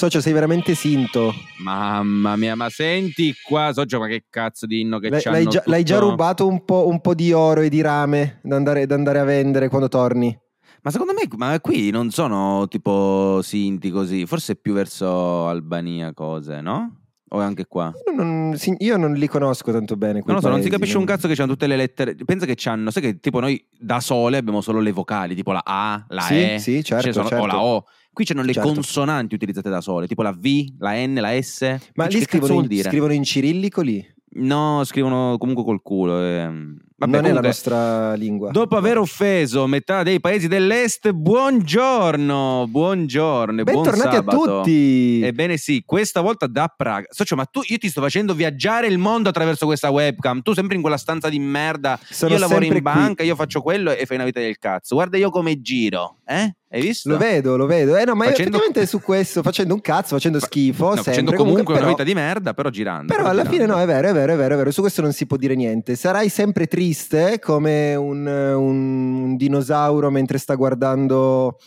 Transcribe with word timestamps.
Socio, 0.00 0.22
sei 0.22 0.32
veramente 0.32 0.74
sinto. 0.74 1.34
Mamma 1.58 2.34
mia, 2.36 2.54
ma 2.54 2.70
senti 2.70 3.34
qua, 3.46 3.70
Socio, 3.74 3.98
ma 3.98 4.06
che 4.06 4.24
cazzo 4.30 4.64
di 4.64 4.80
inno 4.80 4.98
che 4.98 5.10
c'hanno 5.10 5.36
l'hai 5.36 5.44
già, 5.44 5.58
tutto- 5.58 5.70
l'hai 5.70 5.82
già 5.82 5.98
rubato 5.98 6.46
un 6.46 6.64
po', 6.64 6.88
un 6.88 7.02
po' 7.02 7.12
di 7.12 7.32
oro 7.34 7.60
e 7.60 7.68
di 7.68 7.82
rame 7.82 8.40
da 8.42 8.56
andare, 8.56 8.86
da 8.86 8.94
andare 8.94 9.18
a 9.18 9.24
vendere 9.24 9.68
quando 9.68 9.88
torni? 9.88 10.34
Ma 10.80 10.90
secondo 10.90 11.12
me, 11.12 11.28
ma 11.36 11.60
qui 11.60 11.90
non 11.90 12.08
sono 12.08 12.66
tipo 12.68 13.40
sinti 13.42 13.90
così, 13.90 14.24
forse 14.24 14.56
più 14.56 14.72
verso 14.72 15.46
Albania 15.48 16.14
cose, 16.14 16.62
no? 16.62 16.94
O 17.32 17.38
anche 17.40 17.66
qua? 17.66 17.92
Io 18.08 18.14
non, 18.24 18.56
io 18.78 18.96
non 18.96 19.12
li 19.12 19.26
conosco 19.28 19.70
tanto 19.70 19.96
bene. 19.96 20.22
Non 20.24 20.36
lo 20.36 20.40
so, 20.40 20.48
non 20.48 20.56
si 20.56 20.62
paesi, 20.62 20.78
capisce 20.78 20.96
un 20.96 21.04
cazzo 21.04 21.28
che 21.28 21.34
c'hanno 21.34 21.50
tutte 21.50 21.66
le 21.66 21.76
lettere. 21.76 22.14
Pensa 22.24 22.46
che 22.46 22.54
c'hanno, 22.56 22.90
sai 22.90 23.02
che 23.02 23.20
tipo 23.20 23.38
noi 23.38 23.62
da 23.78 24.00
sole 24.00 24.38
abbiamo 24.38 24.62
solo 24.62 24.80
le 24.80 24.92
vocali, 24.92 25.34
tipo 25.34 25.52
la 25.52 25.60
A, 25.62 26.02
la 26.08 26.22
Sì, 26.22 26.52
E, 26.54 26.58
sì, 26.58 26.82
certo, 26.82 27.02
ce 27.02 27.06
ne 27.08 27.12
sono- 27.12 27.28
certo. 27.28 27.44
o 27.44 27.46
la 27.46 27.62
O. 27.62 27.84
Qui 28.12 28.24
c'hanno 28.24 28.42
le 28.42 28.52
Certo. 28.52 28.72
consonanti 28.72 29.34
utilizzate 29.34 29.70
da 29.70 29.80
sole, 29.80 30.06
tipo 30.06 30.22
la 30.22 30.32
V, 30.32 30.46
la 30.78 30.94
N, 31.06 31.14
la 31.14 31.40
S. 31.40 31.76
Ma 31.94 32.06
lì 32.06 32.20
scrivono 32.20 32.54
in, 32.54 32.82
scrivono 32.82 33.12
in 33.12 33.22
cirillico 33.22 33.80
lì? 33.82 34.04
No, 34.32 34.82
scrivono 34.84 35.36
comunque 35.38 35.64
col 35.64 35.80
culo. 35.82 36.20
ehm. 36.22 36.76
Vabbè, 37.00 37.12
non 37.12 37.20
è 37.24 37.32
la 37.32 37.40
comunque, 37.40 37.46
nostra 37.48 38.14
lingua. 38.14 38.50
Dopo 38.50 38.76
aver 38.76 38.98
offeso 38.98 39.66
metà 39.66 40.02
dei 40.02 40.20
paesi 40.20 40.48
dell'est, 40.48 41.10
buongiorno, 41.12 42.66
buongiorno 42.68 43.60
e 43.60 43.64
buon 43.64 43.82
Bentornati 43.82 44.16
a 44.16 44.22
tutti! 44.22 45.20
Ebbene 45.22 45.56
sì, 45.56 45.82
questa 45.86 46.20
volta 46.20 46.46
da 46.46 46.72
Praga. 46.76 47.06
Socio, 47.10 47.36
ma 47.36 47.46
tu, 47.46 47.62
io 47.64 47.78
ti 47.78 47.88
sto 47.88 48.02
facendo 48.02 48.34
viaggiare 48.34 48.86
il 48.86 48.98
mondo 48.98 49.30
attraverso 49.30 49.64
questa 49.64 49.88
webcam. 49.90 50.42
Tu 50.42 50.52
sempre 50.52 50.76
in 50.76 50.82
quella 50.82 50.98
stanza 50.98 51.30
di 51.30 51.38
merda. 51.38 51.98
Sono 52.10 52.34
io 52.34 52.38
lavoro 52.38 52.64
in 52.64 52.70
qui. 52.70 52.82
banca, 52.82 53.22
io 53.22 53.34
faccio 53.34 53.62
quello 53.62 53.90
e 53.92 54.04
fai 54.04 54.16
una 54.16 54.26
vita 54.26 54.40
del 54.40 54.58
cazzo. 54.58 54.94
Guarda 54.94 55.16
io 55.16 55.30
come 55.30 55.62
giro, 55.62 56.18
eh? 56.26 56.54
Hai 56.72 56.80
visto? 56.80 57.08
Lo 57.08 57.16
vedo, 57.16 57.56
lo 57.56 57.66
vedo. 57.66 57.96
Eh 57.96 58.04
no, 58.04 58.14
ma 58.14 58.26
Facendo- 58.26 58.56
effettivamente 58.58 58.86
su 58.86 59.00
questo, 59.00 59.42
facendo 59.42 59.74
un 59.74 59.80
cazzo, 59.80 60.14
facendo 60.14 60.38
Fa- 60.38 60.46
schifo, 60.46 60.84
No, 60.84 60.94
sempre, 60.94 61.10
facendo 61.10 61.32
comunque 61.32 61.62
una 61.72 61.78
però- 61.78 61.88
vita 61.88 62.04
di 62.04 62.14
merda, 62.14 62.54
però 62.54 62.68
girando. 62.70 63.12
Però 63.12 63.26
alla 63.26 63.42
girando. 63.42 63.50
fine 63.50 63.66
no, 63.66 63.80
è 63.80 63.86
vero, 63.86 64.08
è 64.08 64.12
vero, 64.12 64.32
è 64.34 64.36
vero, 64.36 64.54
è 64.54 64.56
vero, 64.56 64.70
su 64.70 64.80
questo 64.80 65.02
non 65.02 65.12
si 65.12 65.26
può 65.26 65.36
dire 65.36 65.56
niente. 65.56 65.96
Sarai 65.96 66.28
sempre 66.28 66.68
triste 66.68 67.40
come 67.40 67.96
un, 67.96 68.24
un 68.24 69.36
dinosauro 69.36 70.10
mentre 70.10 70.38
sta 70.38 70.54
guardando 70.54 71.58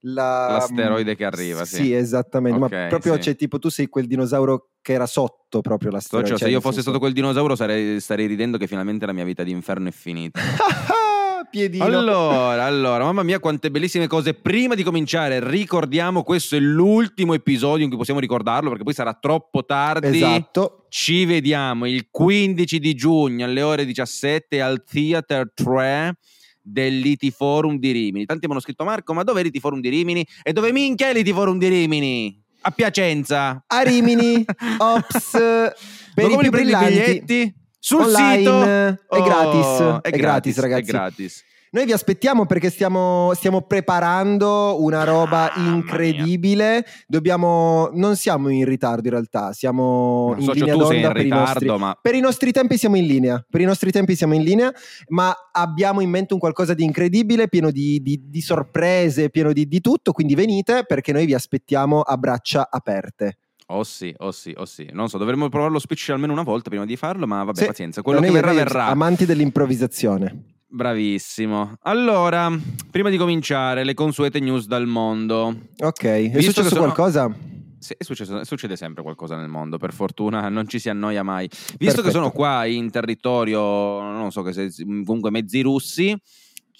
la... 0.00 0.48
L'asteroide 0.58 1.16
che 1.16 1.24
arriva, 1.24 1.64
sì. 1.64 1.76
Sì, 1.76 1.92
esattamente, 1.94 2.62
Ok, 2.62 2.70
ma 2.72 2.86
proprio 2.88 3.14
sì. 3.14 3.20
c'è 3.20 3.36
tipo 3.36 3.58
tu 3.58 3.70
sei 3.70 3.86
quel 3.88 4.06
dinosauro 4.06 4.72
che 4.82 4.92
era 4.92 5.06
sotto 5.06 5.62
proprio 5.62 5.90
l'asteroide. 5.90 6.28
Socio, 6.28 6.38
cioè, 6.38 6.48
se 6.48 6.54
io 6.54 6.60
fossi 6.60 6.82
stato 6.82 6.98
quel 6.98 7.14
dinosauro 7.14 7.56
sarei, 7.56 7.98
starei 7.98 8.26
ridendo 8.26 8.58
che 8.58 8.66
finalmente 8.66 9.06
la 9.06 9.12
mia 9.14 9.24
vita 9.24 9.42
di 9.42 9.52
inferno 9.52 9.88
è 9.88 9.92
finita. 9.92 10.38
Piedino. 11.50 11.84
Allora, 11.84 12.64
allora, 12.64 13.04
mamma 13.04 13.22
mia, 13.22 13.40
quante 13.40 13.70
bellissime 13.70 14.06
cose. 14.06 14.34
Prima 14.34 14.74
di 14.74 14.82
cominciare, 14.82 15.46
ricordiamo: 15.46 16.22
questo 16.22 16.56
è 16.56 16.60
l'ultimo 16.60 17.34
episodio 17.34 17.82
in 17.82 17.88
cui 17.88 17.98
possiamo 17.98 18.20
ricordarlo 18.20 18.68
perché 18.68 18.84
poi 18.84 18.94
sarà 18.94 19.12
troppo 19.14 19.64
tardi. 19.64 20.16
Esatto. 20.16 20.86
Ci 20.88 21.24
vediamo 21.24 21.86
il 21.86 22.08
15 22.10 22.78
di 22.78 22.94
giugno 22.94 23.44
alle 23.44 23.62
ore 23.62 23.84
17 23.84 24.60
al 24.60 24.82
Theater 24.84 25.52
3 25.52 26.14
dell'Iti 26.62 27.30
Forum 27.30 27.78
di 27.78 27.90
Rimini. 27.90 28.24
Tanti 28.24 28.46
mi 28.46 28.52
hanno 28.52 28.60
scritto 28.60 28.84
Marco, 28.84 29.12
ma 29.12 29.22
dove 29.22 29.40
è 29.40 29.42
l'Iti 29.42 29.60
Forum 29.60 29.80
di 29.80 29.88
Rimini? 29.88 30.26
E 30.42 30.52
dove 30.52 30.72
minchia 30.72 31.08
è 31.08 31.12
l'Iti 31.12 31.32
Forum 31.32 31.58
di 31.58 31.68
Rimini? 31.68 32.42
A 32.62 32.70
Piacenza. 32.70 33.64
A 33.66 33.80
Rimini, 33.82 34.44
ops, 34.78 35.30
per 35.30 35.74
Ma 36.14 36.22
i 36.22 36.28
come 36.28 36.42
li 36.42 36.48
più 36.48 36.50
prendi 36.50 36.72
i 36.72 36.76
biglietti? 36.76 37.54
Sul 37.80 38.02
Online, 38.02 38.36
sito 38.38 38.62
è 38.64 38.96
Oh, 39.18 39.22
gratis, 39.22 40.00
è, 40.02 40.10
è 40.10 40.10
gratis, 40.10 40.58
ragazzi. 40.58 40.82
È 40.82 40.92
gratis. 40.92 41.44
Noi 41.72 41.84
vi 41.84 41.92
aspettiamo 41.92 42.46
perché 42.46 42.68
stiamo, 42.68 43.30
stiamo 43.36 43.62
preparando 43.62 44.82
una 44.82 45.04
roba 45.04 45.52
Mamma 45.54 45.76
incredibile. 45.76 46.84
Dobbiamo, 47.06 47.88
non 47.92 48.16
siamo 48.16 48.48
in 48.48 48.64
ritardo 48.64 49.06
in 49.06 49.10
realtà, 49.14 49.52
siamo 49.52 50.34
in 50.36 50.42
Socio, 50.46 50.58
linea 50.64 50.74
tu 50.74 50.84
sei 50.86 51.00
d'onda 51.00 51.06
in 51.06 51.12
per 51.14 51.24
i 51.24 51.28
nostri. 51.28 51.58
ritardo, 51.60 51.78
ma 51.78 51.96
Per 52.02 52.14
i 52.16 52.20
nostri 52.20 52.50
tempi 52.50 52.76
siamo 52.76 52.96
in 52.96 53.06
linea, 53.06 53.46
per 53.48 53.60
i 53.60 53.64
nostri 53.64 53.92
tempi 53.92 54.16
siamo 54.16 54.34
in 54.34 54.42
linea, 54.42 54.72
ma 55.10 55.32
abbiamo 55.52 56.00
in 56.00 56.10
mente 56.10 56.32
un 56.34 56.40
qualcosa 56.40 56.74
di 56.74 56.82
incredibile, 56.82 57.48
pieno 57.48 57.70
di, 57.70 58.02
di- 58.02 58.20
di 58.26 58.40
sorprese, 58.40 59.30
pieno 59.30 59.52
di, 59.52 59.68
di 59.68 59.80
tutto, 59.80 60.10
quindi 60.10 60.34
venite 60.34 60.82
perché 60.84 61.12
noi 61.12 61.24
vi 61.24 61.34
aspettiamo 61.34 62.00
a 62.00 62.16
braccia 62.16 62.66
aperte. 62.68 63.36
Oh 63.72 63.84
sì, 63.84 64.12
oh 64.18 64.32
sì, 64.32 64.52
oh 64.56 64.64
sì. 64.64 64.88
Non 64.92 65.08
so, 65.08 65.16
dovremmo 65.18 65.48
provare 65.48 65.72
lo 65.72 65.78
speech 65.78 66.08
almeno 66.10 66.32
una 66.32 66.42
volta 66.42 66.68
prima 66.70 66.84
di 66.84 66.96
farlo, 66.96 67.26
ma 67.26 67.44
vabbè, 67.44 67.58
Sì. 67.60 67.66
pazienza. 67.66 68.02
Quello 68.02 68.20
che 68.20 68.30
verrà 68.30 68.52
verrà. 68.52 68.86
Amanti 68.86 69.26
dell'improvvisazione. 69.26 70.44
Bravissimo. 70.66 71.74
Allora, 71.82 72.50
prima 72.90 73.10
di 73.10 73.16
cominciare, 73.16 73.84
le 73.84 73.94
consuete 73.94 74.40
news 74.40 74.66
dal 74.66 74.86
mondo. 74.86 75.54
Ok, 75.78 76.02
è 76.04 76.20
Visto 76.22 76.36
che 76.38 76.42
successo 76.42 76.68
sono- 76.68 76.80
qualcosa? 76.80 77.32
Sì, 77.78 77.94
è 77.96 78.02
successo- 78.04 78.44
succede 78.44 78.76
sempre 78.76 79.02
qualcosa 79.02 79.36
nel 79.36 79.48
mondo, 79.48 79.78
per 79.78 79.92
fortuna 79.92 80.48
non 80.50 80.68
ci 80.68 80.78
si 80.78 80.88
annoia 80.90 81.22
mai. 81.22 81.46
Visto 81.48 81.76
Perfetto. 81.78 82.02
che 82.02 82.10
sono 82.10 82.30
qua 82.30 82.66
in 82.66 82.90
territorio, 82.90 83.60
non 84.00 84.30
so 84.32 84.42
che 84.42 84.52
se 84.52 84.70
comunque 84.84 85.30
mezzi 85.30 85.60
russi, 85.62 86.14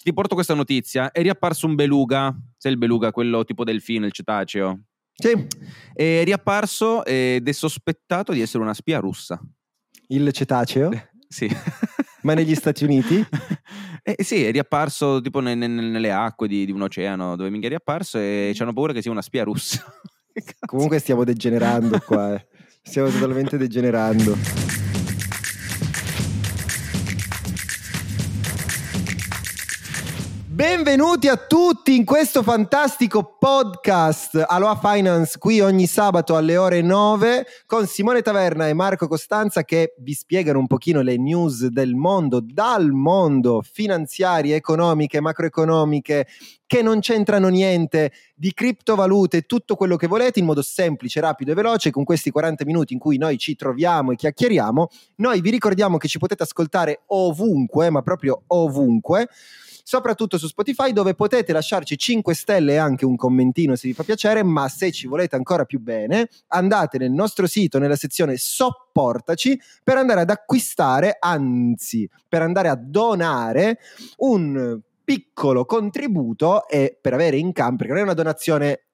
ti 0.03 0.12
porto 0.12 0.34
questa 0.34 0.55
notizia. 0.55 1.11
È 1.12 1.23
riapparso 1.23 1.67
un 1.67 1.75
beluga, 1.75 2.34
sai 2.56 2.73
il 2.73 2.79
beluga, 2.79 3.12
quello 3.12 3.45
tipo 3.45 3.65
delfino, 3.65 4.06
il 4.06 4.12
cetaceo. 4.12 4.81
Sì, 5.15 5.47
È 5.93 6.22
riapparso 6.25 7.04
ed 7.04 7.47
è 7.47 7.53
sospettato 7.53 8.32
di 8.32 8.41
essere 8.41 8.62
una 8.62 8.75
spia 8.75 8.98
russa. 9.00 9.41
il 10.09 10.32
cetaceo, 10.32 10.91
Sì. 11.28 11.48
ma 12.22 12.34
negli 12.34 12.54
Stati 12.54 12.84
Uniti? 12.84 13.25
Eh, 14.03 14.22
sì, 14.25 14.44
è 14.44 14.50
riapparso 14.50 15.20
tipo 15.20 15.41
ne- 15.41 15.54
ne- 15.54 15.66
nelle 15.66 16.10
acque 16.10 16.49
di, 16.49 16.65
di 16.65 16.72
un 16.72 16.82
oceano 16.82 17.37
dove 17.37 17.50
minchia 17.50 17.69
è 17.69 17.72
riapparso 17.72 18.19
e 18.19 18.54
hanno 18.59 18.72
paura 18.72 18.93
che 18.93 19.03
sia 19.03 19.10
una 19.10 19.22
spia 19.22 19.44
russa. 19.44 19.84
Comunque 20.66 20.99
stiamo 20.99 21.22
degenerando 21.25 21.99
qua, 22.00 22.34
eh. 22.34 22.47
stiamo 22.82 23.09
totalmente 23.10 23.56
degenerando. 23.59 24.90
Benvenuti 30.60 31.26
a 31.26 31.38
tutti 31.38 31.97
in 31.97 32.04
questo 32.04 32.43
fantastico 32.43 33.38
podcast 33.38 34.44
Aloha 34.47 34.76
Finance 34.76 35.38
qui 35.38 35.62
ogni 35.62 35.87
sabato 35.87 36.37
alle 36.37 36.59
ore 36.59 36.82
9 36.82 37.47
con 37.65 37.87
Simone 37.87 38.21
Taverna 38.21 38.69
e 38.69 38.75
Marco 38.75 39.09
Costanza 39.09 39.65
che 39.65 39.94
vi 40.00 40.12
spiegano 40.12 40.59
un 40.59 40.66
pochino 40.66 41.00
le 41.00 41.16
news 41.16 41.69
del 41.69 41.94
mondo, 41.94 42.43
dal 42.44 42.91
mondo 42.91 43.62
finanziarie, 43.62 44.54
economiche, 44.54 45.22
macroeconomiche 45.22 46.26
che 46.66 46.82
non 46.82 47.00
c'entrano 47.00 47.49
niente 47.49 48.12
di 48.34 48.53
criptovalute 48.53 49.47
tutto 49.47 49.76
quello 49.76 49.97
che 49.97 50.09
volete 50.09 50.41
in 50.41 50.44
modo 50.44 50.60
semplice, 50.60 51.20
rapido 51.20 51.53
e 51.53 51.54
veloce 51.54 51.91
con 51.91 52.04
questi 52.04 52.28
40 52.28 52.66
minuti 52.66 52.93
in 52.93 52.99
cui 52.99 53.16
noi 53.16 53.38
ci 53.38 53.56
troviamo 53.56 54.12
e 54.12 54.16
chiacchieriamo. 54.16 54.88
Noi 55.16 55.41
vi 55.41 55.49
ricordiamo 55.49 55.97
che 55.97 56.06
ci 56.06 56.19
potete 56.19 56.43
ascoltare 56.43 57.00
ovunque, 57.06 57.88
ma 57.88 58.03
proprio 58.03 58.43
ovunque 58.49 59.26
soprattutto 59.91 60.39
su 60.39 60.47
Spotify 60.47 60.93
dove 60.93 61.17
potete 61.17 61.53
lasciarci 61.53 61.99
5 61.99 62.33
stelle 62.33 62.75
e 62.75 62.77
anche 62.77 63.05
un 63.05 63.17
commentino 63.17 63.75
se 63.75 63.89
vi 63.89 63.93
fa 63.93 64.05
piacere, 64.05 64.45
ma 64.45 64.69
se 64.69 64.93
ci 64.93 65.09
volete 65.09 65.34
ancora 65.34 65.65
più 65.65 65.81
bene, 65.81 66.28
andate 66.47 66.97
nel 66.97 67.11
nostro 67.11 67.49
sito 67.49 67.81
nella 67.81 67.97
sezione 67.97 68.37
Sopportaci 68.37 69.61
per 69.83 69.97
andare 69.97 70.21
ad 70.21 70.31
acquistare, 70.31 71.17
anzi, 71.19 72.09
per 72.29 72.41
andare 72.43 72.69
a 72.69 72.77
donare 72.77 73.81
un 74.19 74.79
piccolo 75.03 75.65
contributo 75.65 76.69
e 76.69 76.97
per 77.00 77.15
avere 77.15 77.39
in 77.39 77.50
cambio, 77.50 77.79
perché 77.79 77.93
non 77.93 78.03
è 78.03 78.05
una 78.05 78.15
donazione 78.15 78.84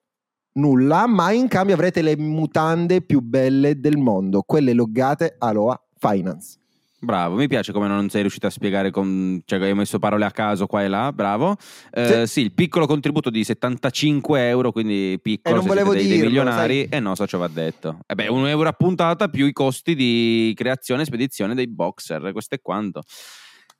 nulla, 0.52 1.06
ma 1.06 1.30
in 1.30 1.48
cambio 1.48 1.74
avrete 1.74 2.00
le 2.00 2.16
mutande 2.16 3.02
più 3.02 3.20
belle 3.20 3.78
del 3.80 3.98
mondo, 3.98 4.44
quelle 4.46 4.72
loggate 4.72 5.34
Aloha 5.36 5.78
Finance. 5.98 6.56
Bravo, 6.98 7.36
mi 7.36 7.46
piace 7.46 7.72
come 7.72 7.88
non 7.88 8.08
sei 8.08 8.22
riuscito 8.22 8.46
a 8.46 8.50
spiegare, 8.50 8.90
con, 8.90 9.42
cioè 9.44 9.60
hai 9.60 9.74
messo 9.74 9.98
parole 9.98 10.24
a 10.24 10.30
caso 10.30 10.66
qua 10.66 10.82
e 10.82 10.88
là, 10.88 11.12
bravo. 11.12 11.56
Eh, 11.92 12.26
sì. 12.26 12.40
il 12.40 12.52
piccolo 12.52 12.86
contributo 12.86 13.28
di 13.28 13.44
75 13.44 14.48
euro, 14.48 14.72
quindi 14.72 15.18
piccolo, 15.20 15.56
Eh, 15.56 15.58
non 15.58 15.66
volevo 15.66 15.92
dei, 15.92 16.06
dei 16.06 16.12
dirlo, 16.12 16.28
milionari, 16.28 16.86
e 16.88 16.98
no, 16.98 17.14
so 17.14 17.26
ciò 17.26 17.36
va 17.36 17.48
detto. 17.48 17.98
E 18.06 18.14
beh, 18.14 18.28
un 18.28 18.48
euro 18.48 18.68
a 18.68 18.72
puntata 18.72 19.28
più 19.28 19.44
i 19.44 19.52
costi 19.52 19.94
di 19.94 20.54
creazione 20.56 21.02
e 21.02 21.04
spedizione 21.04 21.54
dei 21.54 21.68
boxer, 21.68 22.32
questo 22.32 22.54
è 22.54 22.60
quanto. 22.62 23.02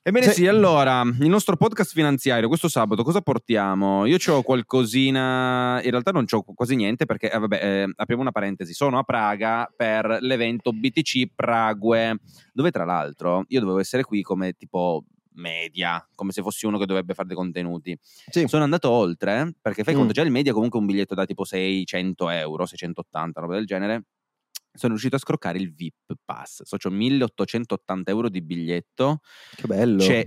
Ebbene 0.07 0.27
Sì. 0.27 0.33
sì, 0.35 0.47
allora, 0.47 1.01
il 1.03 1.29
nostro 1.29 1.57
podcast 1.57 1.93
finanziario, 1.93 2.47
questo 2.47 2.69
sabato 2.69 3.03
cosa 3.03 3.21
portiamo? 3.23 4.07
Io 4.07 4.19
ho 4.29 4.43
qualcosina, 4.43 5.83
in 5.83 5.91
realtà 5.91 6.13
non 6.13 6.27
ho 6.31 6.43
quasi 6.55 6.77
niente 6.77 7.07
perché, 7.07 7.29
eh, 7.29 7.37
vabbè, 7.37 7.59
eh, 7.61 7.93
apriamo 7.97 8.23
una 8.23 8.31
parentesi, 8.31 8.73
sono 8.73 8.99
a 8.99 9.03
Praga 9.03 9.69
per 9.75 10.19
l'evento 10.21 10.71
BTC 10.73 11.33
Prague, 11.35 12.21
dove 12.53 12.71
tra 12.71 12.85
l'altro 12.85 13.47
io 13.49 13.59
dovevo 13.59 13.81
essere 13.81 14.05
qui 14.05 14.23
come 14.23 14.53
tipo 14.53 15.03
media, 15.33 16.07
come 16.15 16.31
se 16.31 16.41
fossi 16.41 16.67
uno 16.67 16.79
che 16.79 16.87
dovrebbe 16.87 17.13
fare 17.13 17.27
dei 17.27 17.37
contenuti. 17.37 17.99
Sì. 18.31 18.47
Sono 18.47 18.63
andato 18.63 18.89
oltre, 18.89 19.55
perché 19.61 19.83
fai 19.83 19.95
Mm. 19.95 19.99
conto 19.99 20.13
già 20.13 20.23
il 20.23 20.31
media 20.31 20.53
comunque 20.53 20.79
un 20.79 20.87
biglietto 20.87 21.17
da 21.17 21.25
tipo 21.25 21.43
600 21.43 22.31
euro, 22.31 22.65
680, 22.65 23.41
roba 23.41 23.55
del 23.55 23.67
genere. 23.67 24.05
Sono 24.77 24.93
riuscito 24.93 25.17
a 25.17 25.19
scroccare 25.19 25.59
il 25.59 25.73
VIP 25.75 26.15
Pass, 26.25 26.63
so, 26.65 26.77
c'ho 26.77 26.91
1880 26.91 28.11
euro 28.11 28.29
di 28.29 28.43
biglietto, 28.43 29.21
Che 29.55 29.67
bello. 29.67 29.99
c'è 29.99 30.27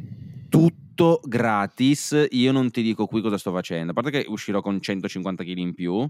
tutto 0.50 1.19
gratis. 1.24 2.28
Io 2.31 2.51
non 2.51 2.72
ti 2.72 2.81
dico 2.81 3.06
qui 3.06 3.22
cosa 3.22 3.38
sto 3.38 3.51
facendo. 3.51 3.92
A 3.92 3.94
parte 3.94 4.12
che 4.12 4.25
uscirò 4.28 4.62
con 4.62 4.81
150 4.81 5.44
kg 5.44 5.57
in 5.57 5.74
più. 5.74 6.07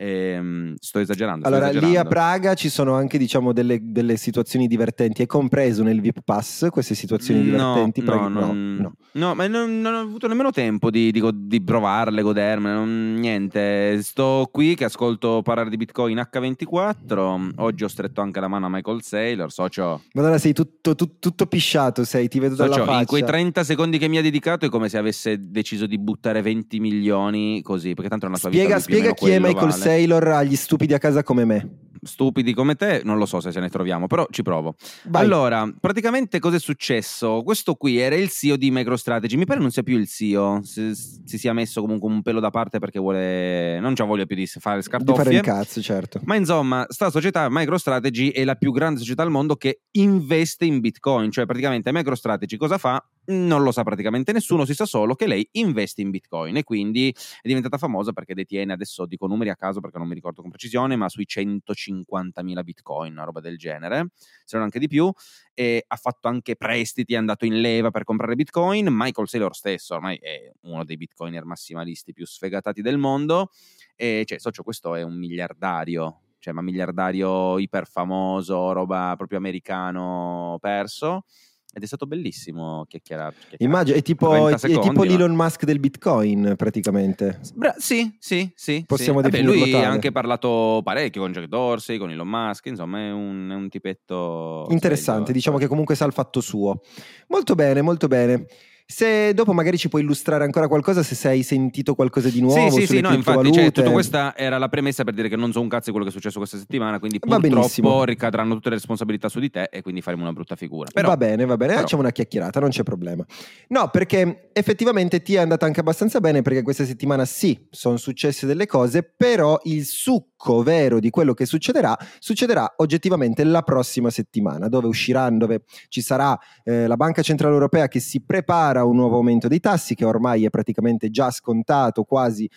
Ehm, 0.00 0.74
sto 0.78 1.00
esagerando. 1.00 1.40
sto 1.40 1.48
Allora, 1.48 1.70
esagerando. 1.70 1.92
lì 1.92 2.00
a 2.00 2.04
Praga 2.08 2.54
ci 2.54 2.68
sono 2.68 2.94
anche, 2.94 3.18
diciamo, 3.18 3.52
delle, 3.52 3.78
delle 3.82 4.16
situazioni 4.16 4.68
divertenti. 4.68 5.22
È 5.22 5.26
compreso 5.26 5.82
nel 5.82 6.00
VIP 6.00 6.20
Pass 6.24 6.68
queste 6.70 6.94
situazioni 6.94 7.42
divertenti? 7.42 8.00
No, 8.00 8.06
Pra- 8.06 8.28
no, 8.28 8.40
non, 8.40 8.76
no. 8.80 8.92
no, 9.12 9.34
ma 9.34 9.46
non, 9.48 9.80
non 9.80 9.94
ho 9.94 9.98
avuto 10.00 10.28
nemmeno 10.28 10.50
tempo 10.52 10.90
di, 10.90 11.10
di 11.10 11.20
di 11.34 11.60
provarle, 11.62 12.22
godermele, 12.22 12.74
non- 12.74 13.14
niente. 13.18 14.00
Sto 14.02 14.48
qui 14.52 14.76
che 14.76 14.84
ascolto 14.84 15.42
parlare 15.42 15.68
di 15.68 15.76
Bitcoin 15.76 16.16
H24. 16.18 17.50
Oggi 17.56 17.84
ho 17.84 17.88
stretto 17.88 18.20
anche 18.20 18.38
la 18.38 18.46
mano 18.48 18.66
a 18.66 18.68
Michael 18.70 19.02
Saylor, 19.02 19.50
socio. 19.50 20.02
Madonna, 20.12 20.38
sei 20.38 20.52
tutto, 20.52 20.94
tut- 20.94 21.18
tutto 21.18 21.46
pisciato, 21.46 22.04
sei, 22.04 22.28
ti 22.28 22.38
vedo 22.38 22.54
dalla 22.54 22.72
socio, 22.72 22.84
faccia. 22.84 23.00
in 23.00 23.06
quei 23.06 23.24
30 23.24 23.64
secondi 23.64 23.98
che 23.98 24.06
mi 24.08 24.18
ha 24.18 24.22
dedicato 24.22 24.64
è 24.66 24.68
come 24.68 24.88
se 24.88 24.96
avesse 24.98 25.50
deciso 25.50 25.86
di 25.86 25.98
buttare 25.98 26.40
20 26.40 26.78
milioni 26.78 27.62
così, 27.62 27.94
perché 27.94 28.08
tanto 28.08 28.26
è 28.26 28.28
una 28.28 28.38
sua 28.38 28.48
Spiega, 28.50 28.76
vita. 28.76 28.80
spiega 28.80 29.12
chi 29.12 29.30
è 29.30 29.38
Michael 29.38 29.54
vale. 29.54 29.72
Saylor 29.72 29.86
agli 29.90 30.56
stupidi 30.56 30.94
a 30.94 30.98
casa 30.98 31.22
come 31.22 31.44
me. 31.44 31.86
Stupidi 32.02 32.54
come 32.54 32.76
te, 32.76 33.02
non 33.04 33.18
lo 33.18 33.26
so 33.26 33.40
se 33.40 33.50
se 33.50 33.60
ne 33.60 33.68
troviamo, 33.68 34.06
però 34.06 34.26
ci 34.30 34.42
provo. 34.42 34.74
Vai. 35.04 35.24
Allora, 35.24 35.68
praticamente 35.80 36.38
cosa 36.38 36.56
è 36.56 36.60
successo? 36.60 37.42
Questo 37.42 37.74
qui 37.74 37.98
era 37.98 38.14
il 38.14 38.28
CEO 38.28 38.56
di 38.56 38.70
MicroStrategy, 38.70 39.36
mi 39.36 39.46
pare 39.46 39.60
non 39.60 39.70
sia 39.70 39.82
più 39.82 39.98
il 39.98 40.06
CEO, 40.06 40.60
si, 40.62 40.94
si 40.94 41.38
sia 41.38 41.52
messo 41.52 41.80
comunque 41.80 42.08
un 42.08 42.22
pelo 42.22 42.40
da 42.40 42.50
parte 42.50 42.78
perché 42.78 42.98
vuole, 42.98 43.80
non 43.80 43.94
c'ha 43.94 44.04
voglia 44.04 44.26
più 44.26 44.36
di 44.36 44.46
fare 44.46 44.76
di 44.78 44.82
fare 44.84 45.02
scartoffie. 45.02 45.36
il 45.36 45.40
cazzo, 45.40 45.82
certo. 45.82 46.20
Ma 46.24 46.36
insomma, 46.36 46.86
sta 46.88 47.10
società 47.10 47.48
MicroStrategy 47.50 48.30
è 48.30 48.44
la 48.44 48.54
più 48.54 48.70
grande 48.72 49.00
società 49.00 49.22
al 49.22 49.30
mondo 49.30 49.56
che 49.56 49.82
investe 49.92 50.64
in 50.64 50.80
Bitcoin, 50.80 51.30
cioè 51.30 51.46
praticamente 51.46 51.90
MicroStrategy 51.92 52.56
cosa 52.56 52.78
fa? 52.78 53.04
Non 53.30 53.62
lo 53.62 53.72
sa 53.72 53.82
praticamente 53.82 54.32
nessuno, 54.32 54.64
si 54.64 54.72
sa 54.72 54.86
solo 54.86 55.14
che 55.14 55.26
lei 55.26 55.46
investe 55.52 56.00
in 56.00 56.08
Bitcoin 56.08 56.56
e 56.56 56.64
quindi 56.64 57.10
è 57.10 57.46
diventata 57.46 57.76
famosa 57.76 58.12
perché 58.12 58.32
detiene 58.32 58.72
adesso 58.72 59.04
dico 59.04 59.26
numeri 59.26 59.50
a 59.50 59.54
caso 59.54 59.80
perché 59.80 59.98
non 59.98 60.08
mi 60.08 60.14
ricordo 60.14 60.40
con 60.40 60.48
precisione, 60.48 60.96
ma 60.96 61.10
sui 61.10 61.26
150.000 61.26 62.62
Bitcoin, 62.62 63.12
una 63.12 63.24
roba 63.24 63.40
del 63.40 63.58
genere, 63.58 64.12
se 64.46 64.56
non 64.56 64.64
anche 64.64 64.78
di 64.78 64.86
più 64.88 65.12
e 65.52 65.84
ha 65.86 65.96
fatto 65.96 66.28
anche 66.28 66.56
prestiti, 66.56 67.12
è 67.12 67.18
andato 67.18 67.44
in 67.44 67.60
leva 67.60 67.90
per 67.90 68.04
comprare 68.04 68.34
Bitcoin. 68.34 68.86
Michael 68.90 69.28
Saylor 69.28 69.54
stesso 69.54 69.94
ormai 69.96 70.16
è 70.16 70.50
uno 70.62 70.84
dei 70.84 70.96
Bitcoiner 70.96 71.44
massimalisti 71.44 72.14
più 72.14 72.24
sfegatati 72.24 72.80
del 72.80 72.96
mondo 72.96 73.50
e 73.94 74.22
cioè, 74.24 74.38
socio, 74.38 74.62
questo 74.62 74.94
è 74.94 75.02
un 75.02 75.18
miliardario, 75.18 76.20
cioè, 76.38 76.54
ma 76.54 76.62
miliardario 76.62 77.58
iperfamoso, 77.58 78.72
roba 78.72 79.12
proprio 79.18 79.36
americano 79.36 80.56
perso. 80.62 81.24
Ed 81.70 81.82
è 81.82 81.86
stato 81.86 82.06
bellissimo 82.06 82.86
chiacchierare. 82.88 83.34
Immagino, 83.58 83.96
è 83.96 84.02
tipo, 84.02 84.30
30 84.30 84.48
è, 84.48 84.58
tipo 84.58 84.82
secondi, 84.82 84.98
ma- 84.98 85.04
l'Elon 85.04 85.34
Musk 85.34 85.64
del 85.64 85.78
Bitcoin, 85.78 86.54
praticamente. 86.56 87.40
Bra- 87.54 87.74
sì, 87.76 88.16
sì, 88.18 88.50
sì. 88.54 88.84
Possiamo 88.86 89.18
sì. 89.18 89.24
Vabbè, 89.24 89.30
definirlo 89.30 89.64
lui 89.64 89.70
tale. 89.72 89.84
ha 89.84 89.90
anche 89.90 90.10
parlato 90.10 90.80
parecchio 90.82 91.20
con 91.20 91.32
Jack 91.32 91.46
Dorsey, 91.46 91.98
con 91.98 92.10
Elon 92.10 92.28
Musk, 92.28 92.66
insomma 92.66 93.00
è 93.00 93.10
un, 93.12 93.48
è 93.50 93.54
un 93.54 93.68
tipetto... 93.68 94.66
Interessante, 94.70 95.24
sveglio. 95.24 95.32
diciamo 95.32 95.58
che 95.58 95.66
comunque 95.66 95.94
sa 95.94 96.06
il 96.06 96.12
fatto 96.12 96.40
suo. 96.40 96.80
Molto 97.28 97.54
bene, 97.54 97.82
molto 97.82 98.08
bene. 98.08 98.46
Se 98.90 99.34
dopo 99.34 99.52
magari 99.52 99.76
ci 99.76 99.90
puoi 99.90 100.00
illustrare 100.00 100.44
ancora 100.44 100.66
qualcosa, 100.66 101.02
se 101.02 101.14
sei 101.14 101.42
sentito 101.42 101.94
qualcosa 101.94 102.30
di 102.30 102.40
nuovo 102.40 102.70
Sì, 102.70 102.80
sì, 102.80 102.86
sì, 102.86 103.00
no, 103.02 103.12
infatti, 103.12 103.52
cioè, 103.52 103.70
tutta 103.70 103.90
questa 103.90 104.34
era 104.34 104.56
la 104.56 104.70
premessa 104.70 105.04
per 105.04 105.12
dire 105.12 105.28
che 105.28 105.36
non 105.36 105.52
so 105.52 105.60
un 105.60 105.68
cazzo 105.68 105.84
di 105.84 105.90
quello 105.90 106.06
che 106.06 106.10
è 106.10 106.14
successo 106.14 106.38
questa 106.38 106.56
settimana, 106.56 106.98
quindi 106.98 107.18
Va 107.20 107.38
purtroppo 107.38 108.04
ricadranno 108.04 108.54
tutte 108.54 108.70
le 108.70 108.76
responsabilità 108.76 109.28
su 109.28 109.40
di 109.40 109.50
te 109.50 109.68
e 109.70 109.82
quindi 109.82 110.00
faremo 110.00 110.22
una 110.22 110.32
brutta 110.32 110.56
figura. 110.56 110.88
Però, 110.90 111.06
va 111.06 111.18
bene, 111.18 111.44
va 111.44 111.58
bene, 111.58 111.72
però- 111.72 111.82
facciamo 111.82 112.00
una 112.00 112.12
chiacchierata, 112.12 112.60
non 112.60 112.70
c'è 112.70 112.82
problema. 112.82 113.26
No, 113.68 113.90
perché 113.90 114.48
effettivamente 114.54 115.20
ti 115.20 115.34
è 115.34 115.38
andata 115.40 115.66
anche 115.66 115.80
abbastanza 115.80 116.20
bene 116.20 116.40
perché 116.40 116.62
questa 116.62 116.86
settimana 116.86 117.26
sì, 117.26 117.66
sono 117.68 117.98
successe 117.98 118.46
delle 118.46 118.64
cose, 118.64 119.02
però 119.02 119.58
il 119.64 119.84
succo 119.84 120.37
vero 120.62 121.00
di 121.00 121.10
quello 121.10 121.34
che 121.34 121.46
succederà 121.46 121.96
succederà 122.18 122.74
oggettivamente 122.76 123.42
la 123.44 123.62
prossima 123.62 124.10
settimana, 124.10 124.68
dove 124.68 124.86
usciranno, 124.86 125.38
dove 125.38 125.62
ci 125.88 126.00
sarà 126.00 126.38
eh, 126.64 126.86
la 126.86 126.96
Banca 126.96 127.22
Centrale 127.22 127.52
Europea 127.54 127.88
che 127.88 128.00
si 128.00 128.22
prepara 128.22 128.80
a 128.80 128.84
un 128.84 128.96
nuovo 128.96 129.16
aumento 129.16 129.48
dei 129.48 129.60
tassi 129.60 129.94
che 129.94 130.04
ormai 130.04 130.44
è 130.44 130.50
praticamente 130.50 131.10
già 131.10 131.30
scontato, 131.30 132.04
quasi, 132.04 132.48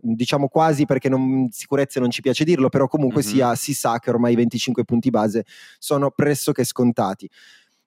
diciamo 0.00 0.48
quasi 0.48 0.86
perché 0.86 1.08
non, 1.08 1.48
sicurezza 1.50 2.00
non 2.00 2.10
ci 2.10 2.22
piace 2.22 2.44
dirlo, 2.44 2.68
però 2.68 2.88
comunque 2.88 3.22
Mhm. 3.22 3.28
sia, 3.28 3.54
si 3.54 3.74
sa 3.74 3.98
che 3.98 4.10
ormai 4.10 4.32
i 4.32 4.36
25 4.36 4.84
punti 4.84 5.10
base 5.10 5.44
sono 5.78 6.10
pressoché 6.10 6.64
scontati. 6.64 7.28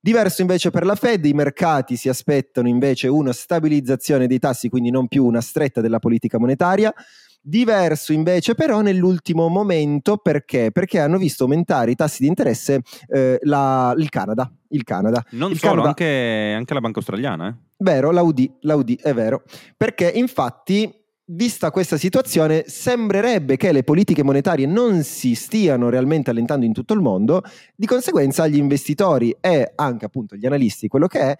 Diverso 0.01 0.39
invece 0.41 0.69
per 0.69 0.85
la 0.85 0.95
Fed, 0.95 1.25
i 1.25 1.33
mercati 1.33 1.97
si 1.97 2.07
aspettano 2.07 2.69
invece 2.69 3.09
una 3.09 3.33
stabilizzazione 3.33 4.27
dei 4.27 4.39
tassi, 4.39 4.69
quindi 4.69 4.91
non 4.91 5.09
più 5.09 5.25
una 5.25 5.41
stretta 5.41 5.81
della 5.81 5.99
politica 5.99 6.39
monetaria. 6.39 6.93
Diverso 7.41 8.11
invece 8.11 8.53
però 8.53 8.81
nell'ultimo 8.81 9.47
momento 9.47 10.17
perché? 10.17 10.71
Perché 10.71 10.99
hanno 10.99 11.17
visto 11.17 11.43
aumentare 11.43 11.91
i 11.91 11.95
tassi 11.95 12.21
di 12.23 12.27
interesse 12.27 12.81
eh, 13.07 13.39
la- 13.43 13.93
il 13.97 14.09
Canada. 14.09 14.51
Il 14.69 14.83
Canada. 14.83 15.23
non 15.31 15.51
il 15.51 15.57
solo, 15.57 15.81
Canada- 15.81 15.87
anche, 15.89 16.53
anche 16.55 16.73
la 16.73 16.81
banca 16.81 16.97
australiana. 16.99 17.47
Eh. 17.47 17.55
Vero, 17.77 18.11
la 18.11 18.21
UD, 18.21 18.57
la 18.61 18.75
UD, 18.75 19.01
è 19.01 19.13
vero. 19.13 19.43
Perché 19.77 20.11
infatti, 20.13 20.93
vista 21.31 21.71
questa 21.71 21.97
situazione, 21.97 22.65
sembrerebbe 22.67 23.55
che 23.55 23.71
le 23.71 23.83
politiche 23.83 24.21
monetarie 24.21 24.65
non 24.67 25.01
si 25.03 25.33
stiano 25.33 25.89
realmente 25.89 26.29
allentando 26.29 26.65
in 26.65 26.73
tutto 26.73 26.93
il 26.93 26.99
mondo, 26.99 27.41
di 27.75 27.85
conseguenza 27.85 28.47
gli 28.47 28.57
investitori 28.57 29.35
e 29.39 29.71
anche 29.75 30.05
appunto 30.05 30.35
gli 30.35 30.45
analisti, 30.45 30.87
quello 30.87 31.07
che 31.07 31.19
è, 31.19 31.37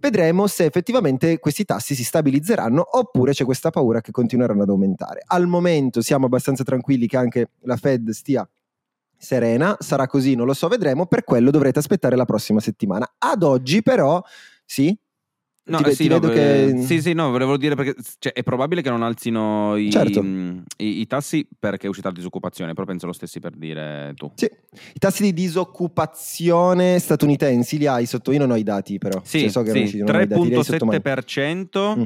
vedremo 0.00 0.46
se 0.46 0.64
effettivamente 0.64 1.38
questi 1.38 1.64
tassi 1.64 1.94
si 1.94 2.04
stabilizzeranno 2.04 2.84
oppure 2.98 3.32
c'è 3.32 3.44
questa 3.44 3.70
paura 3.70 4.00
che 4.00 4.10
continueranno 4.10 4.62
ad 4.62 4.68
aumentare. 4.70 5.22
Al 5.26 5.46
momento 5.46 6.00
siamo 6.00 6.26
abbastanza 6.26 6.64
tranquilli 6.64 7.06
che 7.06 7.16
anche 7.16 7.50
la 7.60 7.76
Fed 7.76 8.10
stia 8.10 8.48
serena, 9.16 9.76
sarà 9.78 10.06
così, 10.06 10.34
non 10.34 10.46
lo 10.46 10.54
so, 10.54 10.66
vedremo, 10.66 11.06
per 11.06 11.24
quello 11.24 11.50
dovrete 11.50 11.78
aspettare 11.78 12.16
la 12.16 12.24
prossima 12.24 12.58
settimana. 12.58 13.06
Ad 13.18 13.42
oggi 13.42 13.82
però, 13.82 14.22
sì, 14.64 14.98
No, 15.62 15.78
Ti 15.82 15.90
sì, 15.94 16.02
ti 16.04 16.08
no, 16.08 16.18
vedo 16.18 16.32
eh, 16.32 16.34
che- 16.74 16.82
sì, 16.82 17.00
sì, 17.00 17.12
no, 17.12 17.30
volevo 17.30 17.56
dire 17.56 17.76
perché 17.76 17.94
cioè, 18.18 18.32
è 18.32 18.42
probabile 18.42 18.82
che 18.82 18.88
non 18.90 19.02
alzino 19.02 19.76
i, 19.76 19.90
Certo. 19.90 20.20
mh, 20.22 20.64
i- 20.78 21.00
i 21.00 21.06
tassi 21.06 21.46
perché 21.56 21.86
è 21.86 21.88
uscita 21.88 22.08
la 22.08 22.14
disoccupazione, 22.14 22.72
però 22.72 22.86
penso 22.86 23.06
lo 23.06 23.12
stessi 23.12 23.38
per 23.40 23.52
dire 23.54 24.12
tu. 24.16 24.32
Sì, 24.34 24.46
i 24.46 24.98
tassi 24.98 25.22
di 25.22 25.32
disoccupazione 25.32 26.98
statunitensi 26.98 27.78
li 27.78 27.86
hai 27.86 28.06
sotto, 28.06 28.32
io 28.32 28.38
non 28.38 28.50
ho 28.50 28.56
i 28.56 28.62
dati 28.62 28.98
però, 28.98 29.20
Sì, 29.22 29.40
Cioè, 29.40 29.48
so 29.50 29.62
che 29.62 29.70
sì, 29.70 29.88
ci- 29.88 29.98
non 30.02 30.14
ho 30.16 30.20
i 30.20 30.26
dati, 30.26 30.48
li 30.48 30.54
hai 30.54 30.64
sotto 30.64 30.84
mano. 30.86 30.98
3.7% 30.98 31.96
Mm. 31.98 32.02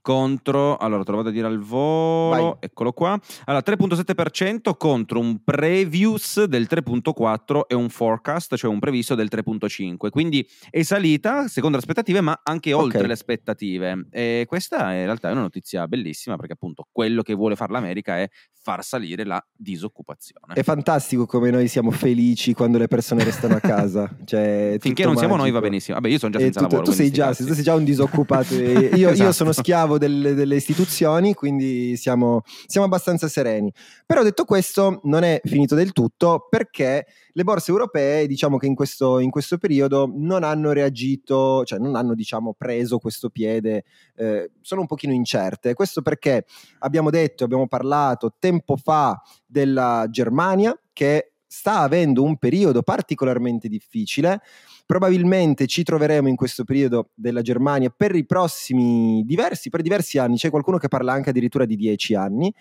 Contro, 0.00 0.76
allora 0.76 1.02
te 1.04 1.10
lo 1.10 1.16
vado 1.18 1.28
a 1.28 1.32
dire 1.32 1.46
al 1.46 1.58
volo, 1.58 2.30
Vai. 2.42 2.54
eccolo 2.60 2.92
qua, 2.92 3.18
allora 3.44 3.62
3.7% 3.64 4.76
contro 4.76 5.18
un 5.20 5.42
previous 5.44 6.44
del 6.44 6.66
3.4 6.70 7.60
e 7.66 7.74
un 7.74 7.88
forecast, 7.88 8.56
cioè 8.56 8.70
un 8.70 8.78
previsto 8.78 9.14
del 9.14 9.28
3.5, 9.30 10.08
quindi 10.10 10.46
è 10.70 10.82
salita 10.82 11.48
secondo 11.48 11.76
le 11.76 11.82
aspettative 11.82 12.20
ma 12.20 12.40
anche 12.42 12.72
oltre 12.72 13.00
Ok. 13.00 13.06
le 13.06 13.12
aspettative 13.12 14.06
e 14.10 14.44
questa 14.46 14.92
in 14.92 15.04
realtà 15.04 15.28
è 15.28 15.32
una 15.32 15.42
notizia 15.42 15.86
bellissima 15.86 16.36
perché 16.36 16.52
appunto 16.54 16.86
quello 16.90 17.22
che 17.22 17.34
vuole 17.34 17.56
fare 17.56 17.72
l'America 17.72 18.18
è 18.18 18.28
far 18.62 18.84
salire 18.84 19.24
la 19.24 19.42
disoccupazione. 19.54 20.52
È 20.54 20.62
fantastico 20.62 21.24
come 21.26 21.50
noi 21.50 21.66
siamo 21.66 21.90
felici 21.90 22.52
quando 22.52 22.76
le 22.78 22.88
persone 22.88 23.24
restano 23.24 23.54
a 23.56 23.60
casa. 23.60 24.08
Cioè, 24.30 24.74
è 24.74 24.78
Finché 24.78 25.04
non 25.04 25.16
siamo 25.16 25.34
noi 25.36 25.46
va 25.50 25.54
magico. 25.54 25.68
benissimo. 25.70 25.96
Vabbè, 25.96 26.08
io 26.12 26.18
sono 26.18 26.32
già 26.32 26.38
senza 26.38 26.60
tutto- 26.60 26.72
lavoro. 26.76 26.90
tu, 26.90 26.96
sei 26.96 27.10
già, 27.10 27.34
tu 27.34 27.52
sei 27.52 27.62
già 27.62 27.74
un 27.74 27.84
disoccupato. 27.84 28.54
e 28.54 28.58
io, 28.94 28.96
io 28.96 29.08
Esatto. 29.10 29.32
sono 29.32 29.52
schiavo 29.52 29.89
delle, 29.98 30.34
delle 30.34 30.56
istituzioni, 30.56 31.34
quindi 31.34 31.96
siamo, 31.96 32.42
siamo 32.66 32.86
abbastanza 32.86 33.28
sereni. 33.28 33.72
Però 34.06 34.22
detto 34.22 34.44
questo, 34.44 35.00
non 35.04 35.22
è 35.22 35.40
finito 35.44 35.74
del 35.74 35.92
tutto 35.92 36.46
perché 36.48 37.06
le 37.32 37.44
borse 37.44 37.70
europee, 37.70 38.26
diciamo 38.26 38.56
che 38.56 38.66
in 38.66 38.74
questo, 38.74 39.18
in 39.18 39.30
questo 39.30 39.58
periodo 39.58 40.10
non 40.12 40.42
hanno 40.42 40.72
reagito, 40.72 41.64
cioè 41.64 41.78
non 41.78 41.94
hanno 41.94 42.14
diciamo 42.14 42.54
preso 42.56 42.98
questo 42.98 43.30
piede, 43.30 43.84
eh, 44.16 44.50
sono 44.60 44.82
un 44.82 44.86
pochino 44.86 45.12
incerte. 45.12 45.74
Questo 45.74 46.02
perché 46.02 46.44
abbiamo 46.80 47.10
detto, 47.10 47.44
abbiamo 47.44 47.68
parlato 47.68 48.34
tempo 48.38 48.76
fa 48.76 49.20
della 49.46 50.06
Germania 50.10 50.78
che 50.92 51.29
sta 51.52 51.80
avendo 51.80 52.22
un 52.22 52.36
periodo 52.36 52.82
particolarmente 52.82 53.68
difficile. 53.68 54.40
Probabilmente 54.86 55.66
ci 55.66 55.82
troveremo 55.82 56.28
in 56.28 56.36
questo 56.36 56.62
periodo 56.62 57.10
della 57.14 57.42
Germania 57.42 57.92
per 57.94 58.14
i 58.14 58.24
prossimi 58.24 59.24
diversi, 59.26 59.68
per 59.68 59.82
diversi 59.82 60.18
anni. 60.18 60.36
C'è 60.36 60.48
qualcuno 60.48 60.78
che 60.78 60.86
parla 60.86 61.12
anche 61.12 61.30
addirittura 61.30 61.64
di 61.64 61.74
dieci 61.74 62.14
anni. 62.14 62.54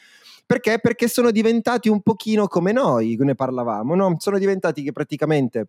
Perché? 0.43 0.79
Perché 0.79 1.08
sono 1.08 1.29
diventati 1.29 1.88
un 1.88 2.01
pochino 2.01 2.48
come 2.48 2.72
noi, 2.72 3.15
ne 3.19 3.36
parlavamo, 3.36 3.93
no? 3.93 4.15
Sono 4.17 4.39
diventati 4.39 4.81
che 4.81 4.91
praticamente 4.91 5.67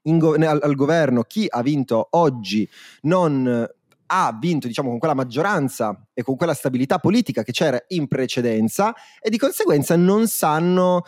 go- 0.00 0.34
al, 0.34 0.60
al 0.62 0.74
governo 0.74 1.24
chi 1.24 1.46
ha 1.46 1.60
vinto 1.60 2.08
oggi 2.12 2.66
non 3.02 3.68
ha 4.08 4.38
vinto 4.40 4.68
diciamo 4.68 4.88
con 4.88 4.98
quella 4.98 5.14
maggioranza 5.14 6.08
e 6.14 6.22
con 6.22 6.36
quella 6.36 6.54
stabilità 6.54 6.98
politica 6.98 7.42
che 7.42 7.52
c'era 7.52 7.82
in 7.88 8.06
precedenza 8.06 8.94
e 9.20 9.28
di 9.28 9.36
conseguenza 9.36 9.96
non 9.96 10.28
sanno 10.28 11.02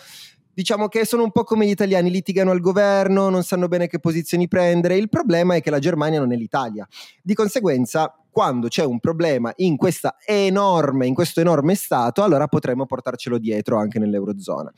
diciamo 0.58 0.88
che 0.88 1.04
sono 1.04 1.22
un 1.22 1.30
po' 1.30 1.44
come 1.44 1.66
gli 1.66 1.70
italiani 1.70 2.10
litigano 2.10 2.50
al 2.50 2.58
governo 2.58 3.28
non 3.28 3.44
sanno 3.44 3.68
bene 3.68 3.86
che 3.86 4.00
posizioni 4.00 4.48
prendere 4.48 4.96
il 4.96 5.08
problema 5.08 5.54
è 5.54 5.60
che 5.60 5.70
la 5.70 5.78
Germania 5.78 6.18
non 6.18 6.32
è 6.32 6.36
l'Italia 6.36 6.84
di 7.22 7.32
conseguenza 7.32 8.12
quando 8.28 8.66
c'è 8.66 8.84
un 8.84 8.98
problema 8.98 9.52
in, 9.58 9.76
enorme, 10.26 11.06
in 11.06 11.14
questo 11.14 11.40
enorme 11.40 11.74
stato, 11.76 12.22
allora 12.22 12.46
potremmo 12.48 12.86
portarcelo 12.86 13.38
dietro 13.38 13.78
anche 13.78 13.98
nell'Eurozona. 13.98 14.72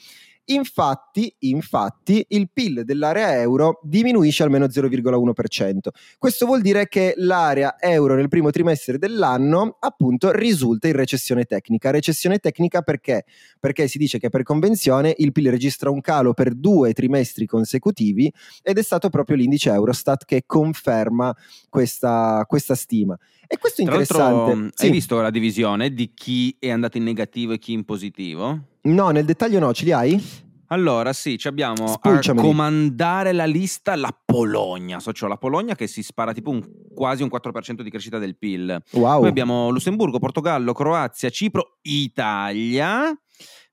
Infatti, 0.51 1.33
infatti, 1.41 2.25
il 2.31 2.51
PIL 2.53 2.83
dell'area 2.85 3.41
euro 3.41 3.79
diminuisce 3.83 4.43
almeno 4.43 4.67
0,1%. 4.67 5.79
Questo 6.19 6.47
vuol 6.47 6.61
dire 6.61 6.89
che 6.89 7.15
l'area 7.17 7.77
euro 7.79 8.17
nel 8.17 8.29
primo 8.29 8.51
trimestre 8.51 8.99
dell'anno 8.99 9.77
appunto 9.79 10.33
risulta 10.33 10.89
in 10.89 10.95
recessione 10.95 11.45
tecnica. 11.45 11.91
Recessione 11.91 12.39
tecnica 12.39 12.83
perché? 12.83 13.25
Perché 13.61 13.87
si 13.87 13.99
dice 13.99 14.19
che 14.19 14.29
per 14.29 14.43
convenzione 14.43 15.15
il 15.19 15.31
PIL 15.31 15.51
registra 15.51 15.91
un 15.91 16.01
calo 16.01 16.35
per 16.35 16.55
due 16.55 16.93
trimestri 16.95 17.47
consecutivi 17.47 18.33
ed 18.63 18.77
è 18.77 18.83
stato 18.83 19.09
proprio 19.09 19.37
l'indice 19.37 19.71
Eurostat 19.71 20.25
che 20.25 20.43
conferma 20.47 21.35
questa, 21.69 22.45
questa 22.49 22.75
stima. 22.75 23.17
E 23.47 23.59
questo 23.59 23.83
è 23.83 23.85
interessante. 23.85 24.71
Sì. 24.75 24.87
Hai 24.87 24.93
visto 24.93 25.21
la 25.21 25.31
divisione 25.31 25.93
di 25.93 26.13
chi 26.15 26.57
è 26.59 26.71
andato 26.71 26.99
in 26.99 27.05
negativo 27.05 27.53
e 27.53 27.59
chi 27.59 27.73
in 27.73 27.85
positivo? 27.85 28.79
No, 28.83 29.11
nel 29.11 29.25
dettaglio 29.25 29.59
no, 29.59 29.73
ce 29.73 29.85
li 29.85 29.93
hai? 29.93 30.49
Allora, 30.73 31.13
sì, 31.13 31.39
abbiamo 31.45 31.97
a 32.01 32.35
comandare 32.35 33.33
la 33.33 33.45
lista 33.45 33.97
la 33.97 34.17
Polonia, 34.25 35.01
so, 35.01 35.13
cioè 35.13 35.29
la 35.29 35.37
Polonia 35.37 35.75
che 35.75 35.89
si 35.89 36.01
spara 36.01 36.33
tipo 36.33 36.51
un, 36.51 36.63
quasi 36.95 37.25
un 37.25 37.29
4% 37.33 37.81
di 37.81 37.91
crescita 37.91 38.19
del 38.19 38.37
PIL. 38.37 38.81
Wow. 38.93 39.19
Poi 39.19 39.29
abbiamo 39.29 39.71
Lussemburgo, 39.71 40.21
Portogallo, 40.21 40.73
Croazia, 40.73 41.29
Cipro, 41.29 41.79
Italia 41.83 43.13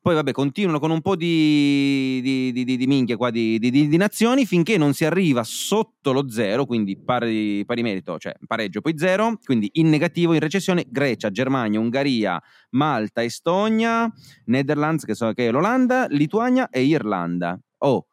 poi 0.08 0.16
vabbè, 0.16 0.32
continuano 0.32 0.80
con 0.80 0.90
un 0.90 1.02
po' 1.02 1.18
di, 1.18 2.22
di, 2.24 2.64
di, 2.64 2.78
di 2.78 2.88
minchia 2.88 3.18
qua 3.18 3.30
di, 3.30 3.98
nazioni 3.98 4.46
finché 4.46 4.78
non 4.78 4.94
si 4.94 5.04
arriva 5.04 5.44
sotto 5.44 6.14
lo 6.14 6.30
zero, 6.30 6.66
quindi 6.66 6.98
pari, 6.98 7.66
pari 7.66 7.82
merito, 7.82 8.18
cioè 8.18 8.34
pareggio 8.48 8.80
poi 8.80 8.98
zero, 8.98 9.38
quindi 9.44 9.70
in 9.74 9.90
negativo, 9.90 10.32
in 10.32 10.40
recessione 10.40 10.86
Grecia, 10.88 11.30
Germania, 11.30 11.82
Ungheria, 11.82 12.42
Malta, 12.70 13.22
Estonia, 13.22 14.10
Netherlands, 14.46 15.04
che, 15.04 15.14
so, 15.14 15.34
che 15.34 15.50
è 15.50 15.52
l'Olanda, 15.52 16.08
Lituania 16.08 16.70
e 16.70 16.84
Irlanda. 16.84 17.60
Oh, 17.80 18.08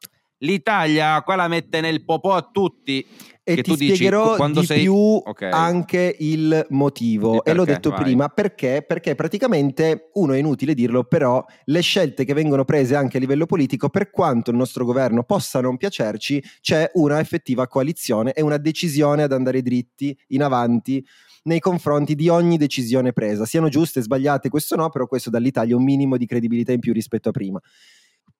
l'Italia 0.45 1.21
qua 1.23 1.35
la 1.35 1.47
mette 1.47 1.81
nel 1.81 2.05
popò 2.05 2.33
a 2.33 2.49
tutti 2.51 3.05
e 3.47 3.61
ti 3.61 3.73
spiegherò 3.73 4.37
dici, 4.37 4.59
di 4.59 4.65
sei... 4.65 4.81
più 4.81 4.95
okay. 4.95 5.51
anche 5.51 6.15
il 6.19 6.65
motivo. 6.69 7.43
E, 7.43 7.51
e 7.51 7.53
l'ho 7.53 7.63
detto 7.63 7.91
Vai. 7.91 8.01
prima 8.01 8.27
perché? 8.29 8.83
Perché 8.85 9.13
praticamente, 9.13 10.09
uno 10.13 10.33
è 10.33 10.37
inutile 10.37 10.73
dirlo, 10.73 11.03
però 11.03 11.45
le 11.65 11.81
scelte 11.81 12.25
che 12.25 12.33
vengono 12.33 12.65
prese 12.65 12.95
anche 12.95 13.17
a 13.17 13.19
livello 13.19 13.45
politico, 13.45 13.89
per 13.89 14.09
quanto 14.09 14.49
il 14.49 14.57
nostro 14.57 14.83
governo 14.83 15.23
possa 15.23 15.61
non 15.61 15.77
piacerci, 15.77 16.43
c'è 16.59 16.89
una 16.93 17.19
effettiva 17.19 17.67
coalizione 17.67 18.33
e 18.33 18.41
una 18.41 18.57
decisione 18.57 19.21
ad 19.21 19.31
andare 19.31 19.61
dritti 19.61 20.17
in 20.29 20.41
avanti 20.41 21.05
nei 21.43 21.59
confronti 21.59 22.15
di 22.15 22.27
ogni 22.27 22.57
decisione 22.57 23.13
presa, 23.13 23.45
siano 23.45 23.69
giuste, 23.69 24.01
sbagliate, 24.01 24.49
questo 24.49 24.75
no, 24.75 24.89
però 24.89 25.05
questo 25.05 25.29
dall'Italia 25.29 25.75
un 25.75 25.83
minimo 25.83 26.17
di 26.17 26.25
credibilità 26.25 26.71
in 26.71 26.79
più 26.79 26.91
rispetto 26.91 27.29
a 27.29 27.31
prima. 27.31 27.61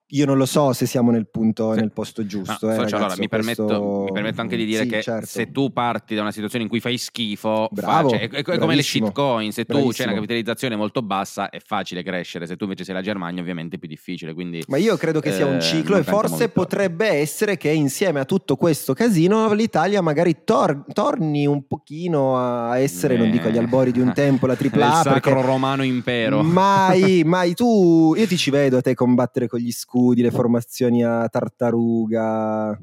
Io 0.09 0.25
non 0.25 0.37
lo 0.37 0.45
so 0.45 0.71
se 0.73 0.85
siamo 0.85 1.09
nel, 1.09 1.27
punto, 1.27 1.73
sì. 1.73 1.79
nel 1.79 1.91
posto 1.91 2.25
giusto. 2.27 2.67
No, 2.67 2.73
eh, 2.73 2.75
ragazzo, 2.75 2.95
allora, 2.97 3.15
mi, 3.17 3.27
permetto, 3.27 3.65
questo... 3.65 4.03
mi, 4.03 4.11
permetto, 4.11 4.41
anche 4.41 4.55
di 4.55 4.65
dire 4.65 4.83
sì, 4.83 4.89
che 4.89 5.01
certo. 5.01 5.25
se 5.25 5.51
tu 5.51 5.73
parti 5.73 6.13
da 6.13 6.21
una 6.21 6.31
situazione 6.31 6.63
in 6.63 6.69
cui 6.69 6.79
fai 6.79 6.97
schifo, 6.97 7.67
Bravo, 7.71 8.09
fa, 8.09 8.17
cioè, 8.17 8.29
è, 8.29 8.43
è 8.43 8.57
come 8.59 8.75
le 8.75 8.83
shitcoin, 8.83 9.51
se 9.51 9.65
tu 9.65 9.89
c'è 9.89 10.03
una 10.03 10.13
capitalizzazione 10.13 10.75
molto 10.75 11.01
bassa 11.01 11.49
è 11.49 11.59
facile 11.59 12.03
crescere, 12.03 12.45
se 12.45 12.55
tu 12.55 12.63
invece 12.65 12.83
sei 12.83 12.93
la 12.93 13.01
Germania 13.01 13.41
ovviamente 13.41 13.77
è 13.77 13.79
più 13.79 13.87
difficile. 13.87 14.33
Quindi, 14.33 14.63
Ma 14.67 14.77
io 14.77 14.95
credo 14.95 15.19
che 15.19 15.31
sia 15.31 15.47
un 15.47 15.55
eh, 15.55 15.61
ciclo 15.61 15.97
e 15.97 16.03
forse 16.03 16.37
molto. 16.37 16.49
potrebbe 16.49 17.07
essere 17.07 17.57
che 17.57 17.69
insieme 17.69 18.19
a 18.19 18.25
tutto 18.25 18.55
questo 18.55 18.93
casino 18.93 19.53
l'Italia 19.53 20.01
magari 20.01 20.43
tor- 20.43 20.85
torni 20.93 21.47
un 21.47 21.65
pochino 21.65 22.37
a 22.37 22.77
essere, 22.77 23.15
eh. 23.15 23.17
non 23.17 23.31
dico 23.31 23.47
agli 23.47 23.57
albori 23.57 23.91
di 23.91 23.99
un 23.99 24.13
tempo, 24.13 24.45
la 24.45 24.55
tripla 24.55 24.93
A. 24.93 24.97
Il 24.97 25.03
sacro 25.03 25.41
romano 25.41 25.83
impero. 25.83 26.43
Mai, 26.43 27.23
mai 27.25 27.53
tu, 27.55 28.13
io 28.15 28.27
ti 28.27 28.37
ci 28.37 28.51
vedo 28.51 28.77
a 28.77 28.81
te 28.81 28.93
combattere 28.93 29.47
con 29.47 29.59
gli 29.59 29.71
scudi, 29.71 29.93
le 30.15 30.31
formazioni 30.31 31.03
a 31.03 31.27
tartaruga 31.27 32.79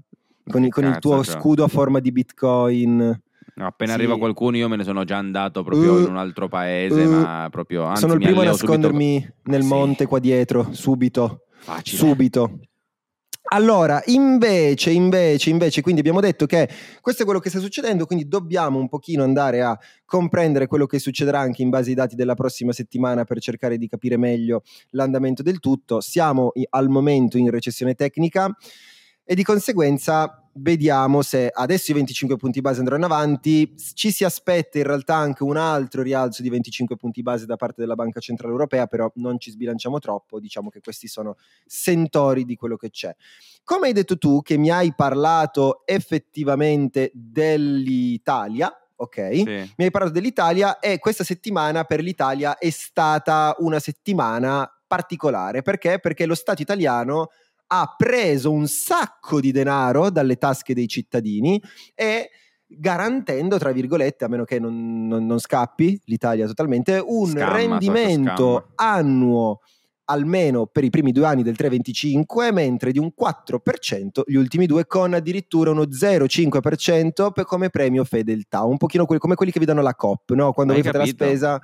con, 0.51 0.69
con 0.69 0.85
il 0.85 0.99
tuo 0.99 1.23
cioè. 1.23 1.39
scudo 1.39 1.65
a 1.65 1.69
forma 1.69 2.01
di 2.01 2.13
bitcoin. 2.13 3.21
No, 3.55 3.67
appena 3.67 3.93
sì. 3.93 3.99
arriva 3.99 4.17
qualcuno 4.17 4.57
io 4.57 4.69
me 4.69 4.77
ne 4.77 4.85
sono 4.85 5.05
già 5.05 5.19
andato 5.19 5.63
proprio 5.63 5.95
uh, 5.95 5.99
in 6.01 6.07
un 6.07 6.17
altro 6.17 6.49
paese, 6.49 7.03
uh, 7.03 7.11
ma 7.11 7.49
proprio... 7.51 7.85
Anzi, 7.85 8.01
sono 8.01 8.15
il 8.15 8.21
primo 8.21 8.41
a 8.41 8.45
nascondermi 8.45 9.21
subito. 9.21 9.35
nel 9.45 9.63
monte 9.63 10.07
qua 10.07 10.19
dietro, 10.19 10.69
subito. 10.73 11.43
Facile. 11.59 11.99
Subito. 11.99 12.59
Allora, 13.55 14.03
invece, 14.07 14.93
invece, 14.93 15.51
invece, 15.51 15.83
quindi 15.83 16.01
abbiamo 16.01 16.21
detto 16.21 16.47
che 16.47 16.71
questo 17.03 17.21
è 17.21 17.25
quello 17.27 17.39
che 17.39 17.51
sta 17.51 17.59
succedendo, 17.59 18.07
quindi 18.07 18.27
dobbiamo 18.27 18.79
un 18.79 18.89
pochino 18.89 19.23
andare 19.25 19.61
a 19.61 19.79
comprendere 20.07 20.67
quello 20.67 20.87
che 20.87 20.99
succederà 20.99 21.41
anche 21.41 21.61
in 21.61 21.69
base 21.69 21.91
ai 21.91 21.95
dati 21.95 22.17
della 22.17 22.33
prossima 22.33 22.73
settimana 22.73 23.25
per 23.25 23.41
cercare 23.41 23.77
di 23.77 23.89
capire 23.89 24.17
meglio 24.17 24.63
l'andamento 24.93 25.43
del 25.43 25.61
tutto. 25.61 26.01
Siamo 26.01 26.53
al 26.71 26.89
momento 26.89 27.37
in 27.37 27.51
recessione 27.51 27.93
tecnica 27.95 28.57
e 29.23 29.35
di 29.35 29.43
conseguenza 29.43 30.42
vediamo 30.55 31.23
se 31.23 31.51
adesso 31.53 31.91
i 31.91 31.95
25 31.95 32.37
punti 32.37 32.61
base 32.61 32.81
andranno 32.81 33.07
avanti, 33.07 33.75
ci 33.95 34.11
si 34.11 34.25
aspetta 34.25 34.79
in 34.79 34.85
realtà 34.85 35.15
anche 35.15 35.43
un 35.43 35.57
altro 35.57 36.03
rialzo 36.03 36.43
di 36.43 36.51
25 36.51 36.97
punti 36.97 37.23
base 37.23 37.47
da 37.47 37.57
parte 37.57 37.81
della 37.81 37.95
Banca 37.95 38.21
Centrale 38.21 38.53
Europea, 38.53 38.87
però 38.87 39.11
non 39.17 39.39
ci 39.39 39.51
sbilanciamo 39.51 39.99
troppo, 39.99 40.41
diciamo 40.41 40.69
che 40.69 40.81
questi 40.81 41.09
sono 41.09 41.37
sentori 41.67 42.45
di 42.45 42.57
quello 42.57 42.77
che 42.77 42.91
c'è. 42.91 43.15
Come 43.65 43.87
hai 43.87 43.93
detto 43.93 44.19
tu 44.19 44.43
che 44.43 44.57
mi 44.57 44.71
hai 44.71 44.95
parlato 44.95 45.83
effettivamente 45.87 47.11
dell'Italia, 47.15 48.73
ok? 48.97 49.31
Sì. 49.35 49.45
Mi 49.45 49.85
hai 49.85 49.91
parlato 49.91 50.15
dell'Italia 50.15 50.79
e 50.79 50.99
questa 50.99 51.25
settimana 51.25 51.85
per 51.85 52.01
l'Italia 52.01 52.59
è 52.59 52.71
stata 52.71 53.55
una 53.59 53.79
settimana 53.79 54.69
particolare, 54.87 55.63
perché? 55.63 55.99
Perché 56.01 56.27
lo 56.27 56.35
Stato 56.35 56.61
italiano 56.61 57.31
ha 57.75 57.95
preso 57.97 58.53
un 58.53 58.67
sacco 58.67 59.41
di 59.41 59.51
denaro 59.51 60.11
dalle 60.11 60.37
tasche 60.37 60.75
dei 60.75 60.87
cittadini 60.87 61.61
e 61.95 62.29
garantendo, 62.67 63.57
tra 63.57 63.73
virgolette, 63.73 64.27
a 64.27 64.29
meno 64.29 64.45
che 64.45 64.59
non, 64.59 65.07
non, 65.07 65.25
non 65.25 65.39
scappi 65.39 65.99
l'Italia 66.05 66.47
totalmente, 66.47 67.03
un 67.03 67.31
scamma, 67.31 67.57
rendimento 67.57 68.73
annuo 68.75 69.61
almeno 70.05 70.67
per 70.67 70.85
i 70.85 70.91
primi 70.91 71.13
due 71.13 71.25
anni 71.25 71.43
del 71.43 71.55
3,25, 71.59 72.53
mentre 72.53 72.93
di 72.93 72.99
un 72.99 73.11
4% 73.19 74.23
gli 74.27 74.35
ultimi 74.35 74.67
due, 74.67 74.87
con 74.87 75.15
addirittura 75.15 75.71
uno 75.71 75.85
0,5% 75.85 77.33
per 77.33 77.45
come 77.47 77.71
premio 77.71 78.05
fedeltà, 78.05 78.65
un 78.65 78.77
pochino 78.77 79.07
que- 79.07 79.19
come 79.19 79.35
quelli 79.35 79.51
che 79.51 79.59
vi 79.59 79.65
danno 79.65 79.81
la 79.81 79.95
COP, 79.95 80.33
no? 80.33 80.53
quando 80.53 80.75
Hai 80.75 80.83
voi 80.83 80.93
fate 80.93 81.05
la 81.05 81.11
spesa. 81.11 81.61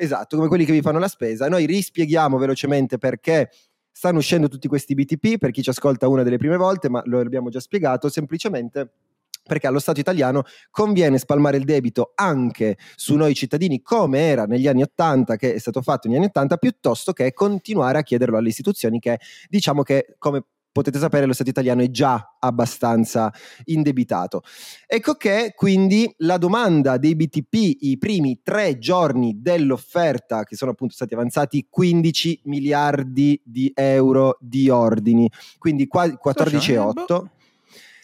Esatto, 0.00 0.36
come 0.36 0.48
quelli 0.48 0.64
che 0.64 0.72
vi 0.72 0.80
fanno 0.80 1.00
la 1.00 1.08
spesa. 1.08 1.48
Noi 1.48 1.66
rispieghiamo 1.66 2.38
velocemente 2.38 2.98
perché 2.98 3.50
stanno 3.98 4.18
uscendo 4.18 4.46
tutti 4.46 4.68
questi 4.68 4.94
BTP, 4.94 5.38
per 5.38 5.50
chi 5.50 5.60
ci 5.60 5.70
ascolta 5.70 6.06
una 6.06 6.22
delle 6.22 6.36
prime 6.36 6.56
volte, 6.56 6.88
ma 6.88 7.02
lo 7.06 7.18
abbiamo 7.18 7.48
già 7.48 7.58
spiegato, 7.58 8.08
semplicemente 8.08 8.92
perché 9.42 9.66
allo 9.66 9.80
Stato 9.80 9.98
italiano 9.98 10.44
conviene 10.70 11.18
spalmare 11.18 11.56
il 11.56 11.64
debito 11.64 12.12
anche 12.14 12.76
su 12.94 13.16
noi 13.16 13.34
cittadini 13.34 13.82
come 13.82 14.20
era 14.20 14.44
negli 14.44 14.68
anni 14.68 14.82
80 14.82 15.34
che 15.34 15.54
è 15.54 15.58
stato 15.58 15.82
fatto 15.82 16.06
negli 16.06 16.18
anni 16.18 16.26
80 16.26 16.56
piuttosto 16.58 17.12
che 17.12 17.32
continuare 17.32 17.98
a 17.98 18.02
chiederlo 18.02 18.36
alle 18.36 18.50
istituzioni 18.50 19.00
che 19.00 19.18
diciamo 19.48 19.82
che 19.82 20.16
come 20.18 20.44
potete 20.78 21.00
sapere 21.00 21.26
lo 21.26 21.32
Stato 21.32 21.50
italiano 21.50 21.82
è 21.82 21.90
già 21.90 22.36
abbastanza 22.38 23.32
indebitato. 23.64 24.42
Ecco 24.86 25.14
che 25.14 25.52
quindi 25.56 26.12
la 26.18 26.38
domanda 26.38 26.98
dei 26.98 27.16
BTP 27.16 27.78
i 27.80 27.98
primi 27.98 28.40
tre 28.44 28.78
giorni 28.78 29.40
dell'offerta, 29.40 30.44
che 30.44 30.54
sono 30.54 30.70
appunto 30.70 30.94
stati 30.94 31.14
avanzati 31.14 31.66
15 31.68 32.42
miliardi 32.44 33.40
di 33.44 33.72
euro 33.74 34.36
di 34.40 34.70
ordini, 34.70 35.28
quindi 35.58 35.88
quasi 35.88 36.16
14,8. 36.22 37.37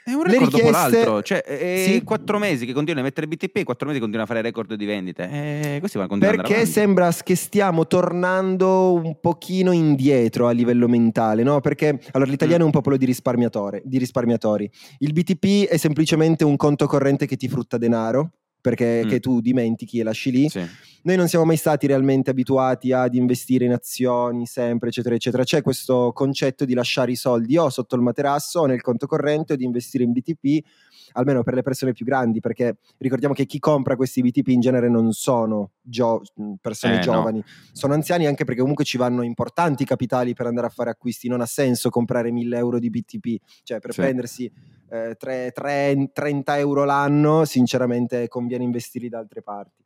È 0.04 0.12
un 0.12 0.22
record 0.22 0.52
richieste... 0.52 0.66
dopo 0.66 0.70
l'altro, 0.70 1.22
cioè 1.22 1.42
è 1.42 1.84
sì. 1.86 2.02
quattro 2.02 2.38
mesi 2.38 2.66
che 2.66 2.74
continua 2.74 3.00
a 3.00 3.04
mettere 3.04 3.26
BTP 3.26 3.62
quattro 3.62 3.86
mesi 3.86 3.98
che 3.98 4.02
continua 4.02 4.24
a 4.24 4.28
fare 4.28 4.42
record 4.42 4.74
di 4.74 4.84
vendite. 4.84 5.28
E 5.30 5.76
questi 5.78 5.96
vanno 5.96 6.18
Perché 6.18 6.66
sembra 6.66 7.10
che 7.22 7.34
stiamo 7.34 7.86
tornando 7.86 8.92
un 8.92 9.18
pochino 9.18 9.72
indietro 9.72 10.46
a 10.46 10.50
livello 10.50 10.88
mentale, 10.88 11.42
no? 11.42 11.60
Perché 11.60 11.98
allora 12.12 12.28
l'italiano 12.28 12.60
mm. 12.60 12.64
è 12.64 12.66
un 12.66 12.72
popolo 12.72 12.96
di, 12.98 13.06
di 13.06 13.98
risparmiatori. 13.98 14.70
Il 14.98 15.12
BTP 15.14 15.68
è 15.68 15.78
semplicemente 15.78 16.44
un 16.44 16.56
conto 16.56 16.86
corrente 16.86 17.24
che 17.24 17.36
ti 17.36 17.48
frutta 17.48 17.78
denaro 17.78 18.32
perché 18.64 19.04
mm. 19.04 19.16
tu 19.18 19.42
dimentichi 19.42 19.98
e 19.98 20.02
lasci 20.04 20.30
lì. 20.30 20.48
Sì. 20.48 20.66
Noi 21.02 21.16
non 21.16 21.28
siamo 21.28 21.44
mai 21.44 21.58
stati 21.58 21.86
realmente 21.86 22.30
abituati 22.30 22.92
ad 22.92 23.14
investire 23.14 23.66
in 23.66 23.72
azioni 23.72 24.46
sempre, 24.46 24.88
eccetera, 24.88 25.14
eccetera. 25.14 25.44
C'è 25.44 25.60
questo 25.60 26.12
concetto 26.14 26.64
di 26.64 26.72
lasciare 26.72 27.10
i 27.10 27.14
soldi 27.14 27.58
o 27.58 27.68
sotto 27.68 27.94
il 27.94 28.00
materasso 28.00 28.60
o 28.60 28.66
nel 28.66 28.80
conto 28.80 29.06
corrente 29.06 29.52
o 29.52 29.56
di 29.56 29.64
investire 29.64 30.04
in 30.04 30.12
BTP, 30.12 30.64
almeno 31.12 31.42
per 31.42 31.54
le 31.54 31.62
persone 31.62 31.92
più 31.92 32.04
grandi, 32.04 32.40
perché 32.40 32.76
ricordiamo 32.98 33.34
che 33.34 33.46
chi 33.46 33.58
compra 33.58 33.96
questi 33.96 34.20
BTP 34.22 34.48
in 34.48 34.60
genere 34.60 34.88
non 34.88 35.12
sono 35.12 35.72
gio- 35.80 36.22
persone 36.60 36.98
eh, 36.98 37.00
giovani, 37.00 37.38
no. 37.38 37.44
sono 37.72 37.94
anziani 37.94 38.26
anche 38.26 38.44
perché 38.44 38.60
comunque 38.60 38.84
ci 38.84 38.96
vanno 38.96 39.22
importanti 39.22 39.84
capitali 39.84 40.34
per 40.34 40.46
andare 40.46 40.66
a 40.66 40.70
fare 40.70 40.90
acquisti. 40.90 41.28
Non 41.28 41.40
ha 41.40 41.46
senso 41.46 41.90
comprare 41.90 42.30
1000 42.30 42.56
euro 42.56 42.78
di 42.78 42.90
BTP, 42.90 43.36
cioè 43.62 43.80
per 43.80 43.92
sì. 43.92 44.00
prendersi 44.00 44.52
eh, 44.90 45.14
3, 45.18 45.52
3, 45.52 46.10
30 46.12 46.58
euro 46.58 46.84
l'anno, 46.84 47.44
sinceramente 47.44 48.28
conviene 48.28 48.64
investirli 48.64 49.08
da 49.08 49.18
altre 49.18 49.42
parti. 49.42 49.82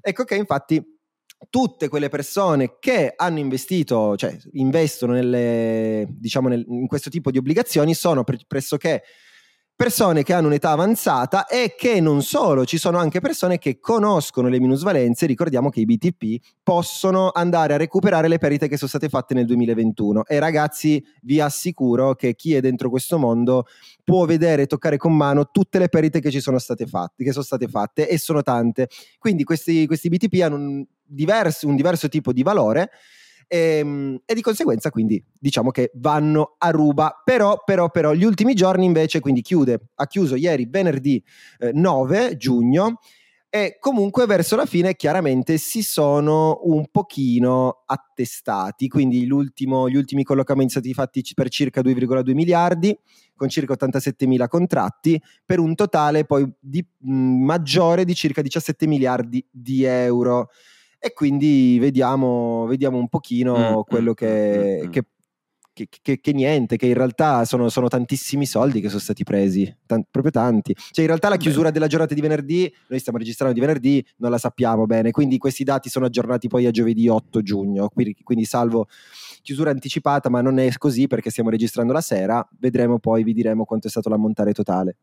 Ecco 0.00 0.24
che 0.24 0.36
infatti 0.36 0.94
tutte 1.50 1.88
quelle 1.88 2.08
persone 2.08 2.76
che 2.78 3.12
hanno 3.14 3.38
investito, 3.38 4.16
cioè 4.16 4.36
investono 4.52 5.12
nelle, 5.12 6.06
diciamo 6.08 6.48
nel, 6.48 6.64
in 6.68 6.86
questo 6.86 7.10
tipo 7.10 7.30
di 7.30 7.38
obbligazioni 7.38 7.94
sono 7.94 8.24
pre- 8.24 8.38
pressoché 8.46 9.02
persone 9.76 10.22
che 10.22 10.32
hanno 10.32 10.46
un'età 10.46 10.70
avanzata 10.70 11.46
e 11.46 11.74
che 11.76 12.00
non 12.00 12.22
solo, 12.22 12.64
ci 12.64 12.78
sono 12.78 12.96
anche 12.96 13.20
persone 13.20 13.58
che 13.58 13.78
conoscono 13.78 14.48
le 14.48 14.58
minusvalenze, 14.58 15.26
ricordiamo 15.26 15.68
che 15.68 15.80
i 15.80 15.84
BTP 15.84 16.42
possono 16.62 17.30
andare 17.30 17.74
a 17.74 17.76
recuperare 17.76 18.26
le 18.26 18.38
perdite 18.38 18.68
che 18.68 18.78
sono 18.78 18.88
state 18.88 19.10
fatte 19.10 19.34
nel 19.34 19.44
2021 19.44 20.24
e 20.24 20.38
ragazzi 20.38 21.04
vi 21.22 21.40
assicuro 21.40 22.14
che 22.14 22.34
chi 22.34 22.54
è 22.54 22.60
dentro 22.60 22.88
questo 22.88 23.18
mondo 23.18 23.66
può 24.02 24.24
vedere 24.24 24.62
e 24.62 24.66
toccare 24.66 24.96
con 24.96 25.14
mano 25.14 25.50
tutte 25.50 25.78
le 25.78 25.90
perdite 25.90 26.20
che 26.20 26.30
ci 26.30 26.40
sono 26.40 26.58
state 26.58 26.86
fatte, 26.86 27.22
che 27.22 27.32
sono 27.32 27.44
state 27.44 27.68
fatte 27.68 28.08
e 28.08 28.16
sono 28.16 28.40
tante. 28.40 28.88
Quindi 29.18 29.44
questi, 29.44 29.86
questi 29.86 30.08
BTP 30.08 30.40
hanno 30.40 30.56
un 30.56 30.86
diverso, 31.04 31.68
un 31.68 31.76
diverso 31.76 32.08
tipo 32.08 32.32
di 32.32 32.42
valore 32.42 32.90
e, 33.46 33.78
ehm, 33.78 34.20
e, 34.24 34.34
di 34.34 34.42
conseguenza 34.42 34.90
quindi 34.90 35.22
diciamo 35.38 35.70
che 35.70 35.90
vanno 35.94 36.54
a 36.58 36.70
ruba. 36.70 37.20
Però 37.24 37.62
però 37.64 37.90
però 37.90 38.12
gli 38.12 38.24
ultimi 38.24 38.54
giorni 38.54 38.84
invece 38.84 39.20
quindi 39.20 39.42
chiude 39.42 39.88
ha 39.94 40.06
chiuso 40.06 40.34
ieri 40.36 40.66
venerdì 40.68 41.22
eh, 41.58 41.70
9 41.72 42.36
giugno 42.36 42.98
e 43.48 43.78
comunque 43.80 44.26
verso 44.26 44.56
la 44.56 44.66
fine 44.66 44.96
chiaramente 44.96 45.56
si 45.56 45.82
sono 45.82 46.60
un 46.64 46.88
pochino 46.90 47.84
attestati. 47.86 48.88
Quindi 48.88 49.24
gli 49.24 49.30
ultimi 49.30 50.24
collocamenti 50.24 50.72
sono 50.72 50.84
stati 50.84 50.92
fatti 50.92 51.22
per 51.34 51.48
circa 51.48 51.80
2,2 51.80 52.34
miliardi 52.34 52.98
con 53.34 53.48
circa 53.48 53.72
87 53.74 54.26
mila 54.26 54.48
contratti 54.48 55.20
per 55.44 55.58
un 55.58 55.74
totale 55.74 56.24
poi 56.24 56.50
di, 56.58 56.84
mh, 56.98 57.12
maggiore 57.12 58.04
di 58.04 58.14
circa 58.14 58.42
17 58.42 58.86
miliardi 58.86 59.46
di 59.50 59.84
euro 59.84 60.48
e 60.98 61.12
quindi 61.12 61.78
vediamo, 61.78 62.66
vediamo 62.66 62.98
un 62.98 63.08
pochino 63.08 63.78
mm, 63.78 63.80
quello 63.88 64.10
mm, 64.10 64.14
che, 64.14 64.80
mm, 64.82 64.86
mm, 64.86 64.90
che, 64.90 65.04
che, 65.72 65.88
che, 66.02 66.20
che, 66.20 66.32
niente, 66.32 66.76
che 66.76 66.86
in 66.86 66.94
realtà 66.94 67.44
sono, 67.44 67.68
sono, 67.68 67.88
tantissimi 67.88 68.46
soldi 68.46 68.80
che 68.80 68.88
sono 68.88 69.00
stati 69.00 69.24
presi, 69.24 69.72
Tant- 69.84 70.06
proprio 70.10 70.32
tanti. 70.32 70.74
Cioè 70.74 71.02
in 71.02 71.06
realtà 71.06 71.28
la 71.28 71.36
chiusura 71.36 71.70
della 71.70 71.86
giornata 71.86 72.14
di 72.14 72.20
venerdì, 72.22 72.72
noi 72.88 72.98
stiamo 72.98 73.18
registrando 73.18 73.54
di 73.54 73.60
venerdì, 73.60 74.04
non 74.16 74.30
la 74.30 74.38
sappiamo 74.38 74.86
bene, 74.86 75.10
quindi 75.10 75.36
questi 75.36 75.64
dati 75.64 75.90
sono 75.90 76.06
aggiornati 76.06 76.48
poi 76.48 76.64
a 76.64 76.70
giovedì 76.70 77.08
8 77.08 77.42
giugno, 77.42 77.88
quindi, 77.88 78.16
quindi 78.22 78.44
salvo 78.44 78.88
chiusura 79.42 79.70
anticipata, 79.70 80.30
ma 80.30 80.40
non 80.40 80.58
è 80.58 80.72
così 80.78 81.06
perché 81.06 81.30
stiamo 81.30 81.50
registrando 81.50 81.92
la 81.92 82.00
sera, 82.00 82.46
vedremo 82.58 82.98
poi, 82.98 83.22
vi 83.22 83.34
diremo 83.34 83.64
quanto 83.64 83.86
è 83.86 83.90
stato 83.90 84.08
l'ammontare 84.08 84.52
totale. 84.52 84.96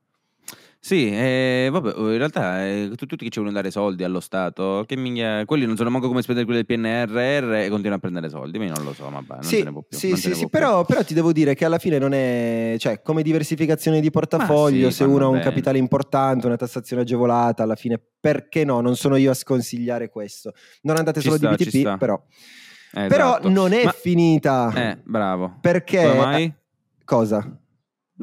Sì, 0.85 1.09
eh, 1.09 1.69
vabbè, 1.71 1.93
in 1.95 2.17
realtà 2.17 2.67
eh, 2.67 2.91
tutti 2.97 3.15
che 3.15 3.29
ci 3.29 3.39
vogliono 3.39 3.55
dare 3.55 3.71
soldi 3.71 4.03
allo 4.03 4.19
Stato, 4.19 4.83
che 4.85 4.97
minchia, 4.97 5.45
quelli 5.45 5.65
non 5.65 5.77
sono 5.77 5.89
manco 5.89 6.09
come 6.09 6.21
spendere 6.21 6.45
quelli 6.45 6.61
del 6.61 6.77
PNRR 6.77 7.53
e 7.53 7.69
continuano 7.69 7.95
a 7.95 7.99
prendere 7.99 8.27
soldi, 8.27 8.57
ma 8.57 8.65
io 8.65 8.73
non 8.73 8.83
lo 8.83 8.93
so, 8.93 9.07
ma 9.07 9.21
bah, 9.21 9.35
non 9.35 9.43
sì, 9.43 9.63
ne 9.63 9.71
può 9.71 9.81
più. 9.81 9.97
Sì, 9.97 10.17
sì, 10.17 10.35
sì 10.35 10.49
però, 10.49 10.83
però, 10.83 11.01
ti 11.01 11.13
devo 11.13 11.31
dire 11.31 11.55
che 11.55 11.63
alla 11.63 11.77
fine 11.77 11.99
non 11.99 12.11
è, 12.11 12.75
cioè, 12.79 13.01
come 13.01 13.23
diversificazione 13.23 14.01
di 14.01 14.11
portafoglio, 14.11 14.89
sì, 14.89 14.97
se 14.97 15.03
uno 15.05 15.27
ha 15.27 15.29
un 15.29 15.39
capitale 15.39 15.77
importante, 15.77 16.47
una 16.47 16.57
tassazione 16.57 17.03
agevolata, 17.03 17.63
alla 17.63 17.75
fine 17.75 17.97
perché 18.19 18.65
no? 18.65 18.81
Non 18.81 18.97
sono 18.97 19.15
io 19.15 19.31
a 19.31 19.35
sconsigliare 19.35 20.09
questo. 20.09 20.51
Non 20.81 20.97
andate 20.97 21.21
ci 21.21 21.27
solo 21.27 21.37
sta, 21.37 21.55
di 21.55 21.63
BTP, 21.63 21.97
però. 21.97 22.21
Eh, 22.91 23.07
però 23.07 23.29
esatto. 23.29 23.47
non 23.47 23.71
è 23.71 23.85
ma... 23.85 23.91
finita. 23.93 24.73
Eh, 24.75 24.97
bravo. 25.01 25.59
Perché... 25.61 26.01
Come 26.01 26.17
mai? 26.17 26.53
Cosa? 27.05 27.57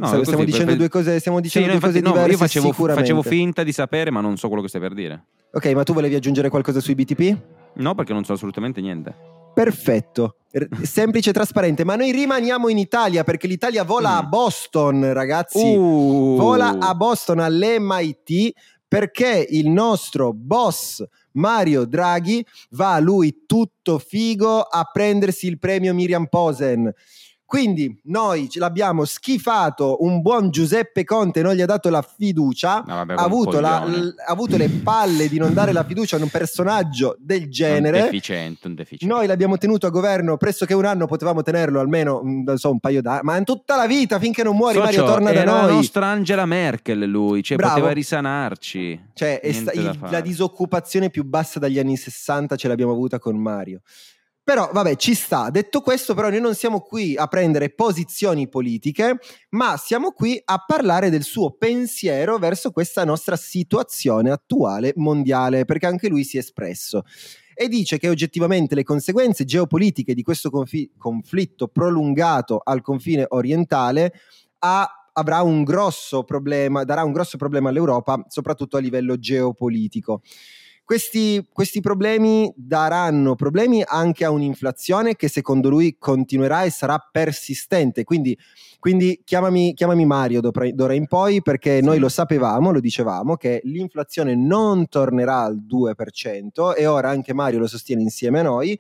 No, 0.01 0.07
stiamo, 0.07 0.25
stiamo 0.25 0.45
dicendo 0.45 0.67
per... 0.67 0.77
due 0.77 0.89
cose, 0.89 1.19
stiamo 1.19 1.41
dicendo 1.41 1.71
sì, 1.71 1.79
due 1.79 1.89
infatti, 1.89 2.03
cose 2.03 2.15
diverse. 2.15 2.31
io 2.31 2.63
facevo, 2.71 2.95
facevo, 2.95 3.23
finta 3.23 3.63
di 3.63 3.73
sapere, 3.73 4.11
ma 4.11 4.23
non 4.23 4.39
so 4.39 4.47
quello 4.47 4.63
che 4.63 4.69
stai 4.69 4.81
per 4.81 4.95
dire. 4.95 5.27
Ok, 5.53 5.67
ma 5.67 5.83
tu 5.83 5.93
volevi 5.93 6.15
aggiungere 6.15 6.49
qualcosa 6.49 6.81
sui 6.81 6.95
BTP? 6.95 7.37
No, 7.75 7.95
perché 7.95 8.15
non 8.15 8.25
so 8.25 8.33
assolutamente 8.33 8.81
niente. 8.81 9.15
Perfetto, 9.53 10.37
semplice 10.83 11.31
e 11.31 11.33
trasparente, 11.35 11.85
ma 11.85 11.97
noi 11.97 12.13
rimaniamo 12.13 12.71
in 12.71 12.79
Italia 12.79 13.25
perché 13.25 13.47
l'Italia 13.47 13.85
vola 13.85 14.15
mm. 14.15 14.17
a 14.17 14.23
Boston, 14.23 15.13
ragazzi. 15.13 15.75
Uh. 15.77 16.37
Vola 16.39 16.79
a 16.79 16.95
Boston 16.95 17.41
all'MIT 17.41 18.53
perché 18.89 19.47
il 19.51 19.69
nostro 19.69 20.33
boss 20.33 21.05
Mario 21.33 21.85
Draghi 21.85 22.45
va 22.71 22.99
lui 22.99 23.43
tutto 23.47 23.99
figo 23.99 24.63
a 24.63 24.89
prendersi 24.91 25.47
il 25.47 25.59
premio 25.59 25.93
Miriam 25.93 26.27
Posen. 26.27 26.91
Quindi 27.51 28.01
noi 28.05 28.49
ce 28.49 28.61
l'abbiamo 28.61 29.05
schifato, 29.05 30.05
un 30.05 30.23
buon 30.23 30.51
Giuseppe 30.51 31.03
Conte 31.03 31.43
non 31.43 31.55
gli 31.55 31.61
ha 31.61 31.67
dato 31.67 31.91
la 31.91 32.01
fiducia, 32.01 32.85
no, 32.87 32.95
vabbè, 32.95 33.15
ha, 33.15 33.25
avuto 33.25 33.59
la, 33.59 33.85
l, 33.85 34.15
ha, 34.25 34.31
avuto 34.31 34.57
le 34.57 34.69
palle 34.69 35.29
di 35.29 35.37
non 35.37 35.53
dare 35.53 35.73
la 35.73 35.83
fiducia 35.83 36.17
a 36.17 36.23
un 36.23 36.29
personaggio 36.29 37.17
del 37.19 37.51
genere. 37.51 37.99
Un 37.99 38.05
deficiente, 38.05 38.69
un 38.69 38.75
deficiente. 38.77 39.13
Noi 39.13 39.27
l'abbiamo 39.27 39.59
tenuto 39.59 39.89
a 39.89 39.91
governo 39.91 40.37
pressoché 40.37 40.75
un 40.75 40.85
anno, 40.85 41.07
potevamo 41.07 41.43
tenerlo 41.43 41.81
almeno 41.81 42.23
mm, 42.25 42.45
non 42.45 42.57
so, 42.57 42.71
un 42.71 42.79
paio 42.79 43.03
d'anni, 43.03 43.23
ma 43.25 43.37
in 43.37 43.43
tutta 43.43 43.75
la 43.75 43.89
vita 43.89 44.21
finché 44.21 44.45
non 44.45 44.55
muori 44.55 44.75
Socio, 44.75 44.87
Mario 44.87 45.05
torna 45.05 45.33
da 45.33 45.43
noi. 45.43 45.55
Era 45.57 45.67
la 45.67 45.73
nostra 45.73 46.07
Angela 46.07 46.47
Merkel 46.47 47.01
lui, 47.01 47.43
cioè 47.43 47.57
Bravo. 47.57 47.75
poteva 47.75 47.93
risanarci. 47.93 49.07
Cioè 49.13 49.41
sta, 49.53 49.73
il, 49.73 49.99
la 50.09 50.21
disoccupazione 50.21 51.11
più 51.11 51.25
bassa 51.25 51.59
dagli 51.59 51.81
anni 51.81 51.97
60 51.97 52.55
ce 52.55 52.69
l'abbiamo 52.69 52.93
avuta 52.93 53.19
con 53.19 53.37
Mario. 53.37 53.81
Però 54.51 54.69
vabbè, 54.73 54.97
ci 54.97 55.15
sta. 55.15 55.49
Detto 55.49 55.81
questo, 55.81 56.13
però 56.13 56.29
noi 56.29 56.41
non 56.41 56.57
siamo 56.57 56.81
qui 56.81 57.15
a 57.15 57.29
prendere 57.29 57.71
posizioni 57.71 58.49
politiche, 58.49 59.21
ma 59.51 59.77
siamo 59.77 60.11
qui 60.11 60.43
a 60.45 60.65
parlare 60.67 61.09
del 61.09 61.23
suo 61.23 61.53
pensiero 61.53 62.37
verso 62.37 62.73
questa 62.73 63.05
nostra 63.05 63.37
situazione 63.37 64.29
attuale 64.33 64.93
mondiale, 64.97 65.65
perché 65.65 65.87
anche 65.87 66.09
lui 66.09 66.25
si 66.25 66.37
è 66.37 66.41
espresso 66.41 67.05
e 67.55 67.69
dice 67.69 67.97
che 67.97 68.09
oggettivamente 68.09 68.75
le 68.75 68.83
conseguenze 68.83 69.45
geopolitiche 69.45 70.15
di 70.15 70.23
questo 70.25 70.51
confi- 70.51 70.91
conflitto 70.99 71.69
prolungato 71.69 72.61
al 72.61 72.83
confine 72.83 73.27
orientale 73.29 74.15
ha, 74.59 75.11
avrà 75.13 75.43
un 75.43 75.63
grosso 75.63 76.25
problema, 76.25 76.83
darà 76.83 77.05
un 77.05 77.13
grosso 77.13 77.37
problema 77.37 77.69
all'Europa, 77.69 78.25
soprattutto 78.27 78.77
a 78.77 78.81
livello 78.81 79.17
geopolitico. 79.17 80.23
Questi, 80.91 81.47
questi, 81.53 81.81
problemi 81.81 82.53
daranno 82.57 83.37
problemi 83.37 83.81
anche 83.87 84.25
a 84.25 84.33
un'inflazione 84.33 85.15
che 85.15 85.29
secondo 85.29 85.69
lui 85.69 85.95
continuerà 85.97 86.65
e 86.65 86.71
sarà 86.71 86.99
persistente. 86.99 88.03
Quindi, 88.03 88.37
quindi 88.81 89.21
chiamami, 89.25 89.73
chiamami, 89.73 90.05
Mario 90.05 90.41
d'ora 90.41 90.95
in 90.95 91.07
poi 91.07 91.43
perché 91.43 91.81
noi 91.81 92.01
lo 92.01 92.09
sapevamo, 92.09 92.73
lo 92.73 92.81
dicevamo, 92.81 93.37
che 93.37 93.61
l'inflazione 93.63 94.35
non 94.35 94.89
tornerà 94.89 95.43
al 95.43 95.61
2% 95.65 96.75
e 96.77 96.87
ora 96.87 97.09
anche 97.09 97.35
Mario 97.35 97.61
lo 97.61 97.69
sostiene 97.69 98.03
insieme 98.03 98.41
a 98.41 98.43
noi. 98.43 98.77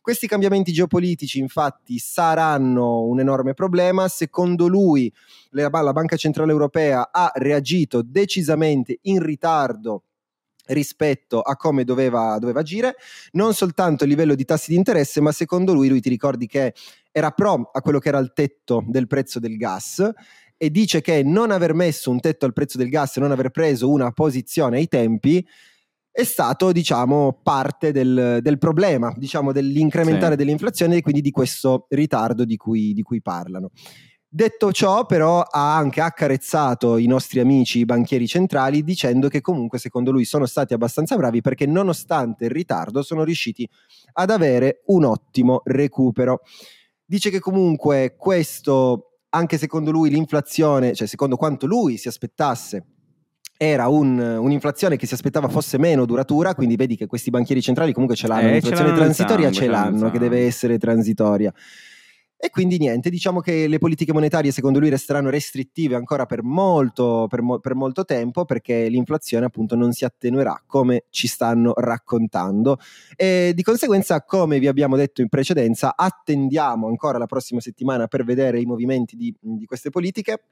Questi 0.00 0.26
cambiamenti 0.26 0.72
geopolitici 0.72 1.38
infatti 1.38 1.98
saranno 1.98 3.02
un 3.02 3.20
enorme 3.20 3.54
problema. 3.54 4.08
Secondo 4.08 4.66
lui 4.66 5.12
la 5.50 5.70
Banca 5.70 6.16
Centrale 6.16 6.50
Europea 6.50 7.10
ha 7.12 7.30
reagito 7.36 8.02
decisamente 8.02 8.98
in 9.02 9.22
ritardo 9.22 10.02
rispetto 10.66 11.40
a 11.40 11.56
come 11.56 11.84
doveva, 11.84 12.38
doveva 12.38 12.60
agire, 12.60 12.96
non 13.32 13.54
soltanto 13.54 14.04
a 14.04 14.06
livello 14.06 14.34
di 14.34 14.44
tassi 14.44 14.70
di 14.70 14.76
interesse, 14.76 15.20
ma 15.20 15.32
secondo 15.32 15.72
lui, 15.72 15.88
lui 15.88 16.00
ti 16.00 16.08
ricordi 16.08 16.46
che 16.46 16.74
era 17.10 17.30
pro 17.30 17.70
a 17.72 17.80
quello 17.80 17.98
che 17.98 18.08
era 18.08 18.18
il 18.18 18.32
tetto 18.34 18.84
del 18.86 19.06
prezzo 19.06 19.38
del 19.38 19.56
gas 19.56 20.08
e 20.56 20.70
dice 20.70 21.00
che 21.00 21.22
non 21.22 21.50
aver 21.50 21.74
messo 21.74 22.10
un 22.10 22.20
tetto 22.20 22.46
al 22.46 22.52
prezzo 22.52 22.78
del 22.78 22.88
gas 22.88 23.16
e 23.16 23.20
non 23.20 23.32
aver 23.32 23.50
preso 23.50 23.90
una 23.90 24.12
posizione 24.12 24.76
ai 24.78 24.88
tempi 24.88 25.44
è 26.14 26.24
stato, 26.24 26.72
diciamo, 26.72 27.40
parte 27.42 27.90
del, 27.90 28.40
del 28.42 28.58
problema, 28.58 29.14
diciamo, 29.16 29.50
dell'incrementare 29.50 30.32
sì. 30.32 30.36
dell'inflazione 30.36 30.96
e 30.96 31.00
quindi 31.00 31.22
di 31.22 31.30
questo 31.30 31.86
ritardo 31.88 32.44
di 32.44 32.56
cui, 32.56 32.92
di 32.92 33.00
cui 33.00 33.22
parlano. 33.22 33.70
Detto 34.34 34.72
ciò, 34.72 35.04
però, 35.04 35.42
ha 35.42 35.76
anche 35.76 36.00
accarezzato 36.00 36.96
i 36.96 37.04
nostri 37.04 37.38
amici 37.38 37.80
i 37.80 37.84
banchieri 37.84 38.26
centrali 38.26 38.82
dicendo 38.82 39.28
che 39.28 39.42
comunque, 39.42 39.78
secondo 39.78 40.10
lui, 40.10 40.24
sono 40.24 40.46
stati 40.46 40.72
abbastanza 40.72 41.16
bravi 41.16 41.42
perché, 41.42 41.66
nonostante 41.66 42.46
il 42.46 42.50
ritardo, 42.50 43.02
sono 43.02 43.24
riusciti 43.24 43.68
ad 44.14 44.30
avere 44.30 44.84
un 44.86 45.04
ottimo 45.04 45.60
recupero. 45.64 46.40
Dice 47.04 47.28
che 47.28 47.40
comunque 47.40 48.14
questo, 48.16 49.18
anche 49.28 49.58
secondo 49.58 49.90
lui, 49.90 50.08
l'inflazione, 50.08 50.94
cioè 50.94 51.06
secondo 51.06 51.36
quanto 51.36 51.66
lui 51.66 51.98
si 51.98 52.08
aspettasse, 52.08 52.86
era 53.58 53.88
un, 53.88 54.18
un'inflazione 54.18 54.96
che 54.96 55.06
si 55.06 55.12
aspettava 55.12 55.48
fosse 55.48 55.76
meno 55.76 56.06
duratura, 56.06 56.54
quindi 56.54 56.76
vedi 56.76 56.96
che 56.96 57.04
questi 57.04 57.28
banchieri 57.28 57.60
centrali 57.60 57.92
comunque 57.92 58.16
ce 58.16 58.28
l'hanno, 58.28 58.48
eh, 58.48 58.52
l'inflazione 58.52 58.94
transitoria 58.94 59.50
ce 59.52 59.66
l'hanno, 59.66 60.10
che 60.10 60.18
deve 60.18 60.46
essere 60.46 60.78
transitoria. 60.78 61.52
E 62.44 62.50
quindi 62.50 62.76
niente, 62.76 63.08
diciamo 63.08 63.38
che 63.38 63.68
le 63.68 63.78
politiche 63.78 64.12
monetarie 64.12 64.50
secondo 64.50 64.80
lui 64.80 64.88
resteranno 64.88 65.30
restrittive 65.30 65.94
ancora 65.94 66.26
per 66.26 66.42
molto, 66.42 67.26
per, 67.28 67.40
mo- 67.40 67.60
per 67.60 67.76
molto 67.76 68.04
tempo 68.04 68.44
perché 68.44 68.88
l'inflazione 68.88 69.44
appunto 69.44 69.76
non 69.76 69.92
si 69.92 70.04
attenuerà 70.04 70.60
come 70.66 71.04
ci 71.10 71.28
stanno 71.28 71.72
raccontando. 71.76 72.78
E 73.14 73.52
di 73.54 73.62
conseguenza, 73.62 74.24
come 74.24 74.58
vi 74.58 74.66
abbiamo 74.66 74.96
detto 74.96 75.20
in 75.20 75.28
precedenza, 75.28 75.94
attendiamo 75.94 76.88
ancora 76.88 77.16
la 77.16 77.26
prossima 77.26 77.60
settimana 77.60 78.08
per 78.08 78.24
vedere 78.24 78.58
i 78.58 78.64
movimenti 78.64 79.14
di, 79.14 79.32
di 79.38 79.64
queste 79.64 79.90
politiche 79.90 80.42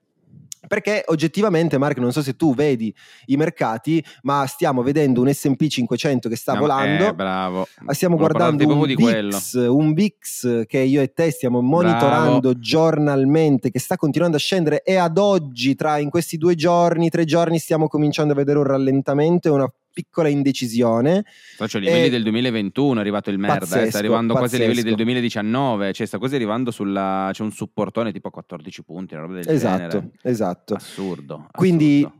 Perché 0.67 1.03
oggettivamente, 1.07 1.79
Mark, 1.79 1.99
non 1.99 2.13
so 2.13 2.23
se 2.23 2.37
tu 2.37 2.55
vedi 2.55 2.95
i 3.27 3.37
mercati, 3.37 4.05
ma 4.23 4.45
stiamo 4.47 4.83
vedendo 4.83 5.21
un 5.23 5.33
SP 5.33 5.67
500 5.69 6.29
che 6.29 6.37
sta 6.37 6.53
No, 6.55 6.61
volando. 6.61 7.07
eh, 7.07 7.15
bravo. 7.15 7.67
Stiamo 7.89 8.17
Volevo 8.17 8.35
guardando 8.39 8.65
un 8.75 8.85
VIX, 8.95 9.55
un 9.69 9.93
VIX 9.95 10.67
che 10.67 10.79
io 10.79 11.01
e 11.03 11.13
te 11.13 11.31
stiamo 11.31 11.61
monitorando 11.63 12.59
giornalmente, 12.59 13.71
che 13.71 13.79
sta 13.79 13.97
continuando 13.97 14.37
a 14.37 14.41
scendere 14.41 14.83
e 14.83 14.97
ad 14.97 15.17
oggi, 15.19 15.75
tra 15.75 15.99
in 15.99 16.11
questi 16.11 16.37
due 16.37 16.55
giorni, 16.55 17.09
tre 17.09 17.25
giorni, 17.25 17.59
stiamo 17.59 17.89
cominciando 17.89 18.33
a 18.33 18.37
vedere 18.37 18.59
un 18.59 18.65
rallentamento 18.65 19.49
e 19.49 19.51
una 19.53 19.73
piccola 19.93 20.29
indecisione. 20.29 21.25
Faccio 21.57 21.79
i 21.79 21.81
livelli 21.83 22.07
Eh, 22.07 22.11
del 22.11 22.23
2021, 22.23 22.99
è 22.99 23.01
arrivato 23.01 23.31
il 23.31 23.39
merda, 23.39 23.57
eh, 23.57 23.59
pazzesco, 23.61 23.89
sta 23.89 23.99
arrivando 23.99 24.35
quasi 24.35 24.55
ai 24.55 24.61
livelli 24.63 24.83
del 24.83 24.93
pazzesco. 24.93 25.05
2019, 25.05 25.93
cioè 25.93 26.07
sta 26.07 26.19
quasi 26.19 26.35
arrivando 26.37 26.71
sulla... 26.71 27.31
c'è 27.33 27.43
un 27.43 27.53
supportone 27.53 28.13
tipo 28.13 28.29
a 28.29 28.31
14 28.31 28.83
punti, 28.85 29.15
una 29.15 29.23
roba 29.23 29.35
del 29.35 29.49
Esatto, 29.49 29.77
genere. 29.89 30.11
esatto. 30.23 30.75
Assurdo. 30.75 31.47
Quindi- 31.53 31.99
assurdo. 32.05 32.19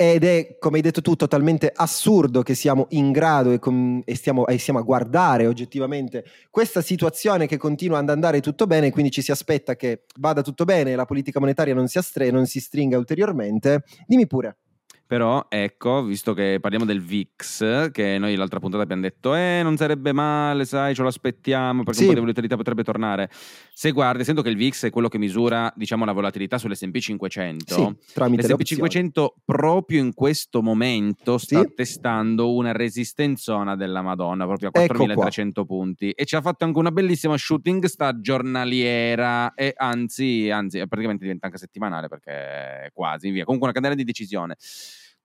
Ed 0.00 0.24
è, 0.24 0.56
come 0.58 0.76
hai 0.76 0.82
detto 0.82 1.02
tu, 1.02 1.14
totalmente 1.14 1.70
assurdo 1.74 2.40
che 2.40 2.54
siamo 2.54 2.86
in 2.92 3.12
grado 3.12 3.52
e, 3.52 3.58
com- 3.58 4.00
e 4.06 4.14
stiamo, 4.14 4.46
e 4.46 4.56
stiamo 4.56 4.78
a 4.78 4.82
guardare 4.82 5.46
oggettivamente 5.46 6.24
questa 6.48 6.80
situazione 6.80 7.46
che 7.46 7.58
continua 7.58 7.98
ad 7.98 8.08
andare 8.08 8.40
tutto 8.40 8.66
bene, 8.66 8.90
quindi 8.92 9.10
ci 9.10 9.20
si 9.20 9.30
aspetta 9.30 9.76
che 9.76 10.04
vada 10.18 10.40
tutto 10.40 10.64
bene 10.64 10.92
e 10.92 10.94
la 10.94 11.04
politica 11.04 11.38
monetaria 11.38 11.74
non 11.74 11.86
si, 11.86 11.98
astre- 11.98 12.30
non 12.30 12.46
si 12.46 12.60
stringa 12.60 12.96
ulteriormente. 12.96 13.84
Dimmi 14.06 14.26
pure. 14.26 14.56
Però 15.10 15.46
ecco, 15.48 16.04
visto 16.04 16.34
che 16.34 16.58
parliamo 16.60 16.84
del 16.84 17.00
VIX, 17.02 17.90
che 17.90 18.16
noi 18.18 18.36
l'altra 18.36 18.60
puntata 18.60 18.84
abbiamo 18.84 19.02
detto, 19.02 19.34
eh, 19.34 19.58
non 19.60 19.76
sarebbe 19.76 20.12
male, 20.12 20.64
sai, 20.64 20.94
ce 20.94 21.02
lo 21.02 21.08
aspettiamo 21.08 21.82
perché 21.82 21.94
Sì. 21.98 22.02
un 22.02 22.08
po' 22.10 22.14
di 22.14 22.20
volatilità 22.20 22.54
potrebbe 22.54 22.84
tornare. 22.84 23.28
Se 23.74 23.90
guardi, 23.90 24.20
essendo 24.22 24.40
che 24.40 24.50
il 24.50 24.56
VIX 24.56 24.84
è 24.86 24.90
quello 24.90 25.08
che 25.08 25.18
misura, 25.18 25.72
diciamo, 25.74 26.04
la 26.04 26.12
volatilità 26.12 26.58
sull'S&P 26.58 26.96
500, 27.00 27.74
Sì, 27.74 27.82
L'S&P 28.20 28.52
opzioni. 28.52 28.64
500 28.64 29.34
proprio 29.44 30.00
in 30.00 30.14
questo 30.14 30.62
momento 30.62 31.38
sta 31.38 31.58
Sì. 31.62 31.72
testando 31.74 32.54
una 32.54 32.70
resistenzona 32.70 33.74
della 33.74 34.02
Madonna, 34.02 34.46
proprio 34.46 34.68
a 34.72 34.80
Ecco 34.80 34.94
qua. 34.94 35.06
4300 35.06 35.64
punti 35.64 36.10
e 36.12 36.24
ci 36.24 36.36
ha 36.36 36.40
fatto 36.40 36.64
anche 36.64 36.78
una 36.78 36.92
bellissima 36.92 37.36
shooting 37.36 37.84
star 37.86 38.20
giornaliera 38.20 39.54
e 39.54 39.72
anzi, 39.76 40.50
anzi 40.50 40.78
praticamente 40.86 41.24
diventa 41.24 41.46
anche 41.46 41.58
settimanale 41.58 42.06
perché 42.06 42.30
è 42.30 42.90
quasi 42.92 43.30
via, 43.30 43.42
comunque 43.42 43.66
una 43.68 43.74
candela 43.74 43.96
di 43.96 44.04
decisione. 44.04 44.54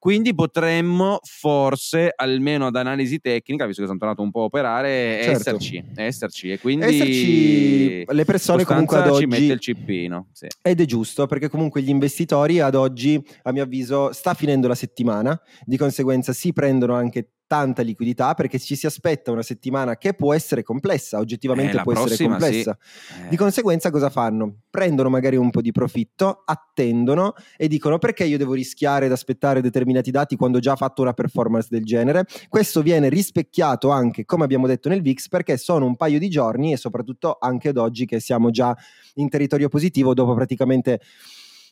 Quindi 0.06 0.36
potremmo 0.36 1.18
forse, 1.24 2.14
almeno 2.16 2.68
ad 2.68 2.76
analisi 2.76 3.18
tecnica, 3.20 3.66
visto 3.66 3.82
che 3.82 3.88
sono 3.88 3.98
tornato 3.98 4.22
un 4.22 4.30
po' 4.30 4.42
a 4.42 4.44
operare, 4.44 5.20
Certo. 5.24 5.40
esserci, 5.50 5.84
esserci 5.96 6.52
e 6.52 6.60
quindi 6.60 6.86
Esserci 6.86 8.06
le 8.10 8.24
persone 8.24 8.66
comunque 8.66 8.98
ad 8.98 9.06
Costanza 9.06 9.18
ci 9.20 9.26
oggi 9.26 9.42
mette 9.42 9.54
il 9.54 9.60
cippino, 9.60 10.28
sì. 10.32 10.46
Ed 10.62 10.80
è 10.80 10.86
giusto 10.86 11.26
perché 11.26 11.50
comunque 11.50 11.82
gli 11.82 11.90
investitori 11.90 12.60
ad 12.60 12.76
oggi, 12.76 13.20
a 13.42 13.52
mio 13.52 13.64
avviso, 13.64 14.14
sta 14.14 14.36
finendo 14.36 14.68
la 14.68 14.76
settimana, 14.76 15.42
di 15.64 15.76
conseguenza 15.76 16.34
si 16.34 16.54
prendono 16.54 16.94
anche 16.94 17.32
tanta 17.48 17.82
liquidità 17.82 18.34
perché 18.34 18.58
ci 18.60 18.76
si 18.76 18.86
aspetta 18.86 19.32
una 19.32 19.42
settimana 19.44 19.98
che 19.98 20.14
può 20.14 20.34
essere 20.34 20.64
complessa, 20.64 21.20
oggettivamente 21.20 21.78
Eh, 21.78 21.82
può 21.84 21.92
essere 21.94 22.08
prossima, 22.08 22.38
complessa. 22.38 22.78
Eh. 23.26 23.30
Di 23.30 23.36
conseguenza 23.36 23.92
cosa 23.92 24.10
fanno? 24.10 24.62
Prendono 24.70 25.10
magari 25.10 25.36
un 25.36 25.50
po' 25.52 25.62
di 25.62 25.72
profitto, 25.72 26.42
attendono 26.46 27.34
e 27.58 27.68
dicono 27.68 27.98
perché 28.00 28.24
io 28.26 28.38
devo 28.38 28.54
rischiare 28.54 29.06
ad 29.06 29.12
aspettare 29.12 29.62
determinati 29.62 30.12
dati 30.12 30.36
quando 30.36 30.58
ho 30.58 30.62
già 30.62 30.76
fatto 30.76 31.02
una 31.02 31.14
performance 31.14 31.68
del 31.70 31.84
genere. 31.84 32.26
Questo 32.50 32.82
viene 32.82 33.10
rispecchiato 33.10 33.90
anche, 33.90 34.26
come 34.26 34.44
abbiamo 34.44 34.68
detto 34.68 34.90
nel 34.90 35.02
VIX, 35.02 35.28
perché 35.28 35.58
sono 35.58 35.86
un 35.86 35.96
paio 35.96 36.20
di 36.20 36.30
giorni 36.30 36.74
e 36.74 36.78
soprattutto 36.78 37.38
anche 37.40 37.70
ad 37.70 37.78
oggi 37.78 38.06
che 38.06 38.20
siamo 38.20 38.50
già 38.50 38.76
in 39.16 39.30
territorio 39.30 39.70
positivo 39.70 40.14
dopo 40.14 40.34
praticamente 40.34 41.00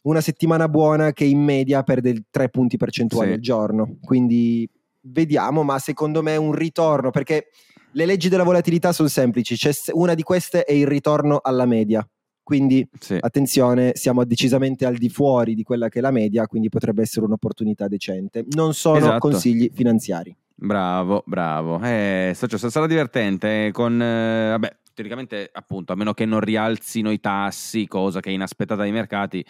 una 0.04 0.22
settimana 0.22 0.68
buona 0.68 1.14
che 1.14 1.24
in 1.24 1.40
media 1.42 1.82
perde 1.84 2.10
il 2.10 2.26
3 2.30 2.50
punti 2.50 2.78
percentuali 2.78 3.30
Sì. 3.30 3.34
al 3.36 3.40
giorno. 3.40 3.98
Quindi 4.02 4.70
vediamo, 5.04 5.63
ma 5.63 5.80
secondo 5.80 6.22
me 6.22 6.34
è 6.34 6.38
un 6.38 6.54
ritorno 6.54 7.10
perché 7.12 7.48
le 7.92 8.06
leggi 8.06 8.30
della 8.30 8.44
volatilità 8.44 8.92
sono 8.92 9.08
semplici, 9.08 9.56
c'è 9.56 9.72
una 9.92 10.13
di 10.13 10.24
queste 10.24 10.63
è 10.63 10.74
il 10.74 10.88
ritorno 10.88 11.39
alla 11.42 11.66
media. 11.66 12.06
Quindi 12.42 12.86
Sì. 13.00 13.18
attenzione, 13.20 13.92
siamo 13.96 14.26
decisamente 14.26 14.86
al 14.86 14.98
di 14.98 15.08
fuori 15.08 15.56
di 15.56 15.63
quella 15.63 15.88
che 15.88 16.00
è 16.00 16.02
la 16.02 16.12
media, 16.12 16.46
quindi 16.46 16.68
potrebbe 16.68 17.02
essere 17.02 17.26
un'opportunità 17.26 17.88
decente. 17.88 18.44
Non 18.50 18.74
sono 18.74 18.98
Esatto. 18.98 19.20
consigli 19.20 19.72
finanziari. 19.74 20.36
Bravo, 20.56 21.24
bravo. 21.26 21.80
Eh, 21.82 22.34
sarà 22.36 22.86
divertente 22.88 23.68
eh, 23.68 23.72
con... 23.72 24.02
eh, 24.02 24.50
vabbè, 24.50 24.76
teoricamente 24.93 25.49
appunto, 25.51 25.93
a 25.93 25.95
meno 25.95 26.13
che 26.13 26.25
non 26.25 26.39
rialzino 26.39 27.12
i 27.12 27.19
tassi, 27.19 27.88
cosa 27.88 28.19
che 28.19 28.29
è 28.29 28.34
inaspettata 28.34 28.82
dai 28.82 28.91
mercati, 28.91 29.45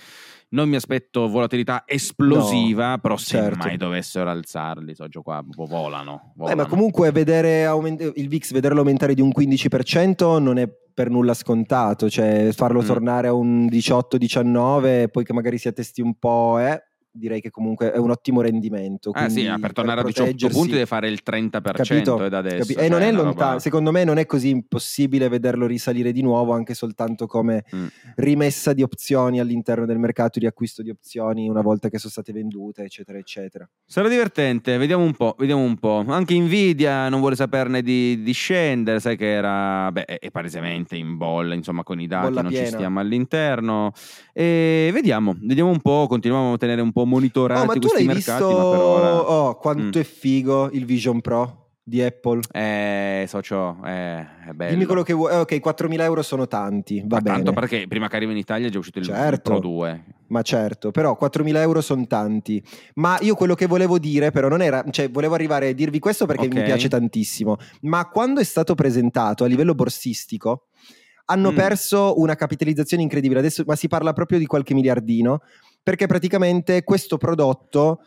non 0.49 0.69
mi 0.69 0.75
aspetto 0.75 1.27
volatilità 1.27 1.83
esplosiva, 1.85 2.97
però 2.99 3.17
se 3.17 3.37
certo. 3.37 3.57
mai 3.57 3.77
dovessero 3.77 4.29
alzarli, 4.29 4.95
so, 4.95 5.07
qua 5.21 5.43
proprio 5.49 5.77
volano. 5.77 6.21
Eh, 6.27 6.31
volano. 6.35 6.61
ma 6.61 6.67
comunque 6.67 7.11
vedere 7.11 7.65
aument- 7.65 8.13
il 8.15 8.27
VIX, 8.27 8.51
vederlo 8.53 8.79
aumentare 8.79 9.13
di 9.13 9.21
un 9.21 9.31
15% 9.31 10.39
non 10.39 10.57
è 10.57 10.69
per 10.93 11.09
nulla 11.09 11.33
scontato, 11.33 12.09
cioè 12.09 12.49
farlo 12.53 12.81
Mm. 12.81 12.85
tornare 12.85 13.27
a 13.27 13.33
un 13.33 13.67
18-19, 13.67 15.09
poi 15.09 15.23
che 15.23 15.33
magari 15.33 15.57
si 15.57 15.67
attesti 15.67 16.01
un 16.01 16.17
po', 16.19 16.59
eh, 16.59 16.81
direi 17.15 17.41
che 17.41 17.51
comunque 17.51 17.91
è 17.91 17.97
un 17.97 18.09
ottimo 18.09 18.41
rendimento. 18.41 19.11
Ah 19.13 19.29
sì, 19.29 19.43
per 19.61 19.71
tornare 19.71 20.01
a 20.01 20.03
18 20.03 20.23
proteggersi- 20.23 20.57
punti 20.57 20.71
deve 20.73 20.85
fare 20.87 21.07
il 21.09 21.19
30% 21.23 21.61
Capito? 21.83 22.25
e 22.25 22.29
da 22.29 22.37
adesso. 22.39 22.57
Capi- 22.57 22.73
cioè, 22.73 22.83
e 22.85 22.89
non 22.89 23.01
è 23.01 23.11
lontano, 23.11 23.31
roba- 23.51 23.59
secondo 23.59 23.91
me 23.91 24.03
non 24.03 24.17
è 24.17 24.25
così 24.25 24.49
impossibile 24.49 25.29
vederlo 25.29 25.67
risalire 25.67 26.11
di 26.11 26.21
nuovo 26.21 26.53
anche 26.53 26.73
soltanto 26.73 27.27
come 27.27 27.63
Mm. 27.75 27.85
rimessa 28.15 28.73
di 28.73 28.81
opzioni 28.81 29.39
all'interno 29.39 29.85
del 29.85 29.99
mercato 29.99 30.39
di 30.39 30.45
acquisto 30.47 30.81
di 30.81 30.89
opzioni 30.89 31.47
una 31.47 31.61
volta 31.61 31.89
che 31.89 31.97
sono 31.99 32.11
state 32.11 32.31
vendute, 32.33 32.83
eccetera, 32.83 33.17
eccetera. 33.17 33.69
Sarà 33.85 34.09
divertente, 34.09 34.77
vediamo 34.77 35.03
un 35.03 35.13
po', 35.13 35.35
vediamo 35.37 35.61
un 35.61 35.77
po'. 35.77 36.03
Anche 36.07 36.37
Nvidia 36.37 37.09
non 37.09 37.19
vuole 37.19 37.35
saperne 37.35 37.81
di, 37.81 38.21
di 38.23 38.31
scendere, 38.31 38.99
sai 38.99 39.15
che 39.17 39.31
era, 39.31 39.91
beh, 39.91 40.05
è, 40.05 40.31
palesemente 40.31 40.95
in 40.95 41.17
bolla, 41.17 41.53
insomma, 41.53 41.83
con 41.83 41.99
i 41.99 42.07
dati 42.07 42.27
Bolla 42.27 42.41
non 42.41 42.51
ci 42.51 42.57
piena. 42.57 42.75
stiamo 42.75 42.99
all'interno. 42.99 43.91
E 44.33 44.89
vediamo, 44.93 45.35
vediamo 45.39 45.69
un 45.69 45.79
po', 45.81 46.07
continuiamo 46.07 46.53
a 46.53 46.57
tenere 46.57 46.81
un 46.81 46.91
po' 46.91 47.02
monitorati 47.05 47.61
Oh, 47.61 47.65
ma 47.65 47.73
tu 47.73 47.79
questi 47.79 48.05
l'hai 48.05 48.13
mercati, 48.15 48.43
visto? 48.43 48.57
ma 48.57 48.69
per 48.69 48.79
ora... 48.79 49.29
Oh, 49.29 49.57
quanto 49.57 49.97
Mm. 49.99 50.01
è 50.01 50.03
figo 50.03 50.69
il 50.71 50.85
Vision 50.85 51.21
Pro 51.21 51.59
di 51.85 52.01
Apple. 52.01 52.39
Eh, 52.51 53.25
socio, 53.27 53.77
eh, 53.85 54.19
è 54.47 54.51
bello. 54.53 54.71
Dimmi 54.71 54.85
quello 54.85 55.03
che 55.03 55.11
vuoi. 55.13 55.33
Eh, 55.33 55.37
ok, 55.39 55.59
4.000 55.59 56.01
euro 56.03 56.21
sono 56.21 56.47
tanti, 56.47 57.01
va 57.01 57.15
Ma 57.17 57.21
bene. 57.21 57.35
tanto 57.35 57.51
perché 57.51 57.87
prima 57.89 58.07
che 58.07 58.15
arrivi 58.15 58.31
in 58.31 58.37
Italia 58.37 58.67
è 58.67 58.69
già 58.69 58.77
uscito 58.79 58.99
il, 58.99 59.05
il 59.05 59.11
Certo. 59.13 59.49
Pro 59.51 59.59
2. 59.59 60.03
Ma 60.27 60.41
certo, 60.41 60.91
però 60.91 61.17
4.000 61.19 61.57
euro 61.57 61.81
sono 61.81 62.07
tanti. 62.07 62.63
Ma 62.95 63.17
io 63.21 63.35
quello 63.35 63.53
che 63.53 63.67
volevo 63.67 63.99
dire, 63.99 64.31
però, 64.31 64.47
non 64.47 64.61
era, 64.61 64.83
cioè, 64.89 65.09
volevo 65.11 65.35
arrivare 65.35 65.67
a 65.69 65.73
dirvi 65.73 65.99
questo 65.99 66.25
perché 66.25 66.45
Ok. 66.45 66.53
mi 66.55 66.63
piace 66.63 66.87
tantissimo. 66.87 67.57
Ma 67.81 68.07
quando 68.09 68.39
è 68.39 68.43
stato 68.45 68.73
presentato 68.75 69.43
a 69.43 69.47
livello 69.47 69.75
borsistico, 69.75 70.67
hanno 71.25 71.51
Mm. 71.51 71.55
perso 71.55 72.19
una 72.19 72.35
capitalizzazione 72.35 73.03
incredibile. 73.03 73.39
Adesso, 73.39 73.63
ma 73.67 73.75
si 73.75 73.87
parla 73.87 74.13
proprio 74.13 74.39
di 74.39 74.45
qualche 74.45 74.73
miliardino, 74.73 75.41
perché 75.83 76.07
praticamente 76.07 76.83
questo 76.83 77.17
prodotto 77.17 77.99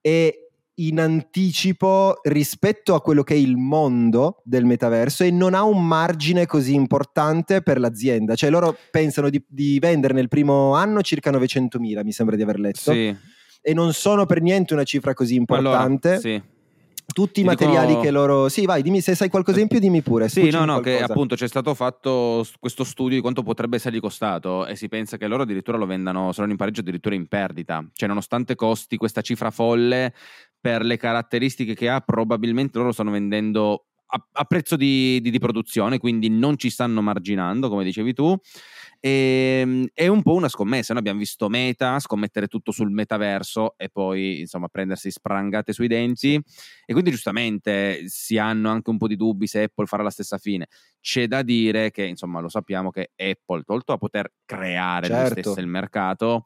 è 0.00 0.34
in 0.76 0.98
anticipo 0.98 2.18
rispetto 2.22 2.94
a 2.94 3.02
quello 3.02 3.22
che 3.22 3.34
è 3.34 3.36
il 3.36 3.56
mondo 3.56 4.40
del 4.42 4.64
metaverso 4.64 5.22
e 5.22 5.30
non 5.30 5.52
ha 5.54 5.62
un 5.62 5.86
margine 5.86 6.46
così 6.46 6.74
importante 6.74 7.60
per 7.60 7.78
l'azienda. 7.78 8.34
Cioè 8.34 8.48
loro 8.48 8.76
pensano 8.90 9.28
di, 9.28 9.44
di 9.46 9.78
vendere 9.78 10.14
nel 10.14 10.28
primo 10.28 10.74
anno 10.74 11.02
circa 11.02 11.30
900.000, 11.30 12.02
mi 12.02 12.12
sembra 12.12 12.36
di 12.36 12.42
aver 12.42 12.58
letto, 12.58 12.92
Sì. 12.92 13.14
e 13.60 13.74
non 13.74 13.92
sono 13.92 14.24
per 14.24 14.40
niente 14.40 14.72
una 14.72 14.84
cifra 14.84 15.12
così 15.12 15.34
importante. 15.34 16.08
Allora, 16.08 16.20
sì. 16.20 16.42
Tutti 17.12 17.40
i 17.40 17.44
materiali 17.44 17.88
dico- 17.88 18.00
che 18.00 18.10
loro... 18.10 18.48
Sì, 18.48 18.64
vai, 18.64 18.82
dimmi 18.82 19.00
se 19.00 19.14
sai 19.14 19.28
qualcosa 19.28 19.60
in 19.60 19.68
più, 19.68 19.78
dimmi 19.78 20.02
pure. 20.02 20.28
Sì, 20.28 20.50
no, 20.50 20.64
no, 20.64 20.80
che 20.80 20.90
qualcosa. 20.92 21.12
appunto 21.12 21.34
c'è 21.34 21.48
stato 21.48 21.74
fatto 21.74 22.46
questo 22.58 22.84
studio 22.84 23.16
di 23.16 23.20
quanto 23.20 23.42
potrebbe 23.42 23.76
essergli 23.76 24.00
costato 24.00 24.66
e 24.66 24.76
si 24.76 24.88
pensa 24.88 25.16
che 25.16 25.26
loro 25.26 25.42
addirittura 25.42 25.76
lo 25.76 25.86
vendano, 25.86 26.32
sono 26.32 26.50
in 26.50 26.56
pareggio 26.56 26.80
addirittura 26.80 27.14
in 27.14 27.26
perdita. 27.26 27.84
Cioè, 27.92 28.08
nonostante 28.08 28.54
costi 28.54 28.96
questa 28.96 29.20
cifra 29.20 29.50
folle, 29.50 30.14
per 30.60 30.82
le 30.82 30.96
caratteristiche 30.96 31.74
che 31.74 31.88
ha, 31.88 32.00
probabilmente 32.00 32.78
loro 32.78 32.92
stanno 32.92 33.10
vendendo 33.10 33.86
a, 34.06 34.28
a 34.32 34.44
prezzo 34.44 34.76
di, 34.76 35.20
di- 35.20 35.30
di 35.30 35.38
produzione, 35.38 35.98
quindi 35.98 36.28
non 36.28 36.56
ci 36.56 36.70
stanno 36.70 37.02
marginando, 37.02 37.68
come 37.68 37.84
dicevi 37.84 38.12
tu. 38.12 38.36
E, 39.04 39.90
è 39.92 40.06
un 40.06 40.22
po' 40.22 40.34
una 40.34 40.48
scommessa. 40.48 40.92
Noi 40.92 41.00
abbiamo 41.02 41.18
visto 41.18 41.48
Meta 41.48 41.98
scommettere 41.98 42.46
tutto 42.46 42.70
sul 42.70 42.92
metaverso 42.92 43.74
e 43.76 43.88
poi 43.88 44.40
insomma 44.40 44.68
prendersi 44.68 45.10
sprangate 45.10 45.72
sui 45.72 45.88
denti. 45.88 46.34
E 46.86 46.92
quindi 46.92 47.10
giustamente 47.10 48.04
si 48.06 48.38
hanno 48.38 48.70
anche 48.70 48.90
un 48.90 48.98
po' 48.98 49.08
di 49.08 49.16
dubbi 49.16 49.48
se 49.48 49.64
Apple 49.64 49.86
farà 49.86 50.04
la 50.04 50.10
stessa 50.10 50.38
fine. 50.38 50.68
C'è 51.00 51.26
da 51.26 51.42
dire 51.42 51.90
che 51.90 52.04
insomma 52.04 52.38
lo 52.40 52.48
sappiamo 52.48 52.90
che 52.90 53.10
Apple, 53.16 53.62
tolto 53.64 53.92
a 53.92 53.98
poter 53.98 54.32
creare 54.44 55.06
Certo. 55.08 55.40
stessa 55.40 55.60
il 55.60 55.66
mercato, 55.66 56.44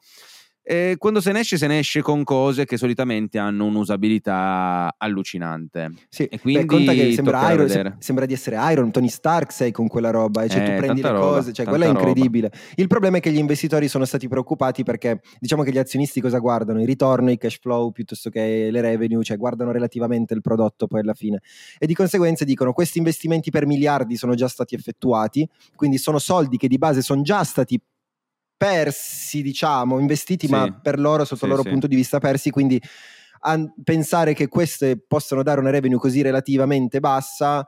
E 0.69 0.95
quando 0.97 1.21
se 1.21 1.31
ne 1.31 1.39
esce, 1.39 1.57
se 1.57 1.65
ne 1.65 1.79
esce 1.79 2.01
con 2.01 2.25
cose 2.25 2.65
che 2.65 2.75
solitamente 2.75 3.37
hanno 3.37 3.63
un'usabilità 3.67 4.93
allucinante. 4.97 5.93
Sì, 6.09 6.23
E 6.25 6.39
quindi 6.41 6.61
Beh, 6.61 6.65
conta 6.67 6.91
che 6.91 7.13
sembra, 7.13 7.53
Iron, 7.53 7.69
sem- 7.69 7.95
sembra 7.99 8.25
di 8.25 8.33
essere 8.33 8.57
Iron, 8.73 8.91
Tony 8.91 9.07
Stark 9.07 9.53
sei 9.53 9.71
con 9.71 9.87
quella 9.87 10.09
roba, 10.09 10.43
e 10.43 10.49
cioè 10.49 10.63
tu 10.63 10.71
Eh, 10.71 10.75
prendi 10.75 11.01
le 11.01 11.09
roba, 11.11 11.25
cose, 11.37 11.53
cioè 11.53 11.65
quella 11.65 11.85
è 11.85 11.87
roba. 11.87 11.99
incredibile. 11.99 12.51
Il 12.75 12.87
problema 12.87 13.15
è 13.15 13.19
che 13.21 13.31
gli 13.31 13.37
investitori 13.37 13.87
sono 13.87 14.03
stati 14.03 14.27
preoccupati 14.27 14.83
perché 14.83 15.21
diciamo 15.39 15.63
che 15.63 15.71
gli 15.71 15.77
azionisti 15.77 16.19
cosa 16.19 16.39
guardano? 16.39 16.81
Il 16.81 16.85
ritorno, 16.87 17.31
i 17.31 17.37
cash 17.37 17.59
flow 17.61 17.91
piuttosto 17.91 18.29
che 18.29 18.67
le 18.69 18.81
revenue, 18.81 19.23
cioè 19.23 19.37
guardano 19.37 19.71
relativamente 19.71 20.33
il 20.33 20.41
prodotto 20.41 20.87
poi 20.87 20.99
alla 20.99 21.13
fine. 21.13 21.39
E 21.77 21.87
di 21.87 21.93
conseguenza 21.93 22.43
dicono 22.43 22.73
questi 22.73 22.97
investimenti 22.97 23.51
per 23.51 23.65
miliardi 23.65 24.17
sono 24.17 24.35
già 24.35 24.49
stati 24.49 24.75
effettuati, 24.75 25.47
quindi 25.75 25.97
sono 25.97 26.19
soldi 26.19 26.57
che 26.57 26.67
di 26.67 26.77
base 26.77 27.01
sono 27.01 27.21
già 27.21 27.43
stati 27.45 27.79
persi, 28.57 29.41
diciamo, 29.41 29.99
investiti, 29.99 30.47
Sì. 30.47 30.51
ma 30.51 30.79
per 30.81 30.99
loro, 30.99 31.23
sotto 31.25 31.39
Sì, 31.41 31.45
il 31.45 31.51
loro 31.51 31.63
sì. 31.63 31.69
punto 31.69 31.87
di 31.87 31.95
vista, 31.95 32.19
persi. 32.19 32.49
Quindi 32.49 32.81
a 33.41 33.63
pensare 33.83 34.33
che 34.33 34.47
queste 34.47 34.97
possano 34.99 35.43
dare 35.43 35.59
una 35.59 35.69
revenue 35.69 35.99
così 35.99 36.21
relativamente 36.23 36.99
bassa, 36.99 37.65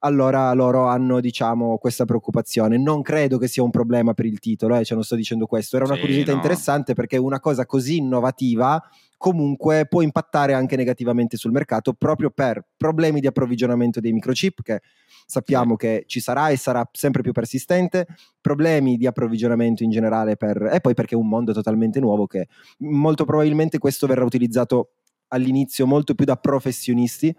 allora 0.00 0.52
loro 0.52 0.86
hanno, 0.86 1.20
diciamo, 1.20 1.78
questa 1.78 2.04
preoccupazione. 2.04 2.78
Non 2.78 3.02
credo 3.02 3.38
che 3.38 3.48
sia 3.48 3.62
un 3.62 3.70
problema 3.70 4.14
per 4.14 4.26
il 4.26 4.38
titolo, 4.38 4.76
eh, 4.76 4.84
cioè 4.84 4.94
non 4.96 5.04
sto 5.04 5.16
dicendo 5.16 5.46
questo. 5.46 5.76
Era 5.76 5.84
una 5.84 5.94
Sì, 5.94 6.00
curiosità 6.00 6.30
no. 6.30 6.36
interessante 6.36 6.94
perché 6.94 7.16
una 7.16 7.40
cosa 7.40 7.66
così 7.66 7.96
innovativa 7.96 8.82
comunque 9.16 9.86
può 9.88 10.00
impattare 10.00 10.52
anche 10.52 10.76
negativamente 10.76 11.36
sul 11.36 11.50
mercato 11.50 11.92
proprio 11.92 12.30
per 12.30 12.64
problemi 12.76 13.18
di 13.20 13.26
approvvigionamento 13.26 13.98
dei 13.98 14.12
microchip 14.12 14.62
che 14.62 14.80
sappiamo 15.26 15.74
che 15.74 16.04
ci 16.06 16.20
sarà 16.20 16.50
e 16.50 16.56
sarà 16.56 16.88
sempre 16.92 17.22
più 17.22 17.32
persistente, 17.32 18.06
problemi 18.40 18.96
di 18.96 19.06
approvvigionamento 19.06 19.82
in 19.82 19.90
generale 19.90 20.36
per, 20.36 20.70
e 20.72 20.80
poi 20.80 20.94
perché 20.94 21.16
è 21.16 21.18
un 21.18 21.28
mondo 21.28 21.52
totalmente 21.52 21.98
nuovo 21.98 22.26
che 22.28 22.46
molto 22.78 23.24
probabilmente 23.24 23.78
questo 23.78 24.06
verrà 24.06 24.24
utilizzato 24.24 24.90
all'inizio 25.28 25.84
molto 25.86 26.14
più 26.14 26.24
da 26.24 26.36
professionisti 26.36 27.34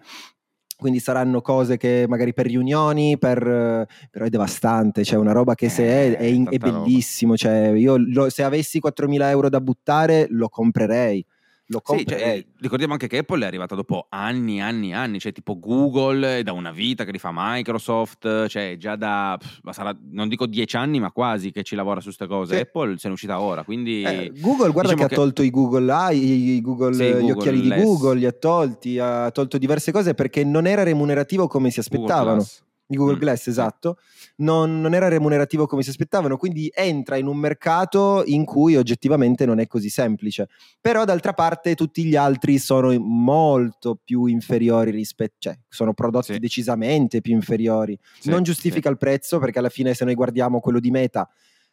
quindi 0.79 0.99
saranno 0.99 1.41
cose 1.41 1.75
che 1.75 2.05
magari 2.07 2.33
per 2.33 2.45
riunioni, 2.45 3.17
per, 3.17 3.45
eh, 3.45 3.85
però 4.09 4.25
è 4.25 4.29
devastante, 4.29 5.03
cioè 5.03 5.19
una 5.19 5.33
roba 5.33 5.53
che 5.53 5.67
se 5.67 5.83
è, 5.83 6.17
è, 6.17 6.23
in- 6.23 6.47
è 6.49 6.57
roba. 6.57 6.79
bellissimo, 6.79 7.35
cioè 7.35 7.67
io 7.75 7.97
lo- 7.97 8.29
se 8.29 8.43
avessi 8.43 8.79
4.000 8.79 9.29
euro 9.29 9.49
da 9.49 9.59
buttare 9.59 10.27
lo 10.29 10.47
comprerei, 10.47 11.23
lo 11.71 11.81
Sì, 11.85 11.93
comprerei. 11.93 12.41
cioè, 12.41 12.45
ricordiamo 12.61 12.93
anche 12.93 13.07
che 13.07 13.19
Apple 13.19 13.43
è 13.43 13.47
arrivata 13.47 13.75
dopo 13.75 14.07
anni, 14.09 14.59
anni, 14.59 14.93
anni, 14.93 15.19
cioè 15.19 15.31
tipo 15.31 15.59
Google 15.59 16.39
è 16.39 16.43
da 16.43 16.51
una 16.51 16.71
vita 16.71 17.03
che 17.05 17.11
li 17.11 17.19
fa 17.19 17.29
Microsoft, 17.31 18.47
cioè 18.47 18.75
già 18.77 18.95
da, 18.95 19.37
pff, 19.39 19.69
sarà, 19.69 19.95
non 20.11 20.27
dico 20.27 20.47
dieci 20.47 20.75
anni, 20.77 20.99
ma 20.99 21.11
quasi 21.11 21.51
che 21.51 21.61
ci 21.63 21.75
lavora 21.75 21.99
su 21.99 22.05
queste 22.07 22.25
cose. 22.27 22.55
Sì. 22.55 22.61
Apple 22.61 22.93
se 22.97 23.01
ne 23.03 23.09
è 23.09 23.11
uscita 23.13 23.39
ora, 23.39 23.63
quindi... 23.63 24.01
Eh, 24.01 24.31
Google, 24.39 24.71
guarda 24.71 24.93
diciamo 24.93 24.95
che 24.97 25.03
ha 25.03 25.07
che- 25.09 25.15
tolto 25.15 25.43
i 25.43 25.49
Google 25.51 25.91
Eye, 25.93 26.55
i- 26.55 26.61
Google- 26.61 26.93
Sì, 26.95 27.03
gli 27.03 27.11
Google 27.11 27.31
occhiali 27.33 27.61
di. 27.61 27.69
Google, 27.69 28.15
li 28.19 28.25
ha 28.25 28.31
tolti, 28.31 28.97
ha 28.99 29.29
tolto 29.31 29.57
diverse 29.59 29.91
cose 29.91 30.13
perché 30.15 30.43
non 30.43 30.65
era 30.65 30.81
remunerativo 30.83 31.47
come 31.47 31.69
si 31.69 31.79
aspettavano. 31.79 32.43
Di 32.91 32.97
Google 32.97 33.17
Mm, 33.17 33.19
Glass, 33.19 33.43
sì. 33.43 33.49
esatto, 33.51 33.99
non, 34.37 34.81
non 34.81 34.95
era 34.95 35.07
remunerativo 35.09 35.67
come 35.67 35.83
si 35.83 35.91
aspettavano, 35.91 36.37
quindi 36.37 36.71
entra 36.73 37.17
in 37.17 37.27
un 37.27 37.37
mercato 37.37 38.23
in 38.25 38.45
cui 38.45 38.75
oggettivamente 38.75 39.45
non 39.45 39.59
è 39.59 39.67
così 39.67 39.89
semplice. 39.89 40.47
Però 40.81 41.05
d'altra 41.05 41.33
parte 41.33 41.75
tutti 41.75 42.03
gli 42.03 42.15
altri 42.15 42.57
sono 42.57 42.91
molto 42.99 43.95
più 44.03 44.25
inferiori 44.25 44.89
rispetto, 44.89 45.35
cioè 45.37 45.59
sono 45.69 45.93
prodotti 45.93 46.33
Sì. 46.33 46.39
decisamente 46.39 47.21
più 47.21 47.33
inferiori. 47.33 47.95
Sì, 48.19 48.31
non 48.31 48.41
giustifica 48.41 48.89
il 48.89 48.97
prezzo 48.97 49.37
perché 49.37 49.59
alla 49.59 49.69
fine 49.69 49.93
se 49.93 50.03
noi 50.03 50.15
guardiamo 50.15 50.59
quello 50.59 50.79
di 50.79 50.89
Meta 50.89 51.29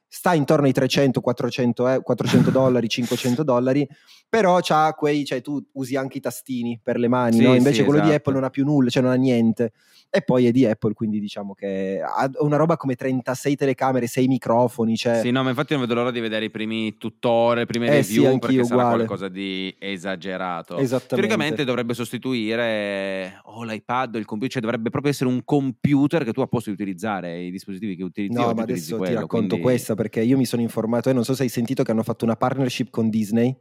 sta 0.08 0.34
intorno 0.34 0.66
ai 0.66 0.72
300, 0.72 1.20
400, 1.20 1.88
eh, 1.88 2.00
400 2.02 2.50
dollari, 2.50 2.88
500 2.88 3.42
dollari, 3.42 3.86
però 4.28 4.58
c'ha 4.60 4.92
quei, 4.94 5.24
cioè 5.24 5.40
tu 5.40 5.62
usi 5.72 5.96
anche 5.96 6.18
i 6.18 6.20
tastini 6.20 6.80
per 6.82 6.98
le 6.98 7.08
mani, 7.08 7.36
Sì, 7.36 7.42
no? 7.42 7.50
sì, 7.52 7.56
invece 7.58 7.84
quello 7.84 8.00
di 8.00 8.06
esatto. 8.06 8.16
Apple 8.20 8.32
non 8.34 8.44
ha 8.44 8.50
più 8.50 8.64
nulla, 8.64 8.88
cioè 8.90 9.02
non 9.02 9.12
ha 9.12 9.16
niente. 9.16 9.72
E 10.08 10.22
poi 10.22 10.46
è 10.46 10.52
di 10.52 10.64
Apple, 10.64 10.94
quindi 10.94 11.18
diciamo 11.18 11.52
che 11.52 12.00
ha 12.00 12.30
una 12.38 12.56
roba 12.56 12.76
come 12.76 12.94
36 12.94 13.56
telecamere, 13.56 14.06
6 14.06 14.28
microfoni, 14.28 14.96
cioè... 14.96 15.20
Sì, 15.20 15.30
no, 15.32 15.42
ma 15.42 15.50
infatti 15.50 15.72
non 15.72 15.82
vedo 15.82 15.94
l'ora 15.94 16.12
di 16.12 16.20
vedere 16.20 16.44
i 16.46 16.50
primi 16.50 16.96
tutorial, 16.96 17.58
le 17.58 17.66
prime 17.66 17.86
Eh 17.88 18.02
sì, 18.04 18.14
review, 18.14 18.32
anch'io 18.32 18.38
perché 18.46 18.64
sarà 18.64 18.74
uguale. 18.82 18.94
qualcosa 19.04 19.28
di 19.28 19.74
esagerato. 19.78 20.76
Esattamente. 20.78 21.14
Teoricamente 21.16 21.64
dovrebbe 21.64 21.92
sostituire 21.94 23.40
o 23.44 23.64
l'iPad 23.64 24.14
o 24.14 24.18
il 24.18 24.24
computer, 24.24 24.52
cioè 24.54 24.62
dovrebbe 24.62 24.90
proprio 24.90 25.10
essere 25.12 25.28
un 25.28 25.42
computer 25.44 26.24
che 26.24 26.32
tu 26.32 26.40
a 26.40 26.46
posto 26.46 26.70
di 26.70 26.76
utilizzare 26.80 27.42
i 27.42 27.50
dispositivi 27.50 27.96
che 27.96 28.04
utilizzi 28.04 28.38
No, 28.38 28.52
ma 28.54 28.62
adesso 28.62 28.92
ti 28.92 28.96
quello, 28.98 29.20
racconto 29.20 29.46
quindi- 29.46 29.60
questa 29.60 29.94
perché 29.96 30.22
io 30.22 30.36
mi 30.36 30.46
sono 30.46 30.62
informato 30.62 31.10
e 31.10 31.12
non 31.12 31.24
so 31.24 31.34
se 31.34 31.42
hai 31.42 31.48
sentito 31.48 31.82
che 31.82 31.90
hanno 31.90 32.04
fatto 32.04 32.24
una 32.24 32.36
partnership 32.36 32.90
con 32.90 33.10
Disney 33.10 33.56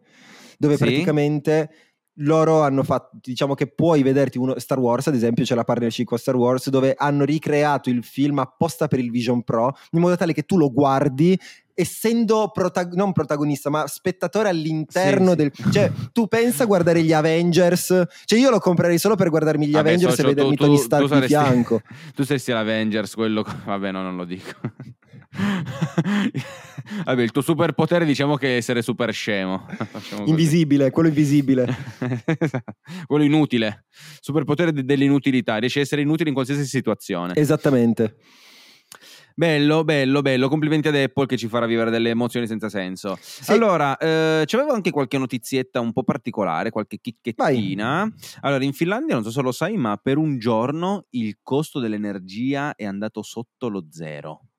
dove 0.60 0.78
Sì? 0.78 0.84
praticamente 0.84 1.72
loro 2.20 2.62
hanno 2.62 2.84
fatto, 2.84 3.18
diciamo 3.22 3.56
che 3.56 3.68
puoi 3.68 4.02
vederti 4.04 4.38
uno, 4.38 4.58
Star 4.60 4.80
Wars, 4.80 5.08
ad 5.08 5.16
esempio, 5.16 5.44
c'è 5.44 5.56
la 5.56 5.64
partnership 5.64 6.06
con 6.06 6.18
Star 6.18 6.36
Wars 6.36 6.70
dove 6.70 6.94
hanno 6.96 7.26
ricreato 7.26 7.90
il 7.90 8.04
film 8.04 8.40
apposta 8.40 8.88
per 8.88 9.00
il 9.00 9.12
Vision 9.12 9.44
Pro 9.44 9.76
in 9.92 10.00
modo 10.00 10.16
tale 10.16 10.34
che 10.34 10.44
tu 10.44 10.58
lo 10.58 10.72
guardi 10.72 11.38
essendo 11.76 12.50
protag- 12.54 12.94
non 12.94 13.12
protagonista 13.12 13.70
ma 13.70 13.86
spettatore 13.86 14.48
all'interno 14.50 15.32
Sì, 15.32 15.32
sì. 15.32 15.36
del 15.36 15.52
cioè 15.74 15.92
tu 16.14 16.28
pensa 16.28 16.64
a 16.64 16.66
guardare 16.66 17.04
gli 17.04 17.12
Avengers 17.14 18.04
cioè 18.26 18.40
io 18.40 18.50
lo 18.50 18.60
comprerei 18.60 18.98
solo 18.98 19.16
per 19.16 19.30
guardarmi 19.30 19.68
gli 19.68 19.72
Vabbè, 19.74 19.90
Avengers 19.90 20.16
socio, 20.16 20.26
e 20.28 20.34
vedermi 20.34 20.56
tu- 20.56 20.64
Tony 20.64 20.78
tu- 20.78 20.82
Stark 20.82 21.02
tu 21.02 21.08
di 21.08 21.14
saresti- 21.28 21.36
fianco 21.52 21.82
tu 22.16 22.24
saresti 22.24 22.52
l'Avengers, 22.52 23.14
quello... 23.14 23.46
Vabbè, 23.66 23.92
no, 23.92 24.02
non 24.02 24.16
lo 24.16 24.24
dico. 24.26 24.52
Vabbè, 27.04 27.22
il 27.22 27.32
tuo 27.32 27.42
superpotere 27.42 28.06
diciamo 28.06 28.36
che 28.38 28.54
è 28.54 28.56
essere 28.58 28.82
super 28.82 29.12
scemo. 29.12 29.66
Invisibile 30.26 30.92
quello 30.92 31.10
invisibile 31.10 31.76
quello 33.06 33.24
inutile. 33.26 33.86
Superpotere 34.22 34.72
de- 34.72 34.84
dell'inutilità. 34.86 35.58
Riesce 35.58 35.80
a 35.80 35.82
essere 35.82 36.02
inutile 36.02 36.30
in 36.30 36.36
qualsiasi 36.36 36.66
situazione. 36.66 37.34
esattamente 37.36 38.16
Bello, 39.38 39.84
bello, 39.84 40.22
bello. 40.22 40.48
Complimenti 40.48 40.88
ad 40.88 40.96
Apple 40.96 41.26
che 41.26 41.36
ci 41.36 41.50
farà 41.50 41.66
vivere 41.66 41.92
delle 41.92 42.10
emozioni 42.10 42.48
senza 42.48 42.70
senso. 42.70 43.18
Sì. 43.20 43.52
Allora, 43.52 43.98
eh, 43.98 44.44
c'avevo 44.46 44.72
anche 44.72 44.92
qualche 44.92 45.18
notizietta 45.18 45.82
un 45.82 45.92
po' 45.92 46.04
particolare, 46.04 46.70
qualche 46.70 47.00
chicchettina. 47.02 48.10
Allora, 48.40 48.64
in 48.64 48.72
Finlandia, 48.72 49.16
non 49.16 49.26
so 49.26 49.32
se 49.32 49.42
lo 49.42 49.52
sai, 49.52 49.76
ma 49.76 49.98
per 49.98 50.16
un 50.16 50.38
giorno 50.40 51.08
il 51.12 51.40
costo 51.44 51.80
dell'energia 51.82 52.76
è 52.76 52.86
andato 52.86 53.22
sotto 53.24 53.68
lo 53.68 53.88
zero. 53.90 54.52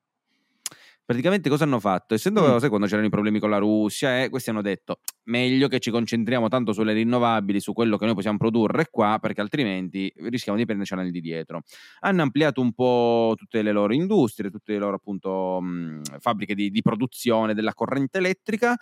Praticamente 1.07 1.47
cosa 1.47 1.63
hanno 1.63 1.79
fatto? 1.79 2.15
Essendo, 2.15 2.41
Mm. 2.55 2.57
sai, 2.57 2.67
quando 2.67 2.85
c'erano 2.85 3.07
i 3.07 3.09
problemi 3.09 3.39
con 3.39 3.49
la 3.49 3.59
Russia, 3.59 4.21
eh, 4.23 4.29
questi 4.29 4.49
hanno 4.49 4.61
detto 4.61 4.99
meglio 5.27 5.69
che 5.69 5.79
ci 5.79 5.89
concentriamo 5.89 6.49
tanto 6.49 6.73
sulle 6.73 6.91
rinnovabili, 6.91 7.61
su 7.61 7.71
quello 7.71 7.95
che 7.95 8.03
noi 8.03 8.13
possiamo 8.13 8.35
produrre 8.37 8.87
qua, 8.89 9.17
perché 9.21 9.39
altrimenti 9.39 10.11
rischiamo 10.17 10.57
di 10.57 10.65
prendercela 10.65 11.03
di 11.03 11.21
dietro. 11.21 11.61
Hanno 12.01 12.23
ampliato 12.23 12.59
un 12.59 12.73
po' 12.73 13.35
tutte 13.37 13.61
le 13.61 13.71
loro 13.71 13.93
industrie, 13.93 14.49
tutte 14.51 14.73
le 14.73 14.79
loro 14.79 14.97
appunto 14.97 15.61
mh, 15.61 16.01
fabbriche 16.19 16.53
di, 16.55 16.69
di 16.69 16.81
produzione 16.81 17.53
della 17.53 17.73
corrente 17.73 18.17
elettrica. 18.17 18.75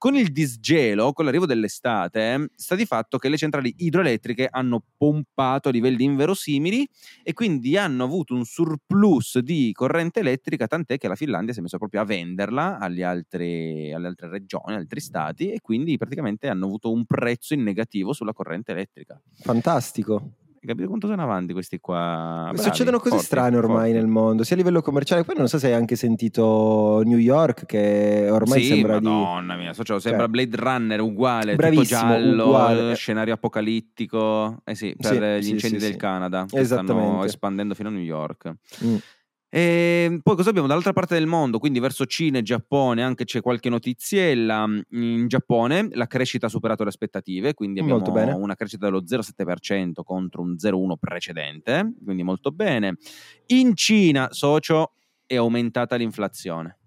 Con 0.00 0.16
il 0.16 0.32
disgelo, 0.32 1.12
con 1.12 1.26
l'arrivo 1.26 1.44
dell'estate, 1.44 2.52
sta 2.54 2.74
di 2.74 2.86
fatto 2.86 3.18
che 3.18 3.28
le 3.28 3.36
centrali 3.36 3.74
idroelettriche 3.76 4.48
hanno 4.50 4.82
pompato 4.96 5.68
a 5.68 5.72
livelli 5.72 6.04
inverosimili 6.04 6.88
e 7.22 7.34
quindi 7.34 7.76
hanno 7.76 8.04
avuto 8.04 8.34
un 8.34 8.46
surplus 8.46 9.40
di 9.40 9.72
corrente 9.74 10.20
elettrica, 10.20 10.66
tant'è 10.66 10.96
che 10.96 11.06
la 11.06 11.16
Finlandia 11.16 11.52
si 11.52 11.58
è 11.58 11.62
messa 11.62 11.76
proprio 11.76 12.00
a 12.00 12.06
venderla 12.06 12.78
altri, 12.78 13.92
alle 13.92 14.06
altre 14.06 14.30
regioni, 14.30 14.74
altri 14.74 15.00
stati 15.00 15.50
e 15.52 15.60
quindi 15.60 15.98
praticamente 15.98 16.48
hanno 16.48 16.64
avuto 16.64 16.90
un 16.90 17.04
prezzo 17.04 17.52
in 17.52 17.62
negativo 17.62 18.14
sulla 18.14 18.32
corrente 18.32 18.72
elettrica. 18.72 19.20
fantastico 19.42 20.39
Hai 20.62 20.68
capito 20.68 20.88
quanto 20.88 21.06
sono 21.06 21.22
avanti 21.22 21.54
questi 21.54 21.80
qua? 21.80 22.48
Bravi, 22.52 22.58
Succedono 22.60 22.98
cose 22.98 23.10
forti, 23.12 23.24
strane 23.24 23.56
ormai 23.56 23.76
forti. 23.76 23.92
nel 23.94 24.06
mondo, 24.08 24.44
sia 24.44 24.56
a 24.56 24.58
livello 24.58 24.82
commerciale. 24.82 25.24
Poi 25.24 25.34
non 25.34 25.48
so 25.48 25.58
se 25.58 25.68
hai 25.68 25.72
anche 25.72 25.96
sentito 25.96 27.00
New 27.06 27.16
York, 27.16 27.64
che 27.64 28.28
ormai 28.30 28.60
sì, 28.60 28.66
sembra 28.68 29.00
madonna 29.00 29.56
mia, 29.56 29.72
so- 29.72 29.82
cioè, 29.84 29.98
sembra 30.00 30.24
Cioè, 30.24 30.30
Blade 30.30 30.56
Runner 30.58 31.00
uguale, 31.00 31.54
bravissimo, 31.56 31.84
giallo, 32.00 32.44
uguale. 32.44 32.94
scenario 32.94 33.32
apocalittico, 33.32 34.60
eh 34.66 34.74
sì, 34.74 34.94
per 34.98 35.10
Sì, 35.10 35.18
gli 35.40 35.44
sì, 35.44 35.50
incendi 35.52 35.78
del. 35.78 35.96
Canada 35.96 36.40
che 36.42 36.62
stanno 36.64 36.82
Esattamente. 36.82 37.26
espandendo 37.28 37.74
fino 37.74 37.88
a 37.88 37.92
New 37.92 38.02
York. 38.02 38.52
di. 38.80 38.86
Mm. 38.86 38.96
E 39.52 40.20
poi 40.22 40.36
cosa 40.36 40.50
abbiamo 40.50 40.68
dall'altra 40.68 40.92
parte 40.92 41.14
del 41.14 41.26
mondo, 41.26 41.58
quindi 41.58 41.80
verso 41.80 42.06
Cina 42.06 42.38
e 42.38 42.42
Giappone, 42.42 43.02
anche 43.02 43.24
c'è 43.24 43.40
qualche 43.40 43.68
notiziella. 43.68 44.64
In 44.90 45.26
Giappone 45.26 45.88
la 45.92 46.06
crescita 46.06 46.46
ha 46.46 46.48
superato 46.48 46.84
le 46.84 46.90
aspettative, 46.90 47.52
quindi 47.54 47.80
abbiamo 47.80 48.36
una 48.36 48.54
crescita 48.54 48.86
dello 48.86 49.02
0,7% 49.02 50.02
contro 50.04 50.42
un 50.42 50.54
0,1 50.54 50.92
precedente, 51.00 51.94
quindi 52.04 52.22
molto 52.22 52.52
bene. 52.52 52.96
In 53.46 53.74
Cina, 53.74 54.28
socio, 54.30 54.92
è 55.26 55.34
aumentata 55.34 55.96
l'inflazione. 55.96 56.78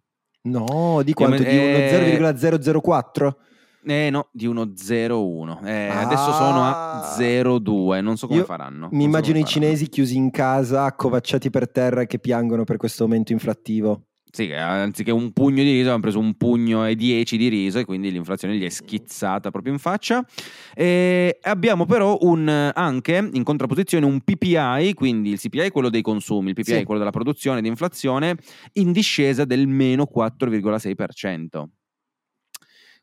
No, 0.43 1.01
di 1.03 1.13
quanto? 1.13 1.43
Di 1.43 1.49
Eh, 1.49 2.15
uno 2.17 2.35
0,004? 2.37 3.37
Eh 3.85 4.09
no, 4.09 4.29
di 4.31 4.45
uno 4.45 4.73
0,1. 4.75 5.59
Eh, 5.65 5.87
Adesso 5.89 6.31
sono 6.33 6.63
a 6.63 7.01
Ah. 7.01 7.15
0,2, 7.17 8.01
non 8.01 8.17
so 8.17 8.27
come 8.27 8.39
Io 8.39 8.45
faranno. 8.45 8.87
Mi 8.91 9.01
so 9.01 9.05
immagino 9.07 9.35
come 9.35 9.39
i 9.39 9.43
faranno. 9.43 9.65
cinesi 9.67 9.89
chiusi 9.89 10.15
in 10.17 10.31
casa, 10.31 10.85
accovacciati 10.85 11.49
per 11.49 11.69
terra 11.69 12.01
e 12.01 12.07
che 12.07 12.19
piangono 12.19 12.63
per 12.63 12.77
questo 12.77 13.03
aumento 13.03 13.31
inflattivo. 13.33 14.05
sì, 14.35 14.51
anziché 14.51 15.11
un 15.11 15.31
pugno 15.31 15.61
di 15.61 15.71
riso, 15.73 15.91
hanno 15.91 15.99
preso 15.99 16.17
un 16.17 16.33
pugno 16.35 16.87
e 16.87 16.95
dieci 16.95 17.37
di 17.37 17.49
riso 17.49 17.77
e 17.77 17.85
quindi 17.85 18.09
l'inflazione 18.09 18.55
gli 18.57 18.63
è 18.65 18.69
schizzata 18.69 19.51
proprio 19.51 19.73
in 19.73 19.77
faccia. 19.79 20.25
E 20.73 21.37
abbiamo 21.43 21.85
però 21.85 22.17
un, 22.21 22.71
anche 22.73 23.29
in 23.31 23.43
contrapposizione 23.43 24.05
un 24.07 24.21
PPI, 24.21 24.93
quindi 24.95 25.29
il 25.31 25.39
CPI 25.39 25.59
è 25.59 25.71
quello 25.71 25.89
dei 25.89 26.01
consumi, 26.01 26.47
il 26.49 26.55
PPI 26.55 26.63
sì. 26.63 26.73
è 26.73 26.83
quello 26.83 26.97
della 26.99 27.11
produzione 27.11 27.61
di 27.61 27.67
inflazione, 27.67 28.35
in 28.73 28.91
discesa 28.91 29.45
del 29.45 29.67
meno 29.67 30.07
4,6%. 30.11 31.63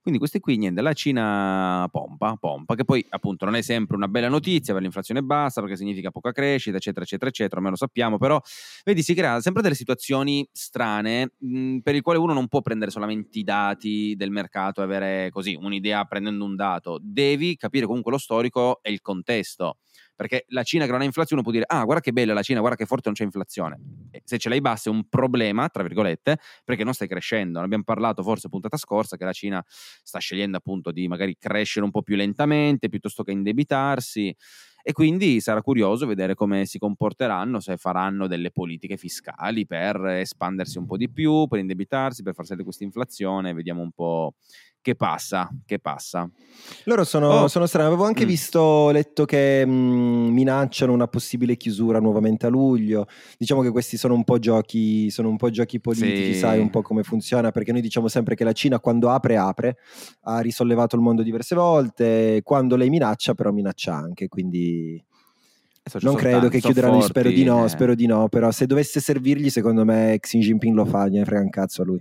Quindi 0.02 0.18
queste 0.18 0.40
qui, 0.40 0.56
niente, 0.56 0.80
la 0.80 0.94
Cina 0.94 1.86
pompa, 1.92 2.34
pompa, 2.40 2.74
che 2.74 2.84
poi 2.84 3.04
appunto 3.10 3.44
non 3.44 3.54
è 3.54 3.60
sempre 3.60 3.96
una 3.96 4.08
bella 4.08 4.28
notizia 4.28 4.72
per 4.72 4.82
l'inflazione 4.82 5.22
bassa, 5.22 5.60
perché 5.60 5.76
significa 5.76 6.10
poca 6.10 6.32
crescita, 6.32 6.78
eccetera, 6.78 7.04
eccetera, 7.04 7.28
eccetera, 7.28 7.56
almeno 7.56 7.72
lo 7.78 7.84
sappiamo, 7.86 8.16
però 8.16 8.40
vedi, 8.84 9.02
si 9.02 9.12
crea 9.14 9.40
sempre 9.40 9.60
delle 9.60 9.74
situazioni 9.74 10.48
strane 10.52 11.32
mh, 11.38 11.78
per 11.80 11.94
le 11.94 12.00
quali 12.00 12.18
uno 12.18 12.32
non 12.32 12.48
può 12.48 12.62
prendere 12.62 12.90
solamente 12.90 13.38
i 13.38 13.44
dati 13.44 14.14
del 14.16 14.30
mercato 14.30 14.80
e 14.80 14.84
avere 14.84 15.30
così 15.30 15.54
un'idea 15.54 16.04
prendendo 16.04 16.44
un 16.46 16.56
dato, 16.56 16.98
devi 17.02 17.56
capire 17.56 17.84
comunque 17.86 18.10
lo 18.10 18.18
storico 18.18 18.80
e 18.82 18.90
il 18.92 19.02
contesto. 19.02 19.76
Perché 20.20 20.44
la 20.48 20.62
Cina 20.64 20.84
che 20.84 20.90
non 20.90 21.00
ha 21.00 21.04
inflazione 21.04 21.40
può 21.40 21.50
dire, 21.50 21.64
ah, 21.66 21.82
guarda 21.82 22.02
che 22.02 22.12
bella 22.12 22.34
la 22.34 22.42
Cina, 22.42 22.60
guarda 22.60 22.76
che 22.76 22.84
forte 22.84 23.04
non 23.06 23.14
c'è 23.14 23.24
inflazione. 23.24 23.78
E 24.10 24.20
se 24.22 24.36
ce 24.36 24.50
l'hai 24.50 24.60
bassa 24.60 24.90
è 24.90 24.92
un 24.92 25.08
problema, 25.08 25.66
tra 25.70 25.82
virgolette, 25.82 26.36
perché 26.62 26.84
non 26.84 26.92
stai 26.92 27.08
crescendo. 27.08 27.58
Ne 27.58 27.64
abbiamo 27.64 27.84
parlato 27.84 28.22
forse 28.22 28.50
puntata 28.50 28.76
scorsa 28.76 29.16
che 29.16 29.24
la 29.24 29.32
Cina 29.32 29.64
sta 29.66 30.18
scegliendo 30.18 30.58
appunto 30.58 30.90
di 30.92 31.08
magari 31.08 31.38
crescere 31.38 31.86
un 31.86 31.90
po' 31.90 32.02
più 32.02 32.16
lentamente 32.16 32.90
piuttosto 32.90 33.22
che 33.22 33.32
indebitarsi 33.32 34.36
e 34.82 34.92
quindi 34.92 35.40
sarà 35.40 35.60
curioso 35.62 36.06
vedere 36.06 36.34
come 36.34 36.64
si 36.64 36.78
comporteranno, 36.78 37.60
se 37.60 37.76
faranno 37.76 38.26
delle 38.26 38.50
politiche 38.50 38.96
fiscali 38.96 39.66
per 39.66 40.04
espandersi 40.04 40.78
un 40.78 40.86
po' 40.86 40.96
di 40.96 41.10
più, 41.10 41.46
per 41.48 41.58
indebitarsi, 41.60 42.22
per 42.22 42.34
far 42.34 42.44
salire 42.46 42.64
questa 42.64 42.84
inflazione, 42.84 43.52
vediamo 43.52 43.82
un 43.82 43.92
po' 43.92 44.34
che 44.82 44.94
passa, 44.94 45.50
che 45.66 45.78
passa. 45.78 46.28
Loro 46.84 47.04
sono, 47.04 47.42
oh. 47.42 47.48
sono 47.48 47.66
strani, 47.66 47.88
avevo 47.88 48.04
anche 48.04 48.24
mm. 48.24 48.28
visto, 48.28 48.90
letto 48.90 49.24
che 49.24 49.64
mh, 49.66 49.70
mm, 49.70 50.28
minacciano 50.32 50.92
una 50.92 51.06
possibile 51.06 51.56
chiusura 51.56 52.00
nuovamente 52.00 52.46
a 52.46 52.48
luglio, 52.48 53.06
diciamo 53.36 53.60
che 53.60 53.70
questi 53.70 53.96
sono 53.96 54.14
un 54.14 54.24
po' 54.24 54.38
giochi, 54.38 55.10
sono 55.10 55.28
un 55.28 55.36
po' 55.36 55.50
giochi 55.50 55.80
politici, 55.80 56.32
sì. 56.32 56.38
sai 56.38 56.60
un 56.60 56.70
po' 56.70 56.82
come 56.82 57.02
funziona, 57.02 57.50
perché 57.50 57.72
noi 57.72 57.82
diciamo 57.82 58.08
sempre 58.08 58.34
che 58.34 58.44
la 58.44 58.52
Cina 58.52 58.80
quando 58.80 59.10
apre, 59.10 59.36
apre, 59.36 59.76
ha 60.22 60.40
risollevato 60.40 60.96
il 60.96 61.02
mondo 61.02 61.22
diverse 61.22 61.54
volte, 61.54 62.40
quando 62.42 62.76
lei 62.76 62.88
minaccia 62.88 63.34
però 63.34 63.50
minaccia 63.52 63.94
anche, 63.94 64.28
quindi... 64.28 65.02
Non 66.02 66.14
credo 66.14 66.40
tanti, 66.40 66.56
che 66.56 66.60
chiuderanno, 66.60 67.00
forti, 67.00 67.08
spero 67.08 67.30
di 67.30 67.42
no, 67.42 67.64
eh. 67.64 67.68
spero 67.68 67.94
di 67.96 68.06
no, 68.06 68.28
però 68.28 68.50
se 68.52 68.66
dovesse 68.66 69.00
servirgli 69.00 69.48
secondo 69.48 69.84
me 69.84 70.18
Xi 70.20 70.38
Jinping 70.38 70.76
lo 70.76 70.84
fa, 70.84 71.08
gliene 71.08 71.24
frega 71.24 71.42
un 71.42 71.50
cazzo 71.50 71.82
a 71.82 71.84
lui. 71.86 72.00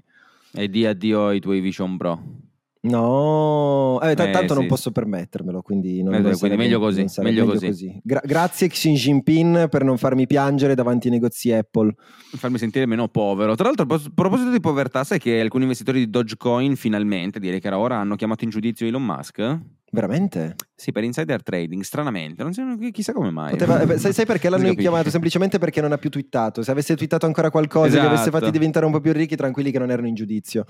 E 0.51 0.69
di 0.69 0.85
addio 0.85 1.27
ai 1.27 1.39
tuoi 1.39 1.59
Vision 1.59 1.97
Pro. 1.97 2.48
No, 2.81 3.99
eh, 4.01 4.15
t- 4.15 4.19
eh, 4.21 4.31
tanto 4.31 4.53
sì. 4.53 4.59
non 4.59 4.67
posso 4.67 4.91
permettermelo, 4.91 5.61
quindi, 5.61 6.01
non, 6.01 6.13
eh, 6.13 6.19
non 6.19 6.37
quindi 6.37 6.55
meglio 6.55 6.79
così. 6.79 7.01
Meglio, 7.01 7.21
meglio 7.23 7.45
così. 7.45 7.65
così. 7.65 8.01
Gra- 8.01 8.21
grazie 8.23 8.69
Xi 8.69 8.93
Jinping 8.93 9.67
per 9.67 9.83
non 9.83 9.97
farmi 9.97 10.25
piangere 10.27 10.75
davanti 10.75 11.07
ai 11.07 11.13
negozi 11.13 11.51
Apple. 11.51 11.93
Farmi 12.37 12.57
sentire 12.57 12.85
meno 12.85 13.09
povero. 13.09 13.55
Tra 13.55 13.65
l'altro, 13.65 13.85
a 13.85 14.01
proposito 14.15 14.49
di 14.49 14.61
povertà, 14.61 15.03
sai 15.03 15.19
che 15.19 15.41
alcuni 15.41 15.63
investitori 15.63 15.99
di 15.99 16.09
Dogecoin 16.09 16.77
finalmente, 16.77 17.39
direi 17.39 17.59
che 17.59 17.67
era 17.67 17.77
ora, 17.77 17.97
hanno 17.97 18.15
chiamato 18.15 18.45
in 18.45 18.49
giudizio 18.49 18.87
Elon 18.87 19.03
Musk? 19.03 19.59
Veramente? 19.91 20.55
Sì, 20.73 20.93
per 20.93 21.03
insider 21.03 21.43
trading, 21.43 21.81
stranamente. 21.81 22.43
Non 22.43 22.53
so, 22.53 22.63
chissà 22.91 23.11
come 23.11 23.31
mai. 23.31 23.51
Poteva, 23.51 23.81
eh, 23.81 23.97
sai, 23.97 24.13
sai, 24.13 24.25
perché 24.25 24.47
l'hanno 24.49 24.73
chiamato? 24.75 25.09
Semplicemente 25.09 25.57
perché 25.57 25.81
non 25.81 25.91
ha 25.91 25.97
più 25.97 26.09
twittato. 26.09 26.61
Se 26.61 26.71
avesse 26.71 26.95
twittato 26.95 27.25
ancora 27.25 27.49
qualcosa 27.49 27.87
esatto. 27.87 28.01
che 28.03 28.07
avesse 28.07 28.29
fatti 28.29 28.51
diventare 28.51 28.85
un 28.85 28.93
po' 28.93 29.01
più 29.01 29.11
ricchi, 29.11 29.35
tranquilli 29.35 29.71
che 29.71 29.79
non 29.79 29.91
erano 29.91 30.07
in 30.07 30.13
giudizio. 30.13 30.65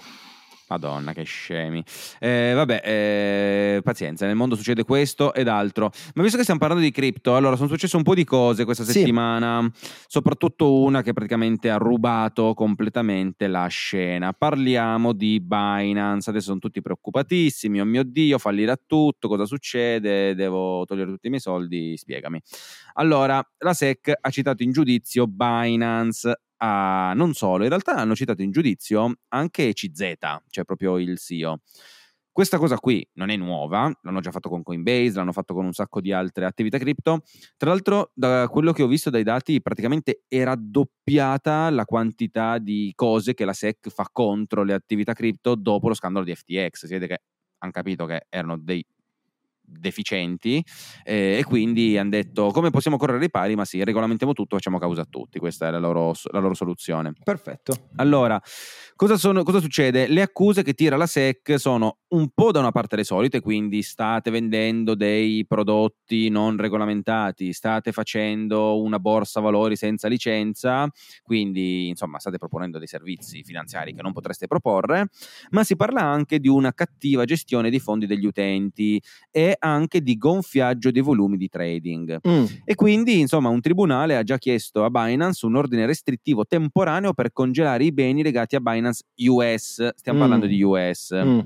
Madonna, 0.69 1.13
che 1.13 1.23
scemi. 1.23 1.84
Eh, 2.19 2.53
vabbè, 2.53 2.82
eh, 2.84 3.82
pazienza, 3.84 4.25
nel 4.27 4.36
mondo 4.36 4.55
succede 4.55 4.84
questo 4.84 5.34
ed 5.34 5.47
altro. 5.47 5.91
Ma 6.13 6.21
visto 6.21 6.38
che 6.38 6.43
stiamo 6.43 6.60
parlando 6.60 6.84
di 6.84 6.91
cripto, 6.91 7.36
allora 7.36 7.55
sono 7.55 7.67
successe 7.67 7.95
un 7.95 8.03
po' 8.03 8.13
di 8.13 8.23
cose 8.23 8.65
questa 8.65 8.84
settimana, 8.84 9.67
sì. 9.73 9.89
soprattutto 10.08 10.82
una 10.82 11.01
che 11.01 11.13
praticamente 11.13 11.71
ha 11.71 11.77
rubato 11.77 12.53
completamente 12.53 13.47
la 13.47 13.65
scena. 13.67 14.32
Parliamo 14.34 15.13
di 15.13 15.39
Binance. 15.39 16.29
Adesso 16.29 16.47
sono 16.47 16.60
tutti 16.60 16.82
preoccupatissimi. 16.82 17.82
Oh 17.82 17.86
mio 17.86 18.03
Dio, 18.03 18.38
fallirà 18.38 18.77
tutto, 18.86 19.27
cosa 19.27 19.45
succede? 19.45 20.36
Devo 20.36 20.86
togliere 20.86 21.10
tutti 21.10 21.27
i 21.27 21.29
miei 21.29 21.41
soldi? 21.41 21.97
Spiegami. 21.97 22.39
Allora, 22.93 23.43
la 23.58 23.73
SEC 23.73 24.12
ha 24.19 24.29
citato 24.29 24.62
in 24.62 24.71
giudizio 24.71 25.25
Binance 25.25 26.41
a, 26.60 27.13
non 27.15 27.34
solo, 27.34 27.63
in 27.63 27.69
realtà 27.69 27.95
hanno 27.95 28.15
citato 28.15 28.41
in 28.41 28.52
giudizio 28.52 29.13
anche 29.30 29.74
CZ, 29.74 30.13
cioè 30.50 30.63
proprio 30.65 30.98
il 30.98 31.17
CEO. 31.17 31.60
Questa 32.32 32.58
cosa 32.58 32.78
qui 32.78 33.06
non 33.15 33.30
è 33.30 33.36
nuova, 33.36 33.91
l'hanno 34.04 34.22
già 34.22 34.32
fatto 34.32 34.48
con 34.48 34.63
Coinbase, 34.63 35.15
l'hanno 35.15 35.34
fatto 35.34 35.54
con 35.54 35.65
un 35.65 35.74
sacco 35.74 36.00
di 36.00 36.13
altre 36.13 36.45
attività 36.45 36.78
cripto. 36.78 37.24
Tra 37.58 37.69
l'altro, 37.69 38.12
da 38.13 38.48
quello 38.48 38.72
che 38.72 38.82
ho 38.82 38.88
visto 38.88 39.10
dai 39.10 39.24
dati, 39.24 39.62
praticamente 39.62 40.24
è 40.28 40.43
raddoppiata 40.43 41.69
la 41.69 41.84
quantità 41.84 42.58
di 42.58 42.93
cose 42.95 43.34
che 43.34 43.43
la 43.43 43.52
SEC 43.52 43.89
fa 43.89 44.08
contro 44.10 44.63
le 44.63 44.74
attività 44.74 45.12
cripto 45.13 45.56
dopo 45.56 45.89
lo 45.89 45.93
scandalo 45.93 46.24
di 46.24 46.34
FTX. 46.34 46.86
Si 46.86 46.93
vede 46.93 47.08
che 47.08 47.22
hanno 47.58 47.72
capito 47.74 48.06
che 48.06 48.28
erano 48.30 48.58
dei 48.58 48.86
deficienti 49.69 50.63
eh, 51.03 51.38
e 51.39 51.43
quindi 51.43 51.97
hanno 51.97 52.10
detto 52.10 52.51
come 52.51 52.69
possiamo 52.69 52.97
correre 52.97 53.25
i 53.25 53.29
pari? 53.29 53.55
Ma 53.55 53.65
sì 53.65 53.84
regolamentiamo 53.84 54.34
tutto 54.34 54.55
facciamo 54.55 54.77
causa 54.77 55.01
a 55.01 55.08
tutti 55.10 55.39
questa 55.39 55.67
è 55.67 55.71
la 55.71 55.79
loro, 55.79 56.13
la 56.32 56.39
loro 56.39 56.53
soluzione. 56.53 57.13
Perfetto. 57.23 57.88
Allora 57.95 58.41
cosa, 58.95 59.17
sono, 59.17 59.43
cosa, 59.43 59.60
succede? 59.60 60.08
Le 60.08 60.21
accuse 60.21 60.63
che 60.63 60.73
tira 60.73 60.97
la 60.97 61.08
SEC 61.08 61.60
sono 61.60 61.99
un 62.10 62.29
po' 62.34 62.51
da 62.51 62.60
una 62.60 62.71
parte 62.71 62.95
le 62.95 63.03
solite 63.03 63.39
quindi 63.39 63.82
state 63.84 64.32
vendendo 64.32 64.95
dei 64.95 65.45
prodotti 65.45 66.29
non 66.29 66.58
regolamentati 66.58 67.53
state 67.53 67.91
facendo 67.91 68.82
una 68.82 68.97
borsa 68.97 69.39
valori 69.39 69.75
senza 69.75 70.08
licenza 70.08 70.89
quindi 71.21 71.88
insomma 71.89 72.17
state 72.17 72.38
proponendo 72.38 72.79
dei 72.79 72.88
servizi 72.88 73.43
finanziari 73.43 73.93
che 73.93 74.01
non 74.01 74.12
potreste 74.12 74.47
proporre 74.47 75.10
ma 75.51 75.63
si 75.63 75.75
parla 75.75 76.01
anche 76.01 76.39
di 76.39 76.47
una 76.47 76.73
cattiva 76.73 77.25
gestione 77.25 77.69
dei 77.69 77.79
fondi 77.79 78.08
degli 78.08 78.25
utenti 78.25 78.99
e 79.29 79.55
anche 79.60 80.02
di 80.02 80.17
gonfiaggio 80.17 80.91
dei 80.91 81.02
volumi 81.02 81.38
di 81.38 81.50
trading. 81.50 82.19
Mm. 82.28 82.45
E 82.65 82.76
quindi, 82.76 83.19
insomma, 83.19 83.50
un 83.50 83.62
tribunale 83.62 84.17
ha 84.17 84.24
già 84.24 84.38
chiesto 84.38 84.84
a 84.84 84.89
Binance 84.89 85.45
un 85.45 85.56
ordine 85.56 85.86
restrittivo 85.86 86.45
temporaneo 86.45 87.13
per 87.13 87.32
congelare 87.32 87.84
i 87.84 87.91
beni 87.91 88.24
legati 88.24 88.56
a 88.56 88.60
Binance 88.60 89.04
US. 89.28 89.89
Stiamo 89.95 90.17
mm. 90.17 90.22
parlando 90.22 90.45
di 90.45 90.62
US. 90.62 91.13
Mm. 91.13 91.39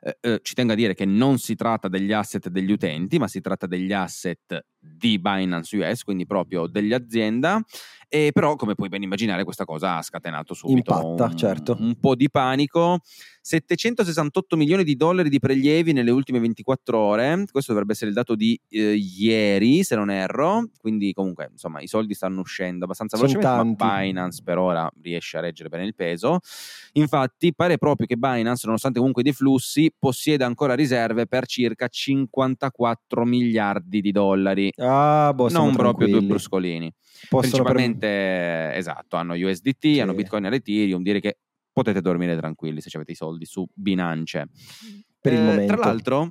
Eh, 0.00 0.18
eh, 0.20 0.40
ci 0.42 0.54
tengo 0.54 0.72
a 0.72 0.76
dire 0.76 0.94
che 0.94 1.04
non 1.04 1.38
si 1.38 1.54
tratta 1.54 1.88
degli 1.88 2.12
asset 2.12 2.48
degli 2.48 2.72
utenti, 2.72 3.18
ma 3.18 3.28
si 3.28 3.40
tratta 3.40 3.66
degli 3.66 3.92
asset 3.92 4.64
di 4.96 5.18
Binance 5.18 5.76
US, 5.76 6.02
quindi 6.02 6.26
proprio 6.26 6.66
dell'azienda. 6.66 7.62
E 8.08 8.30
però, 8.32 8.54
come 8.54 8.74
puoi 8.74 8.88
ben 8.88 9.02
immaginare, 9.02 9.44
questa 9.44 9.64
cosa 9.64 9.96
ha 9.96 10.02
scatenato 10.02 10.54
subito 10.54 10.92
Impatta, 10.92 11.24
un, 11.24 11.36
certo. 11.36 11.76
un 11.80 11.96
po' 11.98 12.14
di 12.14 12.30
panico. 12.30 13.00
768 13.46 14.56
milioni 14.56 14.84
di 14.84 14.96
dollari 14.96 15.28
di 15.28 15.38
prelievi 15.38 15.92
nelle 15.92 16.10
ultime 16.10 16.38
24 16.38 16.98
ore, 16.98 17.44
questo 17.50 17.72
dovrebbe 17.72 17.92
essere 17.92 18.08
il 18.08 18.16
dato 18.16 18.34
di 18.34 18.58
eh, 18.70 18.94
ieri, 18.94 19.82
se 19.84 19.96
non 19.96 20.10
erro, 20.10 20.70
quindi 20.80 21.12
comunque 21.12 21.48
insomma 21.52 21.82
i 21.82 21.86
soldi 21.86 22.14
stanno 22.14 22.40
uscendo 22.40 22.84
abbastanza 22.84 23.18
Sono 23.18 23.28
velocemente, 23.28 23.84
ma 23.84 23.98
Binance 23.98 24.40
per 24.42 24.56
ora 24.56 24.90
riesce 25.02 25.36
a 25.36 25.40
reggere 25.40 25.68
bene 25.68 25.84
il 25.84 25.94
peso. 25.94 26.38
Infatti 26.92 27.52
pare 27.54 27.76
proprio 27.76 28.06
che 28.06 28.16
Binance, 28.16 28.62
nonostante 28.64 28.98
comunque 28.98 29.22
dei 29.22 29.34
flussi, 29.34 29.92
possieda 29.98 30.46
ancora 30.46 30.74
riserve 30.74 31.26
per 31.26 31.44
circa 31.44 31.86
54 31.86 33.26
miliardi 33.26 34.00
di 34.00 34.10
dollari. 34.10 34.72
Ah, 34.76 35.32
boh, 35.34 35.48
non 35.48 35.74
proprio 35.74 36.08
due 36.08 36.22
bruscolini. 36.22 36.92
Possono 37.28 37.62
Principalmente, 37.62 38.06
per... 38.06 38.76
esatto, 38.76 39.16
hanno 39.16 39.34
USDT, 39.34 39.76
sì. 39.80 40.00
hanno 40.00 40.14
Bitcoin 40.14 40.46
e 40.46 40.54
Ethereum, 40.54 41.02
direi 41.02 41.20
che 41.20 41.38
potete 41.72 42.00
dormire 42.00 42.36
tranquilli 42.36 42.80
se 42.80 42.90
avete 42.94 43.12
i 43.12 43.16
soldi 43.16 43.44
su 43.44 43.66
Binance. 43.72 44.48
Per 45.20 45.32
il 45.32 45.38
eh, 45.38 45.42
momento. 45.42 45.74
Tra 45.74 45.84
l'altro, 45.84 46.30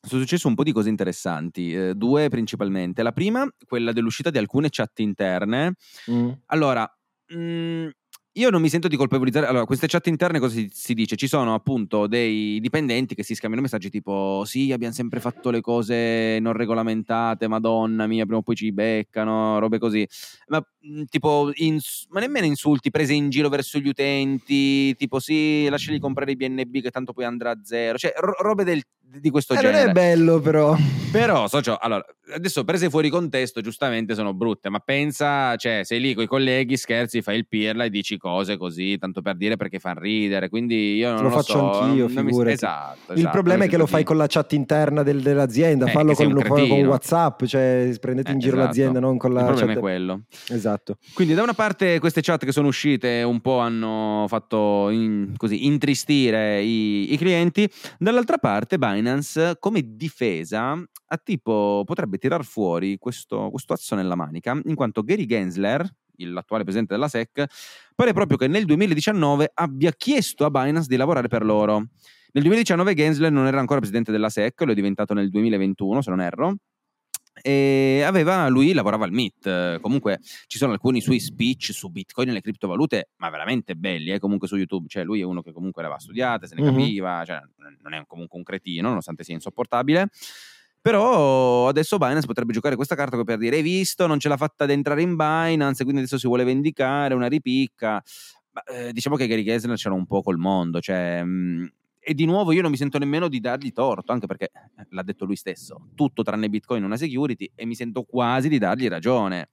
sono 0.00 0.20
successe 0.20 0.46
un 0.46 0.54
po' 0.54 0.62
di 0.62 0.72
cose 0.72 0.88
interessanti, 0.88 1.72
eh, 1.72 1.94
due 1.94 2.28
principalmente. 2.28 3.02
La 3.02 3.12
prima, 3.12 3.46
quella 3.66 3.92
dell'uscita 3.92 4.30
di 4.30 4.38
alcune 4.38 4.68
chat 4.70 4.98
interne. 5.00 5.74
Mm. 6.10 6.30
Allora, 6.46 6.90
mh, 7.28 7.38
mm, 7.38 7.88
io 8.34 8.48
non 8.50 8.60
mi 8.60 8.68
sento 8.68 8.86
di 8.86 8.96
colpevolizzare. 8.96 9.46
Allora, 9.46 9.64
queste 9.64 9.88
chat 9.88 10.06
interne 10.06 10.38
cosa 10.38 10.54
si, 10.54 10.70
si, 10.72 10.94
dice? 10.94 11.16
Ci 11.16 11.26
sono 11.26 11.52
appunto 11.54 12.06
dei 12.06 12.60
dipendenti 12.60 13.14
che 13.14 13.24
si 13.24 13.34
scambiano 13.34 13.62
messaggi 13.64 13.90
tipo: 13.90 14.42
Sì, 14.46 14.70
abbiamo 14.72 14.94
sempre 14.94 15.18
fatto 15.18 15.50
le 15.50 15.60
cose 15.60 16.38
non 16.40 16.52
regolamentate, 16.52 17.48
madonna 17.48 18.06
mia, 18.06 18.24
prima 18.24 18.38
o 18.38 18.42
poi 18.42 18.54
ci 18.54 18.72
beccano, 18.72 19.58
robe 19.58 19.78
così. 19.78 20.06
Ma 20.46 20.62
mh, 20.80 21.02
tipo, 21.10 21.50
ins- 21.54 22.06
ma 22.10 22.20
nemmeno 22.20 22.46
insulti, 22.46 22.90
prese 22.90 23.14
in 23.14 23.30
giro 23.30 23.48
verso 23.48 23.78
gli 23.78 23.88
utenti, 23.88 24.94
tipo 24.94 25.18
sì, 25.18 25.68
lasciali 25.68 25.98
comprare 25.98 26.30
i 26.32 26.36
BNB 26.36 26.80
che 26.80 26.90
tanto 26.90 27.12
poi 27.12 27.24
andrà 27.24 27.50
a 27.50 27.58
zero, 27.64 27.98
cioè 27.98 28.12
ro- 28.16 28.36
robe 28.38 28.64
del- 28.64 28.82
di 29.02 29.30
questo 29.30 29.54
Eh, 29.54 29.56
non 29.62 29.72
genere. 29.72 29.90
è 29.90 29.92
bello 29.92 30.38
però. 30.38 30.76
Però, 31.10 31.48
socio, 31.48 31.76
allora, 31.76 32.04
adesso 32.32 32.62
prese 32.62 32.88
fuori 32.88 33.08
contesto, 33.10 33.60
giustamente 33.60 34.14
sono 34.14 34.32
brutte, 34.32 34.68
ma 34.68 34.78
pensa, 34.78 35.56
cioè, 35.56 35.80
sei 35.82 35.98
lì 35.98 36.14
con 36.14 36.22
i 36.22 36.28
colleghi, 36.28 36.76
scherzi, 36.76 37.20
fai 37.20 37.36
il 37.38 37.48
pirla 37.48 37.82
e 37.82 37.90
dici 37.90 38.16
cose 38.20 38.56
così, 38.56 38.96
tanto 38.98 39.20
per 39.22 39.34
dire 39.36 39.56
perché 39.56 39.80
fa 39.80 39.92
ridere, 39.96 40.48
quindi 40.48 40.94
io 40.94 41.10
non 41.10 41.22
Lo 41.22 41.28
lo, 41.30 41.34
faccio 41.34 41.52
so, 41.54 41.80
anch'io, 41.80 42.06
non 42.06 42.24
mi- 42.24 42.30
figurati. 42.30 42.52
esatto, 42.54 43.12
Il 43.12 43.18
esatto, 43.18 43.32
problema 43.32 43.64
è 43.64 43.68
che 43.68 43.76
lo 43.76 43.86
fai 43.86 44.04
con 44.04 44.16
la 44.16 44.26
chat 44.28 44.52
interna 44.52 45.02
del- 45.02 45.20
dell'azienda, 45.22 45.86
Eh, 45.86 45.90
fallo 45.90 46.14
con, 46.14 46.32
con. 46.46 46.70
WhatsApp, 46.86 47.44
cioè 47.46 47.92
prendete 48.00 48.30
in 48.30 48.36
Eh, 48.36 48.40
giro 48.40 48.54
esatto. 48.54 48.66
l'azienda, 48.68 49.00
non 49.00 49.16
con 49.16 49.32
la 49.32 49.40
Il 49.40 49.46
problema 49.46 49.68
chat. 49.68 49.76
è 49.76 49.80
quello. 49.80 50.20
Esatto. 50.50 50.98
Quindi 51.14 51.34
da 51.34 51.42
una 51.42 51.54
parte 51.54 51.98
queste 51.98 52.20
chat 52.20 52.44
che 52.44 52.52
sono 52.52 52.68
uscite 52.68 53.22
un 53.22 53.40
po' 53.40 53.58
hanno 53.58 54.26
fatto 54.28 54.90
in- 54.90 55.32
così, 55.36 55.66
intristire 55.66 56.62
i, 56.62 57.12
i 57.12 57.16
clienti, 57.16 57.68
dall'altra 57.98 58.36
parte 58.38 58.78
Binance 58.78 59.56
come 59.58 59.82
difesa 59.96 60.72
a 61.12 61.16
tipo 61.16 61.82
potrebbe 61.86 62.18
tirar 62.18 62.44
fuori 62.44 62.98
questo, 62.98 63.48
questo 63.50 63.72
azzo 63.72 63.94
nella 63.94 64.14
manica, 64.14 64.58
in 64.64 64.74
quanto 64.74 65.02
Gary 65.02 65.24
Gensler, 65.26 65.88
l'attuale 66.26 66.62
presidente 66.62 66.94
della 66.94 67.08
SEC, 67.08 67.44
pare 67.94 68.12
proprio 68.12 68.36
che 68.36 68.46
nel 68.46 68.64
2019 68.64 69.50
abbia 69.54 69.92
chiesto 69.92 70.44
a 70.44 70.50
Binance 70.50 70.88
di 70.88 70.96
lavorare 70.96 71.28
per 71.28 71.44
loro. 71.44 71.76
Nel 72.32 72.42
2019 72.44 72.94
Gensler 72.94 73.32
non 73.32 73.46
era 73.46 73.58
ancora 73.58 73.80
presidente 73.80 74.12
della 74.12 74.28
SEC, 74.28 74.60
lo 74.62 74.72
è 74.72 74.74
diventato 74.74 75.14
nel 75.14 75.30
2021 75.30 76.00
se 76.02 76.10
non 76.10 76.20
erro, 76.20 76.56
e 77.42 78.02
aveva, 78.04 78.48
lui 78.48 78.72
lavorava 78.72 79.04
al 79.04 79.12
MIT. 79.12 79.80
Comunque 79.80 80.18
ci 80.46 80.58
sono 80.58 80.72
alcuni 80.72 81.00
suoi 81.00 81.20
speech 81.20 81.72
su 81.72 81.88
Bitcoin 81.88 82.28
e 82.28 82.32
le 82.32 82.40
criptovalute, 82.40 83.10
ma 83.16 83.30
veramente 83.30 83.74
belli, 83.76 84.10
eh, 84.12 84.18
comunque 84.18 84.46
su 84.46 84.56
YouTube. 84.56 84.88
Cioè, 84.88 85.04
lui 85.04 85.20
è 85.20 85.24
uno 85.24 85.40
che 85.40 85.52
comunque 85.52 85.80
le 85.82 85.88
aveva 85.88 86.02
studiate, 86.02 86.46
se 86.46 86.54
ne 86.54 86.62
Mhm. 86.62 86.68
capiva, 86.68 87.22
cioè, 87.24 87.40
non 87.82 87.94
è 87.94 88.02
comunque 88.06 88.36
un 88.36 88.44
cretino, 88.44 88.88
nonostante 88.88 89.24
sia 89.24 89.34
insopportabile. 89.34 90.08
Però 90.82 91.68
adesso 91.68 91.98
Binance 91.98 92.26
potrebbe 92.26 92.52
giocare 92.52 92.76
questa 92.76 92.94
carta 92.94 93.22
per 93.22 93.38
dire: 93.38 93.56
Hai 93.56 93.62
visto, 93.62 94.06
non 94.06 94.18
ce 94.18 94.28
l'ha 94.28 94.36
fatta 94.36 94.64
ad 94.64 94.70
entrare 94.70 95.02
in 95.02 95.14
Binance, 95.16 95.82
quindi 95.84 96.00
adesso 96.00 96.18
si 96.18 96.26
vuole 96.26 96.44
vendicare, 96.44 97.14
una 97.14 97.26
ripicca. 97.28 98.02
Ma, 98.52 98.62
eh, 98.64 98.92
diciamo 98.92 99.16
che 99.16 99.26
Gary 99.26 99.44
Gensler 99.44 99.76
c'era 99.76 99.94
un 99.94 100.06
po' 100.06 100.22
col 100.22 100.38
mondo, 100.38 100.80
cioè. 100.80 101.22
mh, 101.22 101.72
e 102.02 102.14
di 102.14 102.24
nuovo 102.24 102.52
io 102.52 102.62
non 102.62 102.70
mi 102.70 102.78
sento 102.78 102.98
nemmeno 102.98 103.28
di 103.28 103.40
dargli 103.40 103.72
torto, 103.72 104.12
anche 104.12 104.26
perché 104.26 104.46
eh, 104.46 104.86
l'ha 104.90 105.02
detto 105.02 105.26
lui 105.26 105.36
stesso, 105.36 105.90
tutto 105.94 106.22
tranne 106.22 106.48
Bitcoin 106.48 106.82
è 106.82 106.86
una 106.86 106.96
security 106.96 107.50
e 107.54 107.66
mi 107.66 107.74
sento 107.74 108.04
quasi 108.04 108.48
di 108.48 108.58
dargli 108.58 108.88
ragione. 108.88 109.50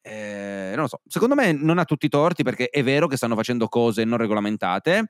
Eh, 0.00 0.70
non 0.72 0.82
lo 0.82 0.88
so, 0.88 1.00
secondo 1.06 1.34
me 1.34 1.52
non 1.52 1.78
ha 1.78 1.84
tutti 1.84 2.06
i 2.06 2.08
torti 2.08 2.42
perché 2.42 2.68
è 2.70 2.82
vero 2.82 3.06
che 3.06 3.16
stanno 3.16 3.34
facendo 3.34 3.68
cose 3.68 4.04
non 4.04 4.18
regolamentate. 4.18 5.08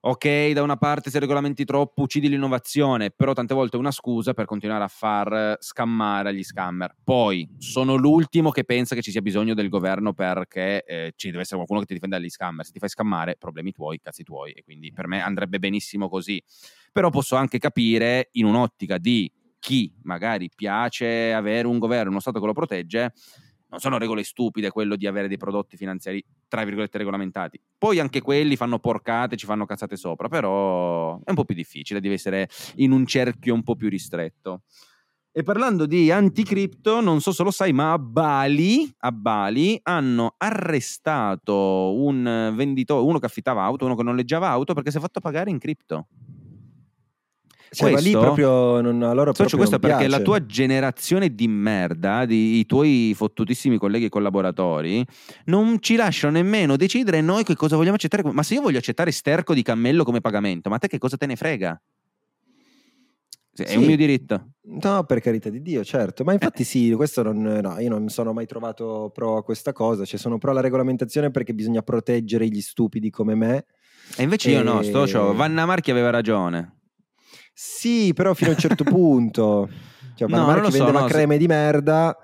Ok, 0.00 0.52
da 0.52 0.62
una 0.62 0.76
parte 0.76 1.10
se 1.10 1.18
regolamenti 1.18 1.64
troppo 1.64 2.02
uccidi 2.02 2.28
l'innovazione, 2.28 3.10
però 3.10 3.32
tante 3.32 3.52
volte 3.52 3.76
è 3.76 3.80
una 3.80 3.90
scusa 3.90 4.32
per 4.32 4.44
continuare 4.44 4.84
a 4.84 4.88
far 4.88 5.32
eh, 5.32 5.56
scammare 5.58 6.28
agli 6.28 6.44
scammer. 6.44 6.94
Poi 7.02 7.48
sono 7.58 7.96
l'ultimo 7.96 8.52
che 8.52 8.62
pensa 8.62 8.94
che 8.94 9.02
ci 9.02 9.10
sia 9.10 9.20
bisogno 9.20 9.54
del 9.54 9.68
governo 9.68 10.12
perché 10.12 10.84
eh, 10.84 11.12
ci 11.16 11.30
deve 11.30 11.40
essere 11.40 11.56
qualcuno 11.56 11.80
che 11.80 11.86
ti 11.86 11.94
difenda 11.94 12.16
dagli 12.16 12.28
scammer. 12.28 12.64
Se 12.64 12.70
ti 12.70 12.78
fai 12.78 12.88
scammare, 12.88 13.34
problemi 13.36 13.72
tuoi, 13.72 13.98
cazzi 13.98 14.22
tuoi, 14.22 14.52
e 14.52 14.62
quindi 14.62 14.92
per 14.92 15.08
me 15.08 15.20
andrebbe 15.20 15.58
benissimo 15.58 16.08
così. 16.08 16.40
Però 16.92 17.10
posso 17.10 17.34
anche 17.34 17.58
capire 17.58 18.28
in 18.32 18.44
un'ottica 18.44 18.98
di 18.98 19.28
chi 19.58 19.92
magari 20.04 20.48
piace 20.54 21.32
avere 21.32 21.66
un 21.66 21.80
governo, 21.80 22.10
uno 22.10 22.20
Stato 22.20 22.38
che 22.38 22.46
lo 22.46 22.52
protegge, 22.52 23.12
non 23.68 23.80
sono 23.80 23.98
regole 23.98 24.24
stupide 24.24 24.70
quello 24.70 24.96
di 24.96 25.06
avere 25.06 25.28
dei 25.28 25.36
prodotti 25.36 25.76
finanziari 25.76 26.24
tra 26.48 26.64
virgolette 26.64 26.98
regolamentati. 26.98 27.60
Poi 27.76 27.98
anche 27.98 28.20
quelli 28.20 28.56
fanno 28.56 28.78
porcate, 28.78 29.36
ci 29.36 29.46
fanno 29.46 29.66
cazzate 29.66 29.96
sopra, 29.96 30.28
però 30.28 31.20
è 31.22 31.30
un 31.30 31.34
po' 31.34 31.44
più 31.44 31.54
difficile, 31.54 32.00
deve 32.00 32.14
essere 32.14 32.48
in 32.76 32.92
un 32.92 33.06
cerchio 33.06 33.54
un 33.54 33.62
po' 33.62 33.76
più 33.76 33.88
ristretto. 33.88 34.62
E 35.30 35.42
parlando 35.42 35.86
di 35.86 36.10
anticripto, 36.10 37.00
non 37.00 37.20
so 37.20 37.32
se 37.32 37.44
lo 37.44 37.50
sai, 37.50 37.72
ma 37.72 37.92
a 37.92 37.98
Bali, 37.98 38.92
a 39.00 39.12
Bali 39.12 39.78
hanno 39.84 40.34
arrestato 40.36 41.94
un 41.94 42.52
venditore, 42.56 43.06
uno 43.06 43.18
che 43.18 43.26
affittava 43.26 43.62
auto, 43.62 43.84
uno 43.84 43.94
che 43.94 44.02
noleggiava 44.02 44.48
auto 44.48 44.74
perché 44.74 44.90
si 44.90 44.96
è 44.96 45.00
fatto 45.00 45.20
pagare 45.20 45.50
in 45.50 45.58
cripto. 45.58 46.08
Cioè, 47.70 47.90
ma 47.92 47.98
lì 47.98 48.02
Questo- 48.12 48.20
proprio 48.20 48.80
non, 48.80 49.02
a 49.02 49.12
loro 49.12 49.34
Socio, 49.34 49.56
questo 49.56 49.78
perché 49.78 49.96
piace. 50.06 50.10
la 50.16 50.20
tua 50.22 50.44
generazione 50.46 51.34
di 51.34 51.46
merda, 51.48 52.24
di, 52.24 52.58
i 52.60 52.66
tuoi 52.66 53.12
fottutissimi 53.14 53.76
colleghi 53.78 54.06
e 54.06 54.08
collaboratori, 54.08 55.04
non 55.46 55.76
ci 55.80 55.96
lasciano 55.96 56.32
nemmeno 56.32 56.76
decidere 56.76 57.20
noi 57.20 57.44
che 57.44 57.54
cosa 57.56 57.76
vogliamo 57.76 57.96
accettare. 57.96 58.22
Ma 58.32 58.42
se 58.42 58.54
io 58.54 58.62
voglio 58.62 58.78
accettare 58.78 59.10
sterco 59.10 59.52
di 59.54 59.62
cammello 59.62 60.04
come 60.04 60.20
pagamento, 60.20 60.70
ma 60.70 60.76
a 60.76 60.78
te 60.78 60.88
che 60.88 60.98
cosa 60.98 61.16
te 61.16 61.26
ne 61.26 61.36
frega? 61.36 61.80
È 63.54 63.66
Sì. 63.66 63.76
un 63.76 63.84
mio 63.86 63.96
diritto. 63.96 64.50
No, 64.80 65.02
per 65.04 65.20
carità 65.20 65.48
di 65.50 65.60
Dio, 65.60 65.82
certo. 65.82 66.22
Ma 66.22 66.32
infatti 66.32 66.62
sì, 66.62 66.92
questo 66.92 67.22
non, 67.24 67.42
no, 67.42 67.78
io 67.80 67.88
non 67.88 68.04
mi 68.04 68.08
sono 68.10 68.32
mai 68.32 68.46
trovato 68.46 69.10
pro 69.12 69.36
a 69.38 69.42
questa 69.42 69.72
cosa. 69.72 70.04
Cioè, 70.04 70.16
sono 70.18 70.38
pro 70.38 70.52
alla 70.52 70.60
regolamentazione 70.60 71.32
perché 71.32 71.52
bisogna 71.54 71.82
proteggere 71.82 72.46
gli 72.46 72.60
stupidi 72.60 73.10
come 73.10 73.34
me. 73.34 73.64
E 74.16 74.22
invece 74.22 74.52
io 74.52 74.62
no, 74.62 74.80
E- 74.80 74.84
sto, 74.84 75.08
cioè, 75.08 75.34
Vanna 75.34 75.66
Marchi 75.66 75.90
aveva 75.90 76.10
ragione. 76.10 76.76
Sì, 77.60 78.12
però 78.14 78.34
fino 78.34 78.50
a 78.50 78.52
un 78.52 78.58
certo 78.60 78.84
punto. 78.86 79.68
Cioè, 80.14 80.28
No, 80.28 80.46
Marchi 80.46 80.70
so, 80.70 80.78
vendeva 80.78 81.00
no, 81.00 81.08
se- 81.08 81.12
creme 81.14 81.36
di 81.38 81.46
merda. 81.48 82.16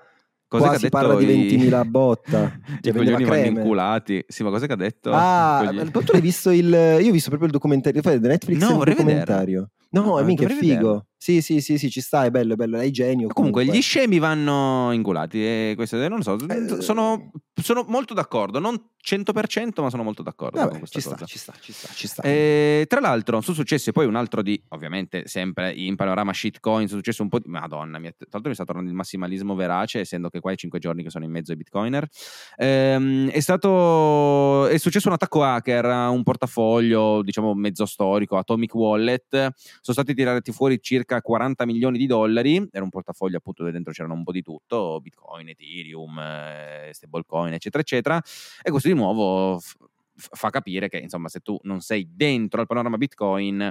Cos'è 0.47 0.67
Qua 0.69 0.79
si 0.79 0.89
parla 0.89 1.17
di 1.17 1.25
i- 1.25 1.59
20.000 1.59 1.73
a 1.81 1.85
botta. 1.85 2.43
I 2.45 2.79
Cioè, 2.83 2.93
vendeva 2.93 3.17
coglioni 3.17 3.25
vanno 3.45 3.59
inculati. 3.59 4.25
Sì, 4.29 4.45
ma 4.45 4.51
cos'è 4.51 4.67
che 4.69 4.73
ha 4.75 4.77
detto? 4.77 5.11
Ah, 5.13 5.65
Cogli- 5.67 5.91
tu 5.91 6.13
l'hai 6.13 6.21
visto 6.21 6.51
il. 6.51 6.69
Io 6.69 7.09
ho 7.09 7.13
visto 7.13 7.31
proprio 7.31 7.47
il 7.49 7.53
documentario. 7.53 8.01
Fai 8.01 8.21
Netflix 8.21 8.61
No, 8.61 8.71
è 8.71 8.75
vorrei 8.75 8.95
documentario. 8.95 9.71
No, 9.91 10.03
No, 10.03 10.19
è 10.21 10.23
mica 10.23 10.43
dovrei 10.43 10.59
figo. 10.61 10.75
vederlo. 10.77 11.07
Sì, 11.25 11.41
sì, 11.41 11.63
sì, 11.63 11.79
sì, 11.79 11.89
ci 11.89 12.03
sta, 12.03 12.27
è 12.27 12.31
bello, 12.31 12.53
è 12.53 12.57
bello. 12.57 12.79
È 12.79 12.91
genio. 12.91 13.29
Comunque, 13.29 13.65
gli 13.65 13.81
scemi 13.81 14.19
vanno 14.19 14.93
inculati. 14.93 15.43
E 15.43 15.73
questo, 15.75 15.97
non 15.97 16.19
lo 16.19 16.23
so, 16.23 16.37
Eh, 16.47 16.83
sono, 16.83 17.31
sono 17.63 17.83
molto 17.89 18.13
d'accordo. 18.13 18.59
Non 18.59 18.91
100%, 19.03 19.83
ma 19.83 19.89
sono 19.91 20.03
molto 20.03 20.23
d'accordo 20.23 20.59
con 20.59 20.67
Vabbè, 20.67 20.79
questa 20.79 20.99
ci 21.01 21.07
sta, 21.07 21.25
ci 21.25 21.39
sta, 21.39 21.53
ci 21.61 21.73
sta, 21.73 21.89
ci 21.95 22.07
sta. 22.07 22.23
E, 22.23 22.85
tra 22.89 23.01
l'altro, 23.01 23.41
sono 23.41 23.55
successi 23.57 23.93
poi 23.93 24.05
un 24.05 24.17
altro 24.17 24.43
di, 24.43 24.63
ovviamente, 24.69 25.27
sempre 25.27 25.73
in 25.73 25.97
panorama 25.97 26.33
shitcoin. 26.35 26.89
Sono 26.89 27.01
successo 27.01 27.23
un 27.23 27.31
po' 27.31 27.39
di. 27.39 27.49
Madonna 27.49 27.99
mia, 27.99 28.11
tra 28.11 28.27
l'altro 28.31 28.51
mi 28.51 28.55
sta 28.55 28.65
tornando 28.65 28.91
il 28.91 28.97
massimalismo 28.97 29.55
verace, 29.55 30.01
essendo 30.01 30.29
che 30.29 30.41
qua 30.41 30.53
è 30.53 30.57
5 30.57 30.79
giorni 30.79 31.03
che 31.03 31.09
sono 31.09 31.25
in 31.25 31.31
mezzo 31.31 31.53
ai 31.53 31.57
bitcoiner. 31.57 32.07
Ehm, 32.57 33.31
è 33.31 33.41
stato. 33.41 34.67
È 34.67 34.77
successo 34.77 35.09
un 35.09 35.15
attacco 35.15 35.43
hacker 35.43 35.87
a 35.87 36.09
un 36.11 36.23
portafoglio, 36.23 37.23
diciamo, 37.23 37.55
mezzo 37.55 37.87
storico, 37.87 38.37
Atomic 38.37 38.75
Wallet. 38.75 39.31
Sono 39.31 39.53
stati 39.83 40.13
tirati 40.13 40.53
fuori 40.53 40.79
circa 40.83 41.14
40 41.21 41.65
milioni 41.67 41.99
di 41.99 42.07
dollari. 42.07 42.69
Era 42.71 42.85
un 42.85 42.91
portafoglio, 42.91 43.37
appunto, 43.39 43.63
dove 43.63 43.75
dentro 43.75 43.93
c'erano 43.93 44.15
un 44.15 44.25
po' 44.25 44.33
di 44.33 44.43
tutto: 44.43 45.01
Bitcoin, 45.01 45.49
Ethereum, 45.49 46.19
eh, 46.19 46.91
stablecoin, 46.93 47.53
eccetera, 47.53 47.83
eccetera. 47.83 48.23
E 48.63 48.71
questo 48.71 48.89
di 48.89 48.95
nuovo 48.95 49.61
fa 50.17 50.51
capire 50.51 50.89
che, 50.89 50.99
insomma, 50.99 51.29
se 51.29 51.41
tu 51.41 51.59
non 51.63 51.81
sei 51.81 52.09
dentro 52.13 52.61
al 52.61 52.67
panorama 52.67 52.97
Bitcoin, 52.97 53.71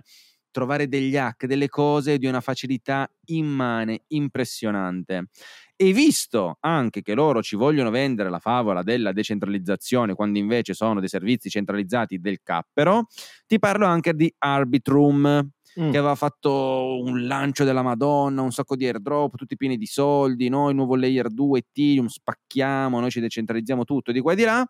trovare 0.51 0.87
degli 0.87 1.17
hack, 1.17 1.45
delle 1.45 1.67
cose 1.67 2.17
di 2.17 2.27
una 2.27 2.39
facilità 2.39 3.09
immane, 3.25 4.03
impressionante. 4.09 5.27
E 5.75 5.91
visto 5.91 6.57
anche 6.61 7.01
che 7.01 7.15
loro 7.15 7.41
ci 7.41 7.55
vogliono 7.55 7.89
vendere 7.89 8.29
la 8.29 8.39
favola 8.39 8.83
della 8.83 9.11
decentralizzazione, 9.11 10.13
quando 10.13 10.37
invece 10.37 10.73
sono 10.73 10.99
dei 10.99 11.09
servizi 11.09 11.49
centralizzati 11.49 12.19
del 12.19 12.41
cappero, 12.43 13.07
ti 13.47 13.57
parlo 13.59 13.85
anche 13.87 14.13
di 14.13 14.33
Arbitrum, 14.37 15.49
Mm. 15.79 15.89
che 15.91 15.97
aveva 15.97 16.13
fatto 16.15 17.01
un 17.01 17.25
lancio 17.25 17.63
della 17.63 17.81
Madonna, 17.81 18.41
un 18.43 18.51
sacco 18.51 18.75
di 18.75 18.85
airdrop, 18.85 19.35
tutti 19.35 19.55
pieni 19.57 19.77
di 19.77 19.87
soldi, 19.87 20.47
noi 20.47 20.75
nuovo 20.75 20.95
layer 20.95 21.29
2, 21.29 21.59
Ethereum, 21.59 22.05
spacchiamo, 22.07 22.99
noi 22.99 23.09
ci 23.09 23.19
decentralizziamo 23.19 23.83
tutto 23.83 24.11
di 24.11 24.19
qua 24.19 24.33
e 24.33 24.35
di 24.35 24.43
là. 24.43 24.67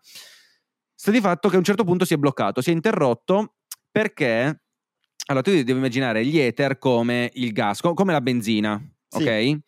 Sta 0.94 1.10
di 1.10 1.20
fatto 1.20 1.48
che 1.48 1.56
a 1.56 1.58
un 1.58 1.64
certo 1.64 1.84
punto 1.84 2.04
si 2.06 2.14
è 2.14 2.16
bloccato, 2.16 2.62
si 2.62 2.70
è 2.70 2.72
interrotto 2.72 3.56
perché 3.90 4.62
allora 5.26 5.42
tu 5.44 5.50
devi 5.50 5.72
immaginare 5.72 6.24
gli 6.24 6.38
ether 6.38 6.78
come 6.78 7.30
il 7.34 7.52
gas, 7.52 7.80
co- 7.80 7.94
come 7.94 8.12
la 8.12 8.20
benzina, 8.20 8.80
Sì. 9.08 9.22
ok? 9.22 9.58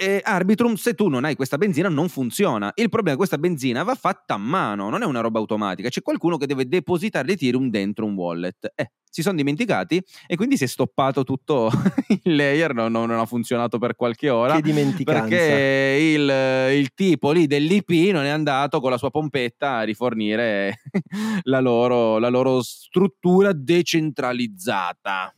E 0.00 0.20
Arbitrum, 0.22 0.74
se 0.74 0.94
tu 0.94 1.08
non 1.08 1.24
hai 1.24 1.34
questa 1.34 1.58
benzina, 1.58 1.88
non 1.88 2.08
funziona. 2.08 2.70
Il 2.76 2.88
problema 2.88 3.08
è 3.08 3.10
che 3.12 3.16
questa 3.26 3.36
benzina 3.36 3.82
va 3.82 3.96
fatta 3.96 4.34
a 4.34 4.36
mano, 4.38 4.90
non 4.90 5.02
è 5.02 5.04
una 5.04 5.18
roba 5.18 5.40
automatica. 5.40 5.88
C'è 5.88 6.02
qualcuno 6.02 6.36
che 6.36 6.46
deve 6.46 6.68
depositare 6.68 7.26
l'Ethereum 7.26 7.68
dentro 7.68 8.04
un 8.04 8.14
wallet. 8.14 8.70
Eh, 8.76 8.92
si 9.10 9.22
sono 9.22 9.34
dimenticati 9.34 10.00
e 10.28 10.36
quindi 10.36 10.56
si 10.56 10.62
è 10.62 10.66
stoppato 10.68 11.24
tutto 11.24 11.68
il 12.22 12.36
layer, 12.36 12.74
no- 12.74 12.86
no- 12.86 13.06
non 13.06 13.18
ha 13.18 13.26
funzionato 13.26 13.78
per 13.78 13.96
qualche 13.96 14.28
ora. 14.28 14.54
Che 14.54 14.62
dimenticanza. 14.62 15.20
Perché 15.20 15.98
il, 16.00 16.78
il 16.78 16.94
tipo 16.94 17.32
lì 17.32 17.48
dell'IP 17.48 18.12
non 18.12 18.22
è 18.24 18.28
andato 18.28 18.80
con 18.80 18.90
la 18.90 18.98
sua 18.98 19.10
pompetta 19.10 19.78
a 19.78 19.82
rifornire 19.82 20.80
la 21.42 21.58
loro, 21.58 22.18
la 22.18 22.28
loro 22.28 22.62
struttura 22.62 23.52
decentralizzata. 23.52 25.32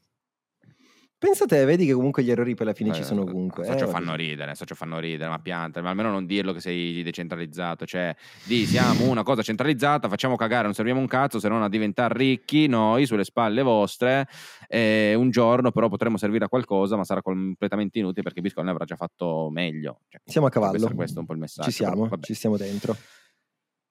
Pensa 1.21 1.45
te, 1.45 1.67
vedi 1.67 1.85
che 1.85 1.93
comunque 1.93 2.23
gli 2.23 2.31
errori 2.31 2.55
per 2.55 2.65
la 2.65 2.73
fine 2.73 2.93
Eh, 2.93 2.95
ci 2.95 3.05
sono 3.05 3.21
ovunque. 3.21 3.67
Socio 3.67 3.85
eh, 3.85 3.89
fanno 3.89 4.15
ridere, 4.15 4.55
socio 4.55 4.75
fanno 4.75 4.99
ridere, 4.99 5.29
ma 5.29 5.39
pianta, 5.39 5.83
ma 5.83 5.91
almeno 5.91 6.11
non 6.11 6.25
dirlo 6.25 6.55
che 6.55 6.61
sei 6.61 7.03
decentralizzato, 7.03 7.85
cioè 7.85 8.17
di 8.45 8.65
siamo 8.65 9.07
una 9.07 9.23
cosa 9.23 9.43
centralizzata, 9.43 10.09
facciamo 10.09 10.37
cagare, 10.37 10.63
non 10.65 10.73
serviamo 10.73 10.99
un 10.99 11.07
cazzo 11.07 11.39
se 11.39 11.51
non 11.51 11.63
a 11.63 11.69
diventare 11.69 12.17
ricchi 12.17 12.69
noi 12.69 13.05
sulle 13.05 13.25
spalle 13.25 13.61
vostre, 13.61 14.29
e 14.67 15.13
un 15.15 15.29
giorno 15.29 15.73
però 15.73 15.91
potremo 15.91 16.17
servire 16.17 16.47
a 16.47 16.49
qualcosa, 16.49 16.97
ma 16.97 17.05
sarà 17.05 17.21
completamente 17.21 17.99
inutile 17.99 18.23
perché 18.23 18.41
Bitcoin 18.41 18.69
avrà 18.69 18.87
già 18.87 18.97
fatto 18.97 19.51
meglio. 19.51 20.01
Cioè, 20.09 20.23
Siamo 20.25 20.47
a 20.47 20.51
cavallo. 20.51 20.91
questo 20.95 21.21
un 21.21 21.27
po' 21.27 21.35
il 21.35 21.39
messaggio. 21.41 21.69
Ci 21.69 21.77
siamo, 21.77 22.09
però 22.09 22.23
ci 22.23 22.33
stiamo 22.33 22.57
dentro. 22.57 22.97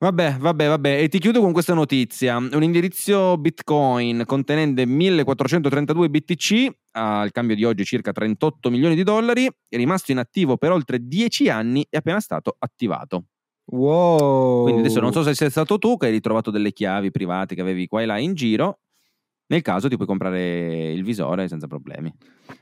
Vabbè, 0.02 0.38
vabbè, 0.40 0.68
vabbè. 0.70 1.02
E 1.02 1.10
ti 1.10 1.20
chiudo 1.20 1.42
con 1.42 1.52
questa 1.52 1.74
notizia. 1.74 2.38
Un 2.38 2.64
indirizzo 2.64 3.38
Bitcoin 3.38 4.24
contenente 4.26 4.86
1432 4.86 6.10
BTC, 6.10 6.72
al 6.92 7.32
cambio 7.32 7.56
di 7.56 7.64
oggi 7.64 7.84
circa 7.84 8.12
38 8.12 8.70
milioni 8.70 8.96
di 8.96 9.04
dollari, 9.04 9.46
è 9.46 9.76
rimasto 9.76 10.12
inattivo 10.12 10.58
per 10.58 10.72
oltre 10.72 11.00
10 11.00 11.50
anni 11.50 11.82
e 11.82 11.88
è 11.92 11.98
appena 11.98 12.20
stato 12.20 12.56
attivato. 12.58 13.26
Wow. 13.72 14.64
Quindi 14.64 14.82
adesso 14.82 15.00
non 15.00 15.12
so 15.12 15.24
se 15.24 15.36
sei 15.36 15.50
stato 15.50 15.78
tu 15.78 15.98
che 15.98 16.08
hai 16.08 16.12
ritrovato 16.12 16.50
delle 16.50 16.72
chiavi 16.72 17.12
private 17.12 17.56
che 17.56 17.62
avevi 17.62 17.88
qua 17.88 18.02
e 18.02 18.06
là 18.06 18.18
in 18.18 18.34
giro. 18.34 18.80
Nel 19.48 19.62
caso 19.64 19.88
ti 19.88 19.96
puoi 19.96 20.08
comprare 20.08 20.92
il 20.92 21.04
visore 21.04 21.48
senza 21.48 21.66
problemi. 21.66 22.14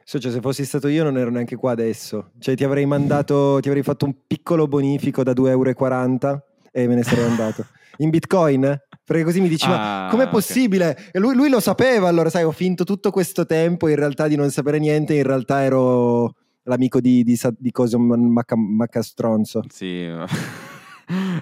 Socio, 0.04 0.30
se 0.30 0.40
fossi 0.40 0.64
stato 0.64 0.88
io 0.88 1.04
non 1.04 1.18
ero 1.18 1.30
neanche 1.30 1.58
qua 1.58 1.72
adesso. 1.72 2.32
Cioè 2.40 2.56
ti 2.56 2.64
avrei 2.64 2.86
mandato, 2.86 3.60
ti 3.60 3.68
avrei 3.68 3.84
fatto 3.84 4.06
un 4.06 4.16
piccolo 4.26 4.68
bonifico 4.68 5.22
da 5.22 5.34
2,40 5.34 5.50
euro 5.50 6.44
e 6.72 6.88
me 6.88 6.96
ne 6.96 7.04
sarei 7.04 7.26
andato. 7.26 7.66
In 8.00 8.10
bitcoin? 8.10 8.87
Perché 9.08 9.24
così 9.24 9.40
mi 9.40 9.48
dici, 9.48 9.66
ma 9.70 10.08
Ah, 10.08 10.10
com'è 10.10 10.26
ok. 10.26 10.30
possibile? 10.30 10.98
E 11.14 11.20
lui, 11.20 11.34
lui 11.34 11.48
lo 11.50 11.62
sapeva, 11.62 12.10
allora 12.10 12.30
sai, 12.30 12.44
ho 12.44 12.52
finto 12.52 12.84
tutto 12.84 13.10
questo 13.10 13.46
tempo 13.46 13.88
in 13.88 13.96
realtà 13.96 14.28
di 14.28 14.36
non 14.36 14.50
sapere 14.50 14.80
niente, 14.80 15.14
in 15.14 15.24
realtà 15.24 15.64
ero 15.64 16.34
l'amico 16.64 17.00
di, 17.00 17.24
di, 17.24 17.40
di 17.58 17.72
Coso 17.72 17.98
Macca- 17.98 18.58
Maccastronzo. 18.58 19.64
Sì. 19.70 20.06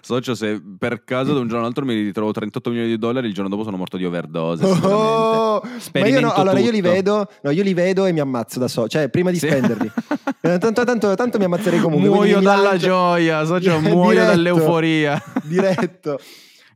Socio, 0.01 0.35
se 0.35 0.61
per 0.77 1.03
caso 1.03 1.33
da 1.33 1.39
un 1.39 1.47
giorno 1.47 1.61
all'altro 1.61 1.85
mi 1.85 1.95
ritrovo 1.95 2.31
38 2.31 2.69
milioni 2.69 2.89
di 2.91 2.99
dollari, 2.99 3.25
il 3.25 3.33
giorno 3.33 3.49
dopo 3.49 3.63
sono 3.63 3.77
morto 3.77 3.97
di 3.97 4.05
overdose. 4.05 4.63
Oh! 4.63 5.59
Ma 5.93 6.05
io 6.07 6.19
no, 6.19 6.33
allora 6.33 6.59
io 6.59 6.69
li 6.69 6.81
vedo, 6.81 7.27
no, 7.41 7.49
io 7.49 7.63
li 7.63 7.73
vedo 7.73 8.05
e 8.05 8.11
mi 8.11 8.19
ammazzo 8.19 8.59
da 8.59 8.67
solo, 8.67 8.87
cioè 8.87 9.09
prima 9.09 9.31
di 9.31 9.39
Sì. 9.39 9.47
spenderli. 9.47 9.91
Eh, 10.45 10.59
tanto, 10.59 10.83
tanto, 10.83 11.15
tanto 11.15 11.39
mi 11.39 11.45
ammazzerei 11.45 11.79
comunque. 11.79 12.07
Muoio 12.07 12.39
dalla 12.39 12.61
lancio- 12.73 12.85
gioia, 12.85 13.43
socio, 13.45 13.77
Diretto. 13.79 13.95
muoio 13.95 14.25
dall'euforia. 14.25 15.19
Diretto. 15.41 16.19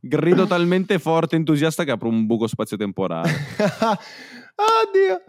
Grido 0.00 0.46
talmente 0.46 0.98
forte 0.98 1.34
e 1.34 1.38
entusiasta 1.38 1.84
che 1.84 1.90
apro 1.90 2.08
un 2.08 2.26
buco 2.26 2.46
spazio-temporale. 2.46 3.30
Oddio. 4.56 5.22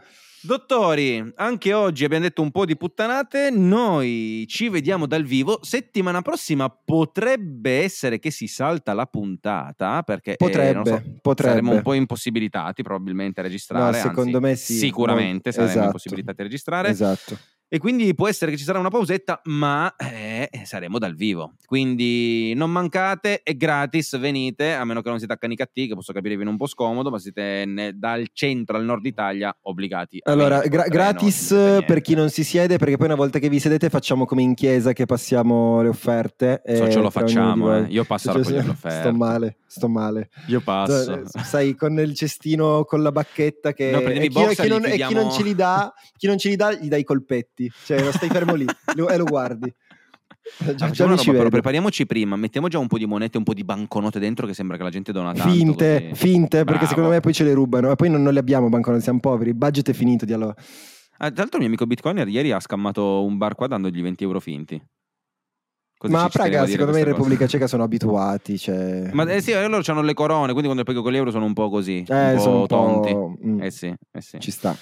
Dottori, 0.44 1.34
anche 1.36 1.72
oggi 1.72 2.04
abbiamo 2.04 2.24
detto 2.24 2.42
un 2.42 2.50
po' 2.50 2.66
di 2.66 2.76
puttanate, 2.76 3.52
noi 3.52 4.46
ci 4.48 4.70
vediamo 4.70 5.06
dal 5.06 5.24
vivo. 5.24 5.60
Settimana 5.62 6.24
prossima 6.24 6.68
potrebbe 6.68 7.84
essere 7.84 8.18
che 8.18 8.32
si 8.32 8.48
salta 8.48 8.94
la 8.94 9.06
puntata 9.06 10.02
perché 10.02 10.32
eh, 10.32 10.38
Potrebbe, 10.38 10.74
non 10.74 10.86
so, 10.86 11.02
potrebbe. 11.22 11.54
saremo 11.54 11.74
un 11.74 11.82
po' 11.84 11.94
impossibilitati 11.94 12.82
probabilmente 12.82 13.40
a 13.42 13.44
registrare. 13.44 13.98
No, 13.98 14.04
secondo 14.04 14.38
anzi, 14.38 14.50
me 14.50 14.56
sì. 14.56 14.74
Sicuramente 14.78 15.30
Molto- 15.32 15.52
saremo 15.52 15.70
esatto. 15.70 15.86
impossibilitati 15.86 16.42
a 16.42 16.44
registrare. 16.44 16.90
Esatto. 16.90 17.38
E 17.74 17.78
quindi 17.78 18.14
può 18.14 18.28
essere 18.28 18.52
che 18.52 18.58
ci 18.58 18.66
sarà 18.66 18.80
una 18.80 18.90
pausetta, 18.90 19.40
ma 19.46 19.96
eh, 19.96 20.50
saremo 20.66 21.00
dal 21.00 21.16
vivo. 21.16 21.54
Quindi 21.66 22.54
non 22.54 22.70
mancate, 22.70 23.44
è 23.44 23.56
gratis, 23.56 24.20
venite, 24.20 24.74
a 24.74 24.84
meno 24.84 25.02
che 25.02 25.08
non 25.08 25.20
siete 25.20 25.32
a 25.32 25.38
Canicattì, 25.38 25.88
che 25.88 25.94
posso 25.94 26.12
capire 26.12 26.36
viene 26.36 26.50
un 26.50 26.58
po' 26.58 26.68
scomodo, 26.68 27.10
ma 27.10 27.18
siete 27.18 27.64
ne- 27.66 27.94
dal 27.98 28.28
centro 28.34 28.76
al 28.76 28.84
nord 28.84 29.06
Italia 29.06 29.56
obbligati. 29.62 30.20
Allora, 30.24 30.60
gra- 30.64 30.90
gratis 30.90 31.48
succede 31.48 31.86
per 31.86 32.02
chi 32.02 32.14
non 32.14 32.30
si 32.30 32.44
siede, 32.44 32.76
perché 32.76 32.98
poi 32.98 33.06
una 33.06 33.16
volta 33.16 33.40
che 33.40 33.48
vi 33.48 33.60
sedete 33.60 33.90
facciamo 33.90 34.26
come 34.26 34.42
in 34.42 34.54
chiesa 34.54 34.92
che 34.92 35.06
passiamo 35.06 35.82
le 35.82 35.88
offerte. 35.88 36.62
e 36.66 36.76
So, 36.76 36.90
ce 36.92 37.00
lo 37.00 37.10
facciamo, 37.10 37.74
eh. 37.74 37.86
io 37.88 38.04
passo 38.04 38.32
a 38.32 38.44
Cioè, 38.44 38.64
l'offerta. 38.64 39.00
Sto 39.00 39.14
male, 39.14 39.58
sto 39.66 39.88
male. 39.88 40.30
Io 40.48 40.60
passo. 40.60 41.24
Sai, 41.42 41.74
con 41.76 41.98
il 42.00 42.16
cestino 42.16 42.84
con 42.84 43.02
la 43.02 43.14
bacchetta 43.14 43.72
che 43.72 43.92
No, 43.92 44.00
e 44.02 44.20
chi, 44.20 44.28
boxer, 44.28 44.66
chi 44.66 44.68
non, 44.70 44.86
e 44.86 44.98
chi 44.98 45.14
non 45.14 45.32
ce 45.32 45.42
li 45.44 45.56
dà, 45.56 45.94
chi 46.18 46.28
non 46.28 46.38
ce 46.38 46.50
li 46.50 46.58
dà, 46.58 46.74
gli 46.74 46.90
dai 46.90 47.00
i 47.00 47.04
colpetti. 47.06 47.60
Cioè, 47.86 48.02
lo 48.04 48.12
stai 48.12 48.30
fermo 48.30 48.56
lì 48.56 48.66
lo- 48.96 49.10
e 49.10 49.18
lo 49.18 49.26
guardi. 49.26 49.74
Già, 50.76 50.86
Ah, 50.88 50.90
già 50.90 51.06
roba, 51.06 51.22
però 51.24 51.50
prepariamoci 51.50 52.06
prima, 52.06 52.36
mettiamo 52.36 52.68
già 52.68 52.80
un 52.80 52.88
po' 52.88 52.98
di 52.98 53.06
monete, 53.06 53.38
un 53.38 53.44
po' 53.44 53.54
di 53.54 53.64
banconote 53.64 54.18
dentro 54.20 54.48
che 54.48 54.54
sembra 54.54 54.76
che 54.78 54.84
la 54.84 54.90
gente 54.90 55.12
dona 55.12 55.34
tanto. 55.34 55.52
Finte, 55.54 56.08
così. 56.10 56.16
finte, 56.28 56.58
perché 56.58 56.72
Bravo. 56.72 56.86
secondo 56.88 57.10
me 57.10 57.20
poi 57.20 57.34
ce 57.34 57.44
le 57.44 57.54
rubano. 57.54 57.92
E 57.92 57.96
poi 57.96 58.10
non, 58.10 58.22
non 58.24 58.34
le 58.34 58.40
abbiamo 58.40 58.68
banconote, 58.70 59.04
siamo 59.04 59.20
poveri. 59.20 59.52
Il 59.52 59.56
budget 59.56 59.90
è 59.90 59.94
finito 59.94 60.26
di 60.26 60.34
allora. 60.34 60.56
Ah, 61.18 61.28
tra 61.30 61.42
l'altro 61.42 61.54
il 61.54 61.60
mio 61.60 61.68
amico 61.68 61.86
Bitcoiner 61.86 62.28
ieri 62.28 62.52
ha 62.52 62.60
scammato 62.60 63.24
un 63.24 63.38
bar 63.38 63.54
qua 63.56 63.68
dandogli 63.68 64.02
20 64.02 64.24
euro 64.24 64.40
finti. 64.40 64.82
Così 65.98 66.12
Ma 66.14 66.24
a 66.24 66.30
Praga, 66.30 66.66
secondo 66.66 66.92
me 66.94 66.98
in 66.98 67.04
cosa. 67.06 67.16
Repubblica 67.16 67.46
Ceca 67.46 67.68
sono 67.68 67.84
abituati. 67.86 68.58
Cioè... 68.58 69.12
Ma 69.14 69.24
eh 69.32 69.40
sì, 69.42 69.54
loro 69.54 69.84
hanno 69.86 70.02
le 70.02 70.14
corone, 70.16 70.48
quindi 70.54 70.64
quando 70.64 70.84
paghi 70.84 71.00
con 71.02 71.12
gli 71.12 71.18
euro 71.18 71.30
sono 71.30 71.46
un 71.46 71.54
po' 71.54 71.70
così, 71.70 72.04
Eh, 72.08 72.30
un 72.32 72.36
po' 72.38 72.42
sono 72.42 72.60
un 72.62 72.66
po'... 72.66 72.76
tonti. 72.76 73.48
mm, 73.48 73.62
Eh 73.62 73.70
sì, 73.72 73.86
eh 74.12 74.22
sì. 74.22 74.40
Ci 74.40 74.50
sta. 74.52 74.76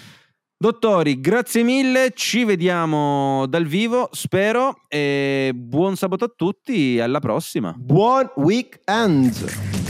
Dottori, 0.61 1.21
grazie 1.21 1.63
mille, 1.63 2.11
ci 2.13 2.43
vediamo 2.43 3.45
dal 3.47 3.63
vivo, 3.63 4.09
spero, 4.11 4.81
e 4.89 5.53
buon 5.55 5.95
sabato 5.95 6.25
a 6.25 6.33
tutti, 6.35 6.99
alla 6.99 7.19
prossima. 7.19 7.73
Buon 7.77 8.29
weekend! 8.35 9.88